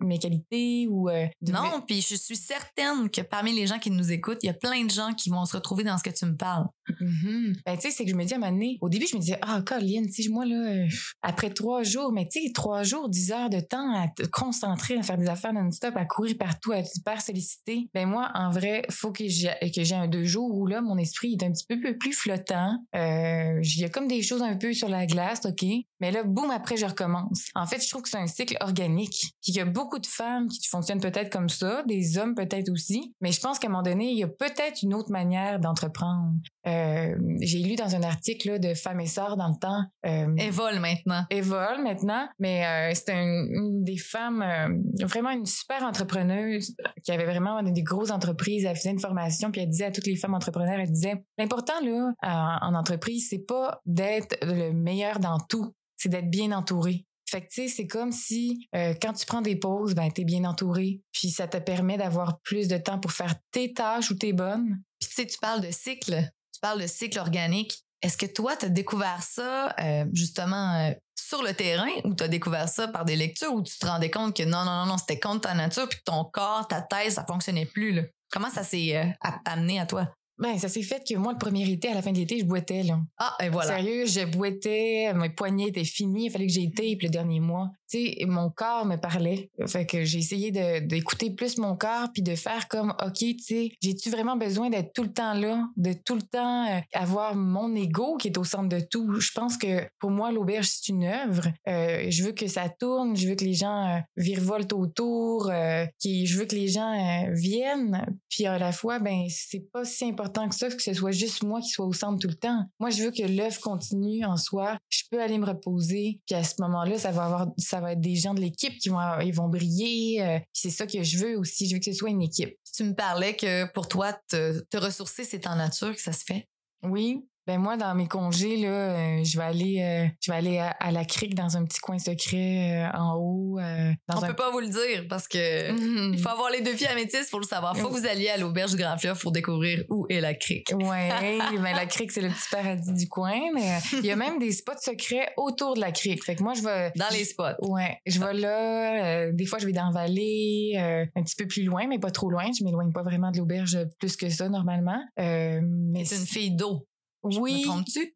mes 0.00 0.18
qualités 0.18 0.86
ou... 0.88 1.08
Euh, 1.08 1.26
non, 1.42 1.82
puis 1.86 2.00
je 2.00 2.14
suis 2.14 2.36
certaine 2.36 3.10
que 3.10 3.20
parmi 3.20 3.54
les 3.54 3.66
gens 3.66 3.78
qui 3.78 3.90
nous 3.90 4.12
écoutent, 4.12 4.38
il 4.42 4.46
y 4.46 4.50
a 4.50 4.54
plein 4.54 4.84
de 4.84 4.90
gens 4.90 5.12
qui 5.14 5.30
vont 5.30 5.44
se 5.44 5.56
retrouver 5.56 5.84
dans 5.84 5.98
ce 5.98 6.02
que 6.02 6.14
tu 6.14 6.24
me 6.26 6.36
parles. 6.36 6.66
Mm-hmm. 6.88 7.56
Ben, 7.66 7.76
tu 7.76 7.82
sais, 7.82 7.90
c'est 7.90 8.04
que 8.04 8.10
je 8.10 8.16
me 8.16 8.24
dis 8.24 8.32
à 8.32 8.36
un 8.36 8.40
moment 8.40 8.52
donné, 8.52 8.78
au 8.80 8.88
début, 8.88 9.06
je 9.06 9.16
me 9.16 9.20
disais, 9.20 9.38
ah, 9.42 9.62
Colin, 9.64 10.04
tu 10.06 10.22
sais, 10.22 10.28
moi, 10.28 10.46
là, 10.46 10.56
euh, 10.56 10.86
après 11.22 11.50
trois 11.50 11.82
jours, 11.82 12.12
mais 12.12 12.26
tu 12.28 12.40
sais, 12.40 12.52
trois 12.52 12.82
jours, 12.82 13.08
dix 13.08 13.32
heures 13.32 13.50
de 13.50 13.60
temps 13.60 13.94
à 13.94 14.08
te 14.08 14.24
concentrer, 14.26 14.96
à 14.98 15.02
faire 15.02 15.18
des 15.18 15.28
affaires 15.28 15.52
non-stop, 15.52 15.96
à 15.96 16.04
courir 16.04 16.36
partout, 16.38 16.72
à 16.72 16.78
être 16.78 16.90
hyper 16.96 17.20
sollicité. 17.20 17.88
Ben, 17.94 18.08
moi, 18.08 18.30
en 18.34 18.50
vrai, 18.50 18.82
faut 18.90 19.12
que 19.12 19.26
j'ai, 19.26 19.50
que 19.74 19.82
j'ai 19.82 19.94
un 19.94 20.08
deux 20.08 20.24
jours 20.24 20.54
où 20.54 20.66
là, 20.66 20.80
mon 20.80 20.96
esprit 20.98 21.36
est 21.38 21.44
un 21.44 21.52
petit 21.52 21.66
peu 21.66 21.96
plus 21.98 22.12
flottant. 22.12 22.78
Euh, 22.94 23.60
il 23.62 23.80
y 23.80 23.84
a 23.84 23.88
comme 23.88 24.08
des 24.08 24.22
choses 24.22 24.42
un 24.42 24.56
peu 24.56 24.72
sur 24.72 24.88
la 24.88 25.06
glace, 25.06 25.40
OK? 25.44 25.64
Mais 26.00 26.10
là, 26.10 26.22
boum, 26.22 26.50
après, 26.50 26.76
je 26.76 26.86
recommence. 26.86 27.46
En 27.54 27.66
fait, 27.66 27.82
je 27.82 27.88
trouve 27.88 28.02
que 28.02 28.08
c'est 28.08 28.18
un 28.18 28.26
cycle 28.38 28.56
organique. 28.60 29.34
Puis 29.42 29.52
il 29.52 29.56
y 29.56 29.60
a 29.60 29.64
beaucoup 29.64 29.98
de 29.98 30.06
femmes 30.06 30.48
qui 30.48 30.68
fonctionnent 30.68 31.00
peut-être 31.00 31.30
comme 31.30 31.48
ça, 31.48 31.82
des 31.86 32.18
hommes 32.18 32.34
peut-être 32.34 32.70
aussi. 32.70 33.14
Mais 33.20 33.32
je 33.32 33.40
pense 33.40 33.58
qu'à 33.58 33.66
un 33.68 33.70
moment 33.70 33.82
donné, 33.82 34.10
il 34.10 34.18
y 34.18 34.22
a 34.22 34.28
peut-être 34.28 34.82
une 34.82 34.94
autre 34.94 35.10
manière 35.10 35.58
d'entreprendre. 35.58 36.34
Euh, 36.66 37.16
j'ai 37.40 37.58
lu 37.58 37.74
dans 37.74 37.96
un 37.96 38.02
article 38.02 38.60
de 38.60 38.74
Femmes 38.74 39.00
et 39.00 39.06
Sœurs 39.06 39.36
dans 39.36 39.48
le 39.48 39.58
temps. 39.58 39.82
Euh, 40.06 40.36
Évole 40.36 40.78
maintenant. 40.78 41.24
Évole 41.30 41.82
maintenant. 41.82 42.28
Mais 42.38 42.64
euh, 42.64 42.94
c'était 42.94 43.14
une, 43.14 43.82
des 43.82 43.96
femmes, 43.96 44.42
euh, 44.42 45.06
vraiment 45.06 45.30
une 45.30 45.46
super 45.46 45.82
entrepreneuse 45.82 46.74
qui 47.02 47.10
avait 47.10 47.24
vraiment 47.24 47.62
des 47.62 47.82
grosses 47.82 48.10
entreprises. 48.10 48.64
Elle 48.64 48.76
faisait 48.76 48.90
une 48.90 49.00
formation, 49.00 49.50
puis 49.50 49.62
elle 49.62 49.70
disait 49.70 49.86
à 49.86 49.90
toutes 49.90 50.06
les 50.06 50.16
femmes 50.16 50.34
entrepreneurs, 50.34 50.78
elle 50.78 50.90
disait, 50.90 51.24
l'important 51.38 51.80
là 51.82 52.12
en, 52.22 52.58
en 52.68 52.74
entreprise, 52.74 53.28
c'est 53.30 53.44
pas 53.46 53.80
d'être 53.86 54.36
le 54.42 54.72
meilleur 54.72 55.18
dans 55.18 55.38
tout, 55.38 55.72
c'est 55.96 56.08
d'être 56.08 56.30
bien 56.30 56.52
entouré. 56.52 57.07
Fait 57.28 57.42
que 57.42 57.48
tu 57.48 57.62
sais, 57.62 57.68
c'est 57.68 57.86
comme 57.86 58.10
si 58.10 58.68
euh, 58.74 58.94
quand 59.02 59.12
tu 59.12 59.26
prends 59.26 59.42
des 59.42 59.56
pauses, 59.56 59.94
ben 59.94 60.10
t'es 60.10 60.24
bien 60.24 60.44
entouré, 60.44 61.02
puis 61.12 61.30
ça 61.30 61.46
te 61.46 61.58
permet 61.58 61.98
d'avoir 61.98 62.40
plus 62.40 62.68
de 62.68 62.78
temps 62.78 62.98
pour 62.98 63.12
faire 63.12 63.34
tes 63.50 63.74
tâches 63.74 64.10
ou 64.10 64.14
tes 64.14 64.32
bonnes. 64.32 64.80
Puis 64.98 65.10
tu 65.10 65.14
sais, 65.14 65.26
tu 65.26 65.36
parles 65.38 65.60
de 65.60 65.70
cycle, 65.70 66.22
tu 66.52 66.60
parles 66.60 66.80
de 66.80 66.86
cycle 66.86 67.18
organique. 67.18 67.84
Est-ce 68.00 68.16
que 68.16 68.24
toi, 68.24 68.56
tu 68.56 68.64
as 68.64 68.70
découvert 68.70 69.22
ça 69.22 69.74
euh, 69.78 70.06
justement 70.14 70.76
euh, 70.76 70.92
sur 71.18 71.42
le 71.42 71.52
terrain 71.52 71.90
ou 72.04 72.14
tu 72.14 72.24
as 72.24 72.28
découvert 72.28 72.68
ça 72.68 72.88
par 72.88 73.04
des 73.04 73.16
lectures 73.16 73.52
ou 73.52 73.62
tu 73.62 73.76
te 73.78 73.84
rendais 73.84 74.10
compte 74.10 74.34
que 74.34 74.44
non, 74.44 74.64
non, 74.64 74.84
non, 74.84 74.86
non 74.86 74.98
c'était 74.98 75.20
contre 75.20 75.42
ta 75.42 75.54
nature 75.54 75.86
puis 75.86 75.98
que 75.98 76.04
ton 76.04 76.24
corps, 76.24 76.66
ta 76.66 76.80
tête, 76.80 77.12
ça 77.12 77.26
fonctionnait 77.26 77.66
plus? 77.66 77.92
Là? 77.92 78.02
Comment 78.32 78.50
ça 78.50 78.62
s'est 78.62 79.14
amené 79.44 79.80
à 79.80 79.86
toi? 79.86 80.08
Ben, 80.38 80.56
ça 80.56 80.68
s'est 80.68 80.82
fait 80.82 81.02
que 81.06 81.16
moi, 81.16 81.32
le 81.32 81.38
premier 81.38 81.68
été, 81.68 81.88
à 81.88 81.94
la 81.94 82.02
fin 82.02 82.12
de 82.12 82.18
l'été, 82.18 82.38
je 82.38 82.44
boitais, 82.44 82.84
là. 82.84 83.00
Ah, 83.18 83.36
et 83.42 83.48
voilà. 83.48 83.76
Sérieux, 83.76 84.06
je 84.06 84.24
boitais, 84.24 85.12
mes 85.14 85.30
poignets 85.30 85.68
étaient 85.68 85.84
finis, 85.84 86.26
il 86.26 86.30
fallait 86.30 86.46
que 86.46 86.52
j'aie 86.52 86.70
tape 86.74 87.02
le 87.02 87.08
dernier 87.08 87.40
mois. 87.40 87.70
Tu 87.90 88.26
mon 88.26 88.50
corps 88.50 88.84
me 88.84 88.96
parlait. 88.96 89.50
Fait 89.66 89.86
que 89.86 90.04
j'ai 90.04 90.18
essayé 90.18 90.50
d'écouter 90.80 91.30
plus 91.30 91.58
mon 91.58 91.76
corps 91.76 92.08
puis 92.12 92.22
de 92.22 92.34
faire 92.34 92.68
comme, 92.68 92.94
OK, 93.04 93.24
tu 93.46 93.70
j'ai-tu 93.80 94.10
vraiment 94.10 94.36
besoin 94.36 94.70
d'être 94.70 94.92
tout 94.92 95.02
le 95.02 95.12
temps 95.12 95.34
là, 95.34 95.68
de 95.76 95.92
tout 95.92 96.14
le 96.14 96.22
temps 96.22 96.66
euh, 96.68 96.80
avoir 96.92 97.34
mon 97.34 97.74
ego 97.74 98.16
qui 98.16 98.28
est 98.28 98.38
au 98.38 98.44
centre 98.44 98.68
de 98.68 98.80
tout? 98.80 99.20
Je 99.20 99.30
pense 99.32 99.56
que 99.56 99.86
pour 99.98 100.10
moi, 100.10 100.32
l'auberge, 100.32 100.68
c'est 100.68 100.88
une 100.88 101.04
œuvre. 101.04 101.48
Euh, 101.68 102.06
je 102.10 102.24
veux 102.24 102.32
que 102.32 102.46
ça 102.46 102.68
tourne, 102.68 103.16
je 103.16 103.28
veux 103.28 103.34
que 103.34 103.44
les 103.44 103.54
gens 103.54 103.96
euh, 103.96 104.00
virevoltent 104.16 104.72
autour, 104.72 105.50
qui, 105.98 106.26
je 106.26 106.38
veux 106.38 106.44
que 106.44 106.54
les 106.54 106.68
gens 106.68 107.24
viennent. 107.32 108.04
Puis 108.28 108.46
à 108.46 108.58
la 108.58 108.72
fois, 108.72 108.98
ben, 108.98 109.26
c'est 109.28 109.70
pas 109.72 109.84
si 109.84 110.04
important 110.04 110.48
que 110.48 110.54
ça, 110.54 110.68
que 110.68 110.82
ce 110.82 110.92
soit 110.92 111.10
juste 111.10 111.42
moi 111.42 111.60
qui 111.60 111.68
soit 111.68 111.86
au 111.86 111.92
centre 111.92 112.18
tout 112.18 112.28
le 112.28 112.34
temps. 112.34 112.64
Moi, 112.78 112.90
je 112.90 113.04
veux 113.04 113.10
que 113.10 113.22
l'œuvre 113.22 113.60
continue 113.60 114.24
en 114.24 114.36
soi. 114.36 114.76
Je 114.88 115.02
peux 115.10 115.20
aller 115.20 115.38
me 115.38 115.46
reposer. 115.46 116.20
Puis 116.26 116.34
à 116.34 116.44
ce 116.44 116.54
moment-là, 116.60 116.98
ça 116.98 117.10
va 117.10 117.24
avoir, 117.24 117.48
va 117.80 117.92
être 117.92 118.00
des 118.00 118.16
gens 118.16 118.34
de 118.34 118.40
l'équipe 118.40 118.76
qui 118.78 118.88
vont, 118.88 119.20
ils 119.20 119.34
vont 119.34 119.48
briller. 119.48 120.22
Euh, 120.22 120.38
c'est 120.52 120.70
ça 120.70 120.86
que 120.86 121.02
je 121.02 121.18
veux 121.18 121.38
aussi. 121.38 121.68
Je 121.68 121.74
veux 121.74 121.78
que 121.78 121.84
ce 121.84 121.92
soit 121.92 122.10
une 122.10 122.22
équipe. 122.22 122.56
Tu 122.74 122.84
me 122.84 122.94
parlais 122.94 123.36
que 123.36 123.70
pour 123.72 123.88
toi, 123.88 124.12
te, 124.28 124.60
te 124.70 124.76
ressourcer, 124.76 125.24
c'est 125.24 125.46
en 125.46 125.56
nature 125.56 125.94
que 125.94 126.00
ça 126.00 126.12
se 126.12 126.24
fait. 126.24 126.48
Oui, 126.82 127.24
ben 127.48 127.58
moi, 127.58 127.78
dans 127.78 127.94
mes 127.94 128.06
congés, 128.06 128.58
là, 128.58 128.68
euh, 128.68 129.24
je 129.24 129.38
vais 129.38 129.44
aller, 129.44 129.80
euh, 129.80 130.06
je 130.20 130.30
vais 130.30 130.36
aller 130.36 130.58
à, 130.58 130.92
la 130.92 131.06
crique 131.06 131.34
dans 131.34 131.56
un 131.56 131.64
petit 131.64 131.80
coin 131.80 131.98
secret 131.98 132.90
euh, 132.92 132.98
en 132.98 133.14
haut. 133.16 133.58
On 133.58 134.20
peut 134.20 134.34
pas 134.34 134.50
vous 134.50 134.60
le 134.60 134.68
dire 134.68 135.06
parce 135.08 135.26
que 135.26 135.38
mm-hmm. 135.72 136.12
il 136.12 136.20
faut 136.20 136.28
avoir 136.28 136.50
les 136.50 136.60
deux 136.60 136.74
pieds 136.74 136.88
à 136.88 136.94
métis 136.94 137.30
pour 137.30 137.40
le 137.40 137.46
savoir. 137.46 137.74
Faut 137.74 137.88
que 137.88 137.94
vous 137.94 138.06
alliez 138.06 138.28
à 138.28 138.36
l'auberge 138.36 138.72
du 138.72 138.76
Grand 138.76 138.98
Fleuve 138.98 139.18
pour 139.18 139.32
découvrir 139.32 139.82
où 139.88 140.04
est 140.10 140.20
la 140.20 140.34
crique. 140.34 140.74
Ouais, 140.74 141.08
ben 141.62 141.74
la 141.74 141.86
crique 141.86 142.12
c'est 142.12 142.20
le 142.20 142.28
petit 142.28 142.50
paradis 142.50 142.92
du 142.92 143.08
coin, 143.08 143.40
mais 143.54 143.78
il 143.94 144.04
y 144.04 144.10
a 144.10 144.16
même 144.16 144.38
des 144.38 144.52
spots 144.52 144.82
secrets 144.82 145.32
autour 145.38 145.72
de 145.72 145.80
la 145.80 145.90
crique. 145.90 146.22
Fait 146.26 146.34
que 146.34 146.42
moi 146.42 146.52
je 146.52 146.60
vais 146.60 146.92
dans 146.96 147.08
les 147.12 147.24
spots. 147.24 147.66
Ouais, 147.66 147.98
je 148.04 148.20
vais 148.20 148.34
là. 148.34 149.32
des 149.32 149.46
fois 149.46 149.58
je 149.58 149.64
vais 149.64 149.72
dans 149.72 149.86
la 149.86 150.02
vallée, 150.02 150.74
un 151.16 151.22
petit 151.22 151.36
peu 151.36 151.46
plus 151.46 151.62
loin, 151.62 151.86
mais 151.86 151.98
pas 151.98 152.10
trop 152.10 152.28
loin. 152.28 152.44
Je 152.58 152.62
m'éloigne 152.62 152.92
pas 152.92 153.02
vraiment 153.02 153.30
de 153.30 153.38
l'auberge 153.38 153.78
plus 153.98 154.18
que 154.18 154.28
ça 154.28 154.50
normalement. 154.50 155.02
mais 155.16 156.04
c'est 156.04 156.16
une 156.16 156.26
fille 156.26 156.50
d'eau. 156.50 156.87
Oui. 157.22 157.66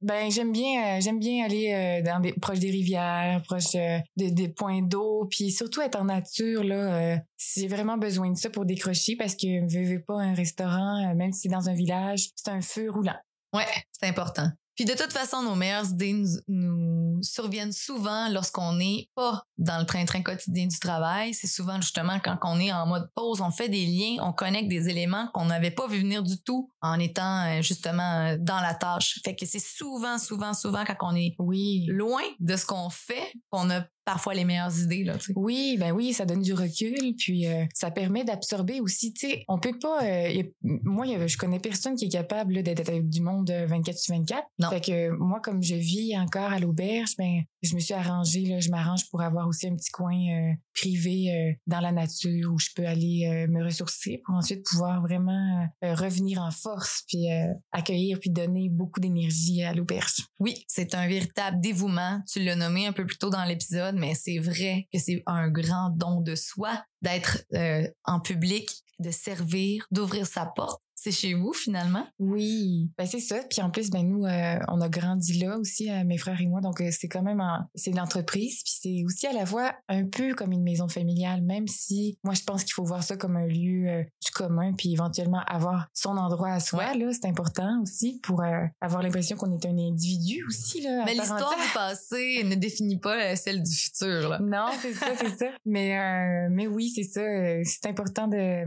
Ben 0.01 0.31
j'aime 0.31 0.53
bien, 0.53 0.97
euh, 0.97 1.01
j'aime 1.01 1.19
bien 1.19 1.45
aller 1.45 1.73
euh, 1.73 2.03
dans 2.03 2.21
des 2.21 2.33
proches 2.33 2.61
des 2.61 2.71
rivières, 2.71 3.43
proches 3.43 3.75
euh, 3.75 3.99
des 4.17 4.49
points 4.49 4.83
d'eau, 4.83 5.27
puis 5.31 5.51
surtout 5.51 5.81
être 5.81 5.97
en 5.97 6.05
nature 6.05 6.63
là. 6.63 7.19
j'ai 7.57 7.69
vraiment 7.69 7.99
besoin 7.99 8.31
de 8.31 8.39
ça 8.39 8.51
pour 8.51 8.65
décrocher 8.65 9.17
parce 9.17 9.35
que 9.35 9.47
je 9.69 9.93
veux 9.95 10.03
pas 10.03 10.21
un 10.21 10.35
restaurant, 10.35 11.15
même 11.15 11.33
si 11.33 11.43
c'est 11.43 11.49
dans 11.49 11.69
un 11.69 11.75
village, 11.75 12.29
c'est 12.37 12.51
un 12.51 12.63
feu 12.63 12.91
roulant. 12.91 13.19
Ouais, 13.53 13.67
c'est 13.93 14.07
important. 14.07 14.49
Puis 14.75 14.85
de 14.85 14.93
toute 14.93 15.12
façon, 15.12 15.43
nos 15.43 15.55
meilleures 15.55 15.91
idées 15.91 16.25
nous, 16.49 17.18
surviennent 17.23 17.73
souvent 17.73 18.29
lorsqu'on 18.31 18.75
n'est 18.75 19.09
pas 19.14 19.43
dans 19.59 19.79
le 19.79 19.87
train-train 19.87 20.23
quotidien 20.23 20.66
du 20.66 20.79
travail. 20.79 21.35
C'est 21.35 21.47
souvent 21.47 21.81
justement 21.81 22.18
quand 22.20 22.39
on 22.43 22.59
est 22.59 22.73
en 22.73 22.87
mode 22.87 23.09
pause, 23.14 23.41
on 23.41 23.51
fait 23.51 23.68
des 23.68 23.87
liens, 23.87 24.23
on 24.23 24.33
connecte 24.33 24.68
des 24.68 24.89
éléments 24.89 25.29
qu'on 25.35 25.45
n'avait 25.45 25.70
pas 25.70 25.87
vu 25.87 26.01
venir 26.01 26.23
du 26.23 26.43
tout 26.43 26.70
en 26.81 26.99
étant 26.99 27.47
euh, 27.47 27.62
justement 27.62 28.27
euh, 28.27 28.37
dans 28.41 28.61
la 28.61 28.75
tâche. 28.75 29.20
Fait 29.25 29.37
que 29.37 29.47
c'est 29.47 29.61
souvent, 29.61 30.18
souvent, 30.18 30.55
souvent 30.55 30.85
quand 30.85 30.97
on 31.12 31.16
est 31.16 31.35
oui. 31.39 31.87
loin 31.89 32.23
de 32.41 32.57
ce 32.57 32.66
qu'on 32.66 32.91
fait 32.91 33.33
qu'on 33.51 33.70
a 33.70 33.85
parfois 34.05 34.35
les 34.35 34.45
meilleures 34.45 34.77
idées 34.79 35.05
là. 35.05 35.17
Oui, 35.37 35.77
ben 35.79 35.93
oui, 35.93 36.13
ça 36.13 36.25
donne 36.25 36.43
du 36.43 36.55
recul, 36.55 37.15
puis 37.19 37.47
euh, 37.47 37.65
ça 37.75 37.91
permet 37.91 38.25
d'absorber 38.25 38.81
aussi. 38.81 39.13
Tu 39.13 39.29
sais, 39.29 39.45
on 39.49 39.59
peut 39.59 39.79
pas. 39.81 40.05
Euh, 40.05 40.43
moi, 40.63 41.07
je 41.27 41.37
connais 41.37 41.59
personne 41.59 41.95
qui 41.95 42.07
est 42.07 42.11
capable 42.11 42.63
d'être 42.63 42.89
avec 42.89 43.09
du 43.09 43.21
monde 43.21 43.51
24 43.51 43.99
sur 43.99 44.15
24. 44.15 44.43
Non. 44.59 44.71
Fait 44.71 44.81
que 44.81 45.11
moi, 45.11 45.41
comme 45.41 45.63
je 45.63 45.75
vis 45.75 46.17
encore 46.19 46.53
à 46.53 46.59
l'auberge, 46.59 47.17
ben 47.17 47.43
je 47.63 47.75
me 47.75 47.81
suis 47.81 47.95
arrangée 47.95 48.45
là, 48.47 48.61
je 48.61 48.71
m'arrange 48.71 49.09
pour 49.11 49.23
avoir 49.23 49.47
aussi 49.47 49.69
un 49.69 49.77
petit 49.77 49.91
coin 49.91 50.15
euh, 50.15 50.53
privé 50.75 51.59
dans 51.67 51.81
la 51.81 51.93
nature 51.93 52.53
où 52.53 52.59
je 52.59 52.69
peux 52.75 52.87
aller 52.87 53.47
me 53.49 53.63
ressourcer 53.63 54.21
pour 54.25 54.35
ensuite 54.35 54.65
pouvoir 54.65 55.03
vraiment 55.03 55.69
revenir 55.83 56.41
en 56.41 56.51
force 56.51 57.05
puis 57.07 57.27
accueillir 57.71 58.19
puis 58.19 58.31
donner 58.31 58.69
beaucoup 58.71 58.99
d'énergie 58.99 59.63
à 59.63 59.75
l'auberge. 59.75 60.27
Oui, 60.41 60.65
c'est 60.67 60.95
un 60.95 61.07
véritable 61.07 61.61
dévouement. 61.61 62.21
Tu 62.27 62.43
l'as 62.43 62.57
nommé 62.57 62.87
un 62.87 62.93
peu 62.93 63.07
plus 63.07 63.19
tôt 63.19 63.31
dans 63.31 63.45
l'épisode 63.45 63.91
mais 63.95 64.14
c'est 64.14 64.38
vrai 64.38 64.88
que 64.93 64.99
c'est 64.99 65.22
un 65.26 65.49
grand 65.49 65.90
don 65.90 66.20
de 66.20 66.34
soi 66.34 66.84
d'être 67.01 67.45
euh, 67.55 67.86
en 68.05 68.20
public, 68.20 68.70
de 68.99 69.11
servir, 69.11 69.86
d'ouvrir 69.90 70.26
sa 70.26 70.47
porte 70.47 70.82
c'est 71.03 71.11
chez 71.11 71.35
vous 71.35 71.53
finalement? 71.53 72.07
Oui, 72.21 72.91
ben 72.97 73.07
c'est 73.07 73.21
ça. 73.21 73.41
Puis 73.51 73.61
en 73.61 73.71
plus, 73.71 73.91
ben 73.91 74.09
nous, 74.09 74.25
euh, 74.25 74.59
on 74.69 74.81
a 74.81 74.89
grandi 74.89 75.39
là 75.41 75.59
aussi, 75.59 75.91
euh, 75.91 76.05
mes 76.05 76.17
frères 76.17 76.41
et 76.41 76.47
moi. 76.47 76.61
Donc 76.61 76.81
euh, 76.81 76.91
c'est 76.93 77.09
quand 77.09 77.23
même, 77.23 77.43
c'est 77.75 77.91
l'entreprise. 77.91 78.63
Puis 78.63 78.75
c'est 78.81 79.05
aussi 79.05 79.27
à 79.27 79.33
la 79.33 79.45
fois 79.45 79.73
un 79.89 80.05
peu 80.05 80.35
comme 80.35 80.53
une 80.53 80.63
maison 80.63 80.89
familiale, 80.89 81.43
même 81.43 81.67
si 81.67 82.19
moi 82.23 82.35
je 82.35 82.43
pense 82.43 82.63
qu'il 82.63 82.75
faut 82.75 82.85
voir 82.85 83.03
ça 83.03 83.17
comme 83.17 83.37
un 83.37 83.49
lieu 83.49 84.05
du 84.23 84.31
commun, 84.33 84.75
puis 84.75 84.93
éventuellement 84.93 85.43
avoir 85.49 85.89
son 85.93 86.17
endroit 86.17 86.53
à 86.53 86.61
soi. 86.61 86.95
Là, 86.95 87.11
c'est 87.13 87.27
important 87.27 87.83
aussi 87.83 88.21
pour 88.23 88.43
avoir 88.81 89.03
l'impression 89.03 89.37
qu'on 89.37 89.53
est 89.53 89.67
un 89.67 89.77
individu 89.77 90.45
aussi 90.47 90.83
là. 90.83 91.03
Mais 91.05 91.15
l'histoire 91.15 91.57
du 91.57 91.73
passé 91.75 92.45
ne 92.45 92.55
définit 92.55 92.99
pas 92.99 93.35
celle 93.35 93.63
du 93.63 93.75
futur. 93.75 94.29
Là. 94.29 94.39
Non, 94.39 94.69
c'est 94.81 94.95
ça, 94.95 95.07
c'est 95.19 95.37
ça. 95.37 95.47
Mais 95.67 96.49
mais 96.51 96.69
oui, 96.69 96.93
c'est 96.95 97.03
ça. 97.03 97.23
C'est 97.65 97.87
important 97.89 98.29
de 98.29 98.65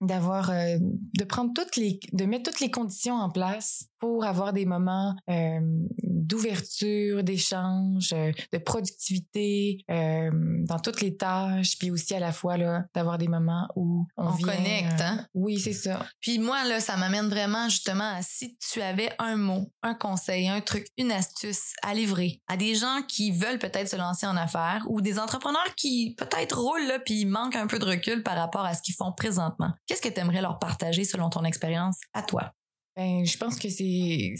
d'avoir 0.00 0.50
de 0.50 1.24
prendre 1.24 1.52
toutes 1.76 2.12
de 2.12 2.24
mettre 2.24 2.50
toutes 2.50 2.60
les 2.60 2.70
conditions 2.70 3.14
en 3.14 3.30
place 3.30 3.86
pour 3.98 4.24
avoir 4.24 4.52
des 4.52 4.66
moments 4.66 5.14
euh, 5.30 5.60
d'ouverture, 6.02 7.22
d'échange, 7.22 8.10
euh, 8.12 8.30
de 8.52 8.58
productivité 8.58 9.78
euh, 9.90 10.30
dans 10.64 10.78
toutes 10.78 11.00
les 11.00 11.16
tâches, 11.16 11.78
puis 11.78 11.90
aussi 11.90 12.14
à 12.14 12.20
la 12.20 12.32
fois 12.32 12.56
là 12.56 12.84
d'avoir 12.94 13.16
des 13.18 13.28
moments 13.28 13.68
où 13.74 14.06
on, 14.16 14.28
on 14.28 14.36
connecte. 14.36 15.00
Hein? 15.00 15.26
Oui, 15.34 15.58
c'est 15.58 15.72
ça. 15.72 16.04
Puis 16.20 16.38
moi 16.38 16.64
là, 16.64 16.80
ça 16.80 16.96
m'amène 16.96 17.28
vraiment 17.28 17.68
justement 17.68 18.16
à 18.16 18.22
si 18.22 18.56
tu 18.58 18.82
avais 18.82 19.10
un 19.18 19.36
mot, 19.36 19.70
un 19.82 19.94
conseil, 19.94 20.48
un 20.48 20.60
truc, 20.60 20.86
une 20.98 21.10
astuce 21.10 21.72
à 21.82 21.94
livrer 21.94 22.42
à 22.48 22.56
des 22.56 22.74
gens 22.74 23.00
qui 23.08 23.32
veulent 23.32 23.58
peut-être 23.58 23.88
se 23.88 23.96
lancer 23.96 24.26
en 24.26 24.36
affaires 24.36 24.84
ou 24.88 25.00
des 25.00 25.18
entrepreneurs 25.18 25.74
qui 25.76 26.14
peut-être 26.18 26.58
roulent 26.58 26.86
là 26.86 26.98
puis 26.98 27.24
manquent 27.24 27.56
un 27.56 27.66
peu 27.66 27.78
de 27.78 27.84
recul 27.84 28.22
par 28.22 28.36
rapport 28.36 28.64
à 28.64 28.74
ce 28.74 28.82
qu'ils 28.82 28.94
font 28.94 29.12
présentement. 29.12 29.72
Qu'est-ce 29.86 30.02
que 30.02 30.08
tu 30.08 30.20
aimerais 30.20 30.42
leur 30.42 30.58
partager 30.58 31.04
selon 31.04 31.30
ton 31.30 31.44
expérience? 31.44 31.65
À 32.12 32.22
toi? 32.22 32.52
Ben, 32.96 33.26
je 33.26 33.36
pense 33.36 33.58
que 33.58 33.68
c'est 33.68 34.34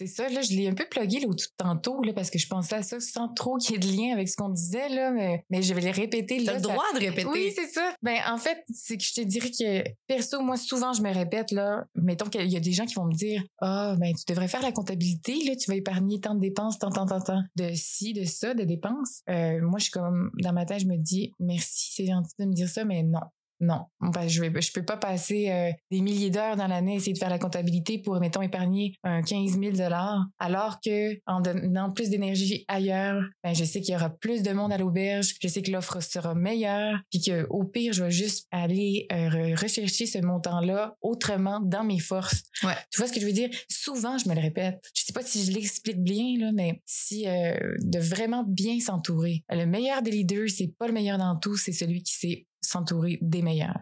c'est 0.00 0.06
ça, 0.06 0.28
là, 0.30 0.40
je 0.40 0.54
l'ai 0.54 0.66
un 0.66 0.72
peu 0.72 0.86
plugué 0.90 1.20
là, 1.20 1.26
tantôt, 1.58 2.02
là, 2.02 2.14
parce 2.14 2.30
que 2.30 2.38
je 2.38 2.48
pensais 2.48 2.76
à 2.76 2.82
ça 2.82 2.98
sans 3.00 3.28
trop 3.28 3.58
qu'il 3.58 3.72
y 3.72 3.74
ait 3.76 3.78
de 3.78 3.94
lien 3.94 4.14
avec 4.14 4.30
ce 4.30 4.36
qu'on 4.36 4.48
disait, 4.48 4.88
là, 4.88 5.10
mais, 5.10 5.44
mais 5.50 5.60
je 5.60 5.74
vais 5.74 5.82
les 5.82 5.90
répéter. 5.90 6.42
T'as 6.42 6.54
le 6.54 6.60
droit 6.62 6.82
de 6.94 7.00
répéter. 7.00 7.28
Oui, 7.28 7.52
c'est 7.54 7.66
ça. 7.66 7.94
Ben, 8.02 8.16
en 8.26 8.38
fait, 8.38 8.64
c'est 8.72 8.96
que 8.96 9.04
je 9.04 9.12
te 9.12 9.20
dirais 9.20 9.50
que, 9.50 9.84
perso, 10.06 10.40
moi, 10.40 10.56
souvent, 10.56 10.94
je 10.94 11.02
me 11.02 11.12
répète, 11.12 11.50
là, 11.50 11.84
mettons 11.94 12.30
qu'il 12.30 12.50
y 12.50 12.56
a 12.56 12.60
des 12.60 12.72
gens 12.72 12.86
qui 12.86 12.94
vont 12.94 13.04
me 13.04 13.14
dire, 13.14 13.42
ah, 13.60 13.94
ben, 13.98 14.14
tu 14.14 14.24
devrais 14.26 14.48
faire 14.48 14.62
la 14.62 14.72
comptabilité, 14.72 15.44
là, 15.44 15.54
tu 15.54 15.70
vas 15.70 15.76
épargner 15.76 16.18
tant 16.18 16.34
de 16.34 16.40
dépenses, 16.40 16.78
tant, 16.78 16.88
tant, 16.88 17.04
tant, 17.04 17.20
tant, 17.20 17.42
de 17.56 17.70
ci, 17.74 18.14
de 18.14 18.24
ça, 18.24 18.54
de 18.54 18.64
dépenses. 18.64 19.20
Euh, 19.28 19.60
moi, 19.60 19.78
je 19.78 19.84
suis 19.84 19.92
comme, 19.92 20.30
dans 20.42 20.54
ma 20.54 20.64
tête, 20.64 20.80
je 20.80 20.86
me 20.86 20.96
dis, 20.96 21.34
merci, 21.40 21.92
c'est 21.94 22.06
gentil 22.06 22.32
de 22.38 22.46
me 22.46 22.54
dire 22.54 22.70
ça, 22.70 22.86
mais 22.86 23.02
non. 23.02 23.20
Non, 23.60 23.84
ben, 24.00 24.26
je 24.26 24.42
je 24.42 24.72
peux 24.72 24.84
pas 24.84 24.96
passer 24.96 25.50
euh, 25.50 25.70
des 25.90 26.00
milliers 26.00 26.30
d'heures 26.30 26.56
dans 26.56 26.66
l'année 26.66 26.92
à 26.92 26.96
essayer 26.96 27.12
de 27.12 27.18
faire 27.18 27.28
la 27.28 27.38
comptabilité 27.38 27.98
pour, 27.98 28.18
mettons, 28.18 28.40
épargner 28.40 28.94
un 29.04 29.22
15 29.22 29.58
000 29.58 29.76
dollars, 29.76 30.26
alors 30.38 30.80
que 30.80 31.20
en 31.26 31.40
donnant 31.40 31.90
plus 31.90 32.08
d'énergie 32.08 32.64
ailleurs, 32.68 33.22
ben, 33.44 33.54
je 33.54 33.64
sais 33.64 33.80
qu'il 33.80 33.92
y 33.92 33.96
aura 33.96 34.08
plus 34.08 34.42
de 34.42 34.52
monde 34.52 34.72
à 34.72 34.78
l'auberge, 34.78 35.34
je 35.40 35.48
sais 35.48 35.60
que 35.60 35.70
l'offre 35.70 36.00
sera 36.00 36.34
meilleure, 36.34 36.98
puis 37.10 37.20
que 37.20 37.46
au 37.50 37.64
pire, 37.64 37.92
je 37.92 38.04
vais 38.04 38.10
juste 38.10 38.46
aller 38.50 39.06
euh, 39.12 39.54
rechercher 39.56 40.06
ce 40.06 40.18
montant-là 40.18 40.96
autrement 41.02 41.60
dans 41.60 41.84
mes 41.84 41.98
forces. 41.98 42.42
Ouais. 42.62 42.74
Tu 42.90 42.98
vois 42.98 43.08
ce 43.08 43.12
que 43.12 43.20
je 43.20 43.26
veux 43.26 43.32
dire? 43.32 43.50
Souvent, 43.68 44.16
je 44.16 44.28
me 44.28 44.34
le 44.34 44.40
répète. 44.40 44.80
Je 44.94 45.04
sais 45.04 45.12
pas 45.12 45.22
si 45.22 45.44
je 45.44 45.52
l'explique 45.52 46.02
bien 46.02 46.38
là, 46.38 46.50
mais 46.52 46.80
si 46.86 47.28
euh, 47.28 47.74
de 47.78 47.98
vraiment 47.98 48.44
bien 48.46 48.80
s'entourer. 48.80 49.44
Le 49.50 49.66
meilleur 49.66 50.02
des 50.02 50.10
leaders, 50.10 50.48
c'est 50.48 50.74
pas 50.78 50.86
le 50.86 50.92
meilleur 50.92 51.18
dans 51.18 51.36
tout, 51.36 51.56
c'est 51.56 51.72
celui 51.72 52.02
qui 52.02 52.14
sait 52.14 52.46
s'entourer 52.70 53.18
des 53.20 53.42
meilleurs. 53.42 53.78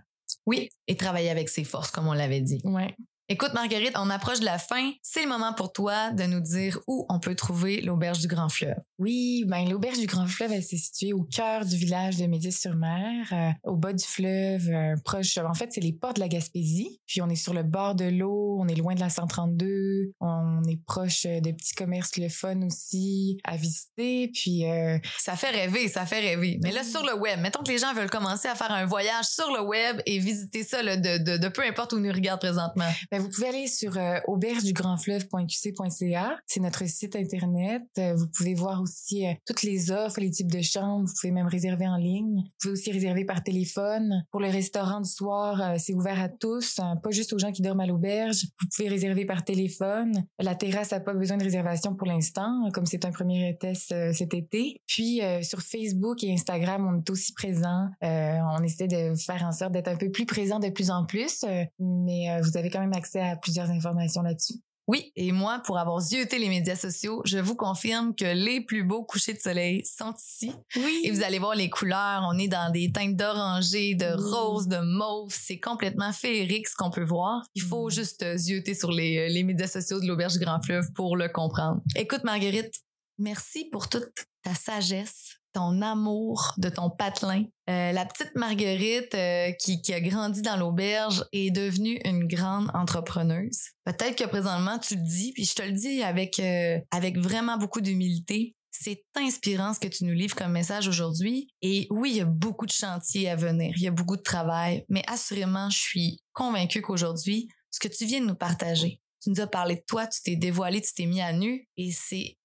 Oui, 0.47 0.71
et 0.87 0.97
travailler 0.97 1.31
avec 1.31 1.49
ses 1.49 1.65
forces, 1.65 1.91
comme 1.91 2.09
on 2.09 2.13
l'avait 2.13 2.41
dit. 2.41 2.61
Ouais. 2.65 2.95
Écoute, 3.31 3.53
Marguerite, 3.53 3.93
on 3.95 4.09
approche 4.09 4.41
de 4.41 4.47
la 4.47 4.57
fin. 4.57 4.91
C'est 5.03 5.23
le 5.23 5.29
moment 5.29 5.53
pour 5.53 5.71
toi 5.71 6.13
de 6.13 6.25
nous 6.25 6.41
dire 6.41 6.81
où 6.87 7.05
on 7.11 7.21
peut 7.21 7.35
trouver 7.35 7.83
l'auberge 7.83 8.21
du 8.21 8.27
Grand 8.27 8.49
Fleuve. 8.49 8.79
Oui, 8.99 9.45
ben 9.47 9.69
l'auberge 9.69 9.99
du 9.99 10.07
Grand 10.07 10.27
Fleuve, 10.27 10.53
elle 10.53 10.63
s'est 10.63 10.79
située 10.79 11.13
au 11.13 11.25
cœur 11.25 11.67
du 11.67 11.77
village 11.77 12.17
de 12.17 12.25
Médis-sur-Mer, 12.25 13.27
euh, 13.33 13.51
au 13.71 13.77
bas 13.77 13.93
du 13.93 14.03
fleuve, 14.03 14.71
euh, 14.71 14.97
proche. 15.05 15.37
En 15.37 15.53
fait, 15.53 15.71
c'est 15.75 15.83
les 15.83 15.93
ports 15.93 16.15
de 16.15 16.21
la 16.21 16.29
Gaspésie. 16.29 17.03
Puis 17.07 17.21
on 17.21 17.29
est 17.29 17.37
sur 17.37 17.53
le 17.53 17.65
bord 17.65 17.95
de 17.95 18.07
l'eau, 18.07 18.57
on 18.61 18.67
est 18.67 18.75
loin 18.75 18.95
de 18.95 19.01
la 19.01 19.11
132, 19.11 20.13
on 20.21 20.63
est 20.67 20.83
proche 20.87 21.25
de 21.25 21.51
petits 21.53 21.75
commerces 21.75 22.17
le 22.17 22.31
fun 22.31 22.63
aussi 22.63 23.39
à 23.45 23.59
visiter. 23.59 24.31
Puis 24.33 24.65
euh, 24.65 24.99
ça 25.19 25.37
fait 25.37 25.51
rêver, 25.51 25.89
ça 25.89 26.07
fait 26.07 26.21
rêver. 26.21 26.59
Mais 26.63 26.73
là, 26.73 26.83
sur 26.83 27.05
le 27.05 27.15
web, 27.15 27.41
mettons 27.41 27.63
que 27.63 27.71
les 27.71 27.79
gens 27.79 27.93
veulent 27.93 28.09
commencer 28.09 28.49
à 28.49 28.55
faire 28.55 28.73
un 28.73 28.87
voyage 28.87 29.27
sur 29.27 29.53
le 29.53 29.61
web 29.61 30.01
et 30.07 30.19
visiter 30.19 30.65
ça 30.65 30.83
là, 30.83 30.97
de, 30.97 31.19
de, 31.19 31.37
de, 31.37 31.49
peu 31.49 31.63
importe 31.63 31.93
où 31.93 31.99
ils 31.99 32.05
nous 32.05 32.13
regardent 32.13 32.41
présentement. 32.41 32.89
Ben, 33.11 33.18
vous 33.19 33.29
pouvez 33.29 33.49
aller 33.49 33.67
sur 33.67 33.97
euh, 33.97 34.19
aubergedugrandfleuve.qc.ca. 34.27 36.39
C'est 36.47 36.61
notre 36.61 36.89
site 36.89 37.17
internet. 37.17 37.83
Euh, 37.99 38.15
vous 38.15 38.27
pouvez 38.29 38.55
voir 38.55 38.81
aussi 38.81 39.27
euh, 39.27 39.33
toutes 39.47 39.63
les 39.63 39.91
offres, 39.91 40.21
les 40.21 40.31
types 40.31 40.51
de 40.51 40.63
chambres. 40.63 41.07
Vous 41.07 41.15
pouvez 41.21 41.33
même 41.33 41.47
réserver 41.47 41.87
en 41.87 41.97
ligne. 41.97 42.43
Vous 42.43 42.51
pouvez 42.61 42.73
aussi 42.73 42.93
réserver 42.93 43.25
par 43.25 43.43
téléphone. 43.43 44.25
Pour 44.31 44.41
le 44.41 44.49
restaurant 44.49 45.01
du 45.01 45.11
soir, 45.11 45.61
euh, 45.61 45.75
c'est 45.79 45.95
ouvert 45.95 46.21
à 46.21 46.29
tous, 46.29 46.79
hein, 46.79 46.97
pas 47.03 47.11
juste 47.11 47.33
aux 47.33 47.39
gens 47.39 47.53
qui 47.53 47.63
dorment 47.63 47.81
à 47.81 47.87
l'auberge. 47.87 48.47
Vous 48.61 48.69
pouvez 48.75 48.89
réserver 48.89 49.25
par 49.25 49.45
téléphone. 49.45 50.27
La 50.39 50.55
terrasse 50.55 50.93
n'a 50.93 51.01
pas 51.01 51.15
besoin 51.15 51.37
de 51.37 51.45
réservation 51.45 51.95
pour 51.95 52.07
l'instant, 52.07 52.71
comme 52.73 52.87
c'est 52.87 53.05
un 53.05 53.11
premier 53.11 53.57
test 53.59 53.95
cet 54.13 54.35
été. 54.35 54.81
Puis 54.87 55.21
sur 55.43 55.63
Facebook 55.63 56.23
et 56.23 56.33
Instagram, 56.33 56.87
on 56.87 56.99
est 56.99 57.11
aussi 57.11 57.33
présent. 57.33 57.89
on 58.03 58.63
essaie 58.63 58.89
de 58.89 59.15
faire 59.15 59.45
en 59.45 59.53
sorte 59.53 59.73
d'être 59.73 59.89
un 59.89 59.97
peu 59.97 60.11
plus 60.11 60.27
présent 60.27 60.59
de 60.59 60.69
plus 60.69 60.91
en 60.91 61.05
plus, 61.05 61.45
mais 61.79 62.41
vous 62.43 62.57
avez 62.57 62.71
quand 62.71 62.81
même 62.81 62.93
accès 62.93 63.08
à 63.17 63.37
plusieurs 63.37 63.71
informations 63.71 64.23
là-dessus. 64.23 64.61
Oui, 64.89 65.13
et 65.17 65.33
moi, 65.33 65.61
pour 65.67 65.79
avoir 65.79 66.01
zioté 66.01 66.39
les 66.39 66.49
médias 66.49 66.75
sociaux, 66.75 67.21
je 67.27 67.37
vous 67.37 67.55
confirme 67.55 68.15
que 68.15 68.25
les 68.25 68.63
plus 68.63 68.85
beaux 68.85 69.05
couchers 69.05 69.35
de 69.35 69.39
soleil 69.39 69.85
sont 69.85 70.15
ici. 70.15 70.51
Oui. 70.77 71.03
Et 71.05 71.11
vous 71.11 71.23
allez 71.23 71.39
voir 71.39 71.55
les 71.55 71.69
couleurs. 71.69 72.27
On 72.27 72.39
est 72.39 72.49
dans 72.49 72.73
des 72.73 72.91
teintes 72.91 73.15
d'oranger, 73.15 73.95
de 73.95 74.17
rose, 74.17 74.67
de 74.67 74.79
mauve. 74.79 75.31
C'est 75.31 75.61
complètement 75.61 76.11
féerique 76.13 76.69
ce 76.69 76.75
qu'on 76.75 76.91
peut 76.91 77.05
voir. 77.05 77.45
Il 77.55 77.61
faut 77.61 77.91
juste 77.91 78.25
zioter 78.39 78.73
sur 78.73 78.91
les, 78.91 79.29
les 79.29 79.45
médias 79.45 79.67
sociaux 79.67 80.01
de 80.01 80.07
l'Auberge 80.07 80.39
Grand 80.39 80.63
Fleuve 80.63 80.91
pour 80.95 81.19
le 81.19 81.29
comprendre. 81.29 81.83
Écoute, 81.95 82.25
Marguerite, 82.25 82.73
merci 83.19 83.67
pour 83.67 83.91
toute 83.91 84.09
ta 84.43 84.55
sagesse, 84.55 85.28
ton 85.53 85.83
amour 85.83 86.55
de 86.59 86.69
ton 86.69 86.91
patelin. 86.91 87.45
Euh, 87.69 87.93
la 87.93 88.07
petite 88.07 88.35
Marguerite 88.35 89.15
euh, 89.15 89.53
qui, 89.59 89.81
a 89.93 90.01
grandi 90.01 90.43
dans 90.43 90.57
l'auberge 90.57 91.25
est 91.33 91.51
devenue 91.51 92.01
une 92.05 92.27
grande 92.27 92.71
entrepreneuse. 92.75 93.59
Peut-être 93.85 94.17
que 94.17 94.29
présentement 94.29 94.79
tu 94.79 94.97
le 94.97 95.03
dis, 95.03 95.33
puis 95.33 95.45
je 95.45 95.55
te 95.55 95.63
le 95.63 95.73
dis 95.73 96.03
avec 96.03 96.39
euh, 96.41 96.79
avec 96.91 97.19
vraiment 97.19 97.57
beaucoup 97.57 97.81
d'humilité. 97.81 98.55
C'est 98.71 99.03
inspirant 99.17 99.75
ce 99.75 99.81
que 99.81 99.89
tu 99.89 100.05
nous 100.05 100.15
livres 100.15 100.37
comme 100.37 100.53
message 100.53 100.87
aujourd'hui. 100.87 101.49
Et 101.63 101.89
oui, 101.91 102.11
il 102.13 102.17
y 102.19 102.21
a 102.21 102.27
beaucoup 102.27 102.67
de 102.67 102.73
chantiers 102.73 103.29
à 103.29 103.35
venir, 103.35 103.73
il 103.77 103.83
y 103.83 103.89
a 103.89 103.93
beaucoup 103.93 104.17
de 104.17 104.23
travail, 104.23 104.85
mais 104.89 105.03
assurément, 105.09 105.69
je 105.69 105.79
suis 105.79 106.21
convaincue 106.33 106.81
qu'aujourd'hui, 106.81 107.49
ce 107.71 107.81
que 107.81 107.89
tu 107.89 108.07
viens 108.07 108.21
de 108.21 108.27
nous 108.27 108.37
partager, 108.37 109.01
tu 109.21 109.31
nous 109.31 109.41
as 109.41 109.47
parlé 109.47 109.77
de 109.77 109.83
toi, 109.87 110.07
tu 110.07 110.21
t'es 110.23 110.37
dévoilé, 110.37 110.81
tu 110.81 110.93
t'es 110.95 111.07
mis 111.07 111.21
à 111.21 111.33
nu, 111.33 111.69
et 111.77 111.91
c'est 111.91 112.38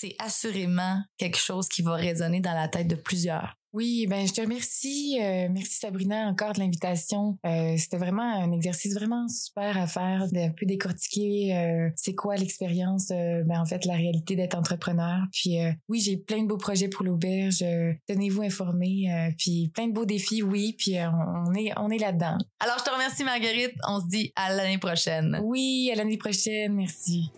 c'est 0.00 0.14
assurément 0.18 1.02
quelque 1.16 1.38
chose 1.38 1.68
qui 1.68 1.82
va 1.82 1.94
résonner 1.94 2.40
dans 2.40 2.54
la 2.54 2.68
tête 2.68 2.88
de 2.88 2.94
plusieurs. 2.94 3.54
Oui, 3.74 4.06
ben 4.08 4.26
je 4.26 4.32
te 4.32 4.40
remercie. 4.40 5.18
Euh, 5.20 5.48
merci 5.50 5.78
Sabrina 5.78 6.26
encore 6.26 6.54
de 6.54 6.60
l'invitation. 6.60 7.38
Euh, 7.44 7.76
C'était 7.76 7.98
vraiment 7.98 8.22
un 8.22 8.50
exercice 8.50 8.94
vraiment 8.94 9.28
super 9.28 9.76
à 9.76 9.86
faire, 9.86 10.26
d'un 10.32 10.50
peu 10.50 10.64
décortiquer 10.64 11.54
euh, 11.54 11.90
c'est 11.94 12.14
quoi 12.14 12.36
l'expérience, 12.36 13.08
ben 13.08 13.60
en 13.60 13.66
fait 13.66 13.84
la 13.84 13.94
réalité 13.94 14.36
d'être 14.36 14.56
entrepreneur. 14.56 15.20
Puis 15.32 15.58
oui, 15.88 16.00
j'ai 16.00 16.16
plein 16.16 16.42
de 16.42 16.48
beaux 16.48 16.56
projets 16.56 16.88
pour 16.88 17.04
l'auberge. 17.04 17.62
Tenez-vous 18.06 18.42
informés. 18.42 19.34
puis 19.36 19.70
plein 19.74 19.88
de 19.88 19.92
beaux 19.92 20.06
défis, 20.06 20.42
oui. 20.42 20.74
Puis 20.78 20.96
on, 20.96 21.54
est 21.54 21.72
on 21.76 21.90
est 21.90 21.98
là-dedans. 21.98 22.38
Alors 22.60 22.78
je 22.78 22.84
te 22.84 22.90
remercie 22.90 23.22
Marguerite. 23.22 23.74
On 23.86 24.00
se 24.00 24.06
dit 24.06 24.32
à 24.34 24.54
l'année 24.54 24.78
prochaine. 24.78 25.40
Oui, 25.42 25.90
à 25.92 25.96
l'année 25.96 26.18
prochaine. 26.18 26.74
Merci. 26.74 27.30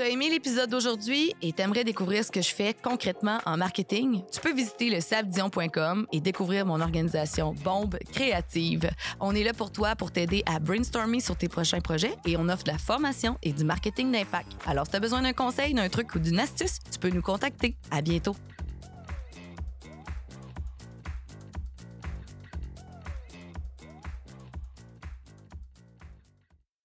T'as 0.00 0.08
aimé 0.08 0.30
l'épisode 0.30 0.70
d'aujourd'hui 0.70 1.34
et 1.42 1.52
t'aimerais 1.52 1.84
découvrir 1.84 2.24
ce 2.24 2.30
que 2.30 2.40
je 2.40 2.54
fais 2.54 2.72
concrètement 2.72 3.38
en 3.44 3.58
marketing? 3.58 4.22
Tu 4.32 4.40
peux 4.40 4.54
visiter 4.54 4.88
le 4.88 4.98
sabdion.com 4.98 6.06
et 6.10 6.22
découvrir 6.22 6.64
mon 6.64 6.80
organisation 6.80 7.52
Bombe 7.62 7.98
Créative. 8.10 8.88
On 9.20 9.34
est 9.34 9.44
là 9.44 9.52
pour 9.52 9.70
toi 9.70 9.96
pour 9.96 10.10
t'aider 10.10 10.42
à 10.46 10.58
brainstormer 10.58 11.20
sur 11.20 11.36
tes 11.36 11.50
prochains 11.50 11.80
projets 11.80 12.14
et 12.26 12.38
on 12.38 12.48
offre 12.48 12.64
de 12.64 12.70
la 12.70 12.78
formation 12.78 13.36
et 13.42 13.52
du 13.52 13.62
marketing 13.62 14.10
d'impact. 14.10 14.50
Alors, 14.64 14.86
si 14.86 14.92
t'as 14.92 15.00
besoin 15.00 15.20
d'un 15.20 15.34
conseil, 15.34 15.74
d'un 15.74 15.90
truc 15.90 16.14
ou 16.14 16.18
d'une 16.18 16.40
astuce, 16.40 16.78
tu 16.90 16.98
peux 16.98 17.10
nous 17.10 17.20
contacter. 17.20 17.76
À 17.90 18.00
bientôt. 18.00 18.34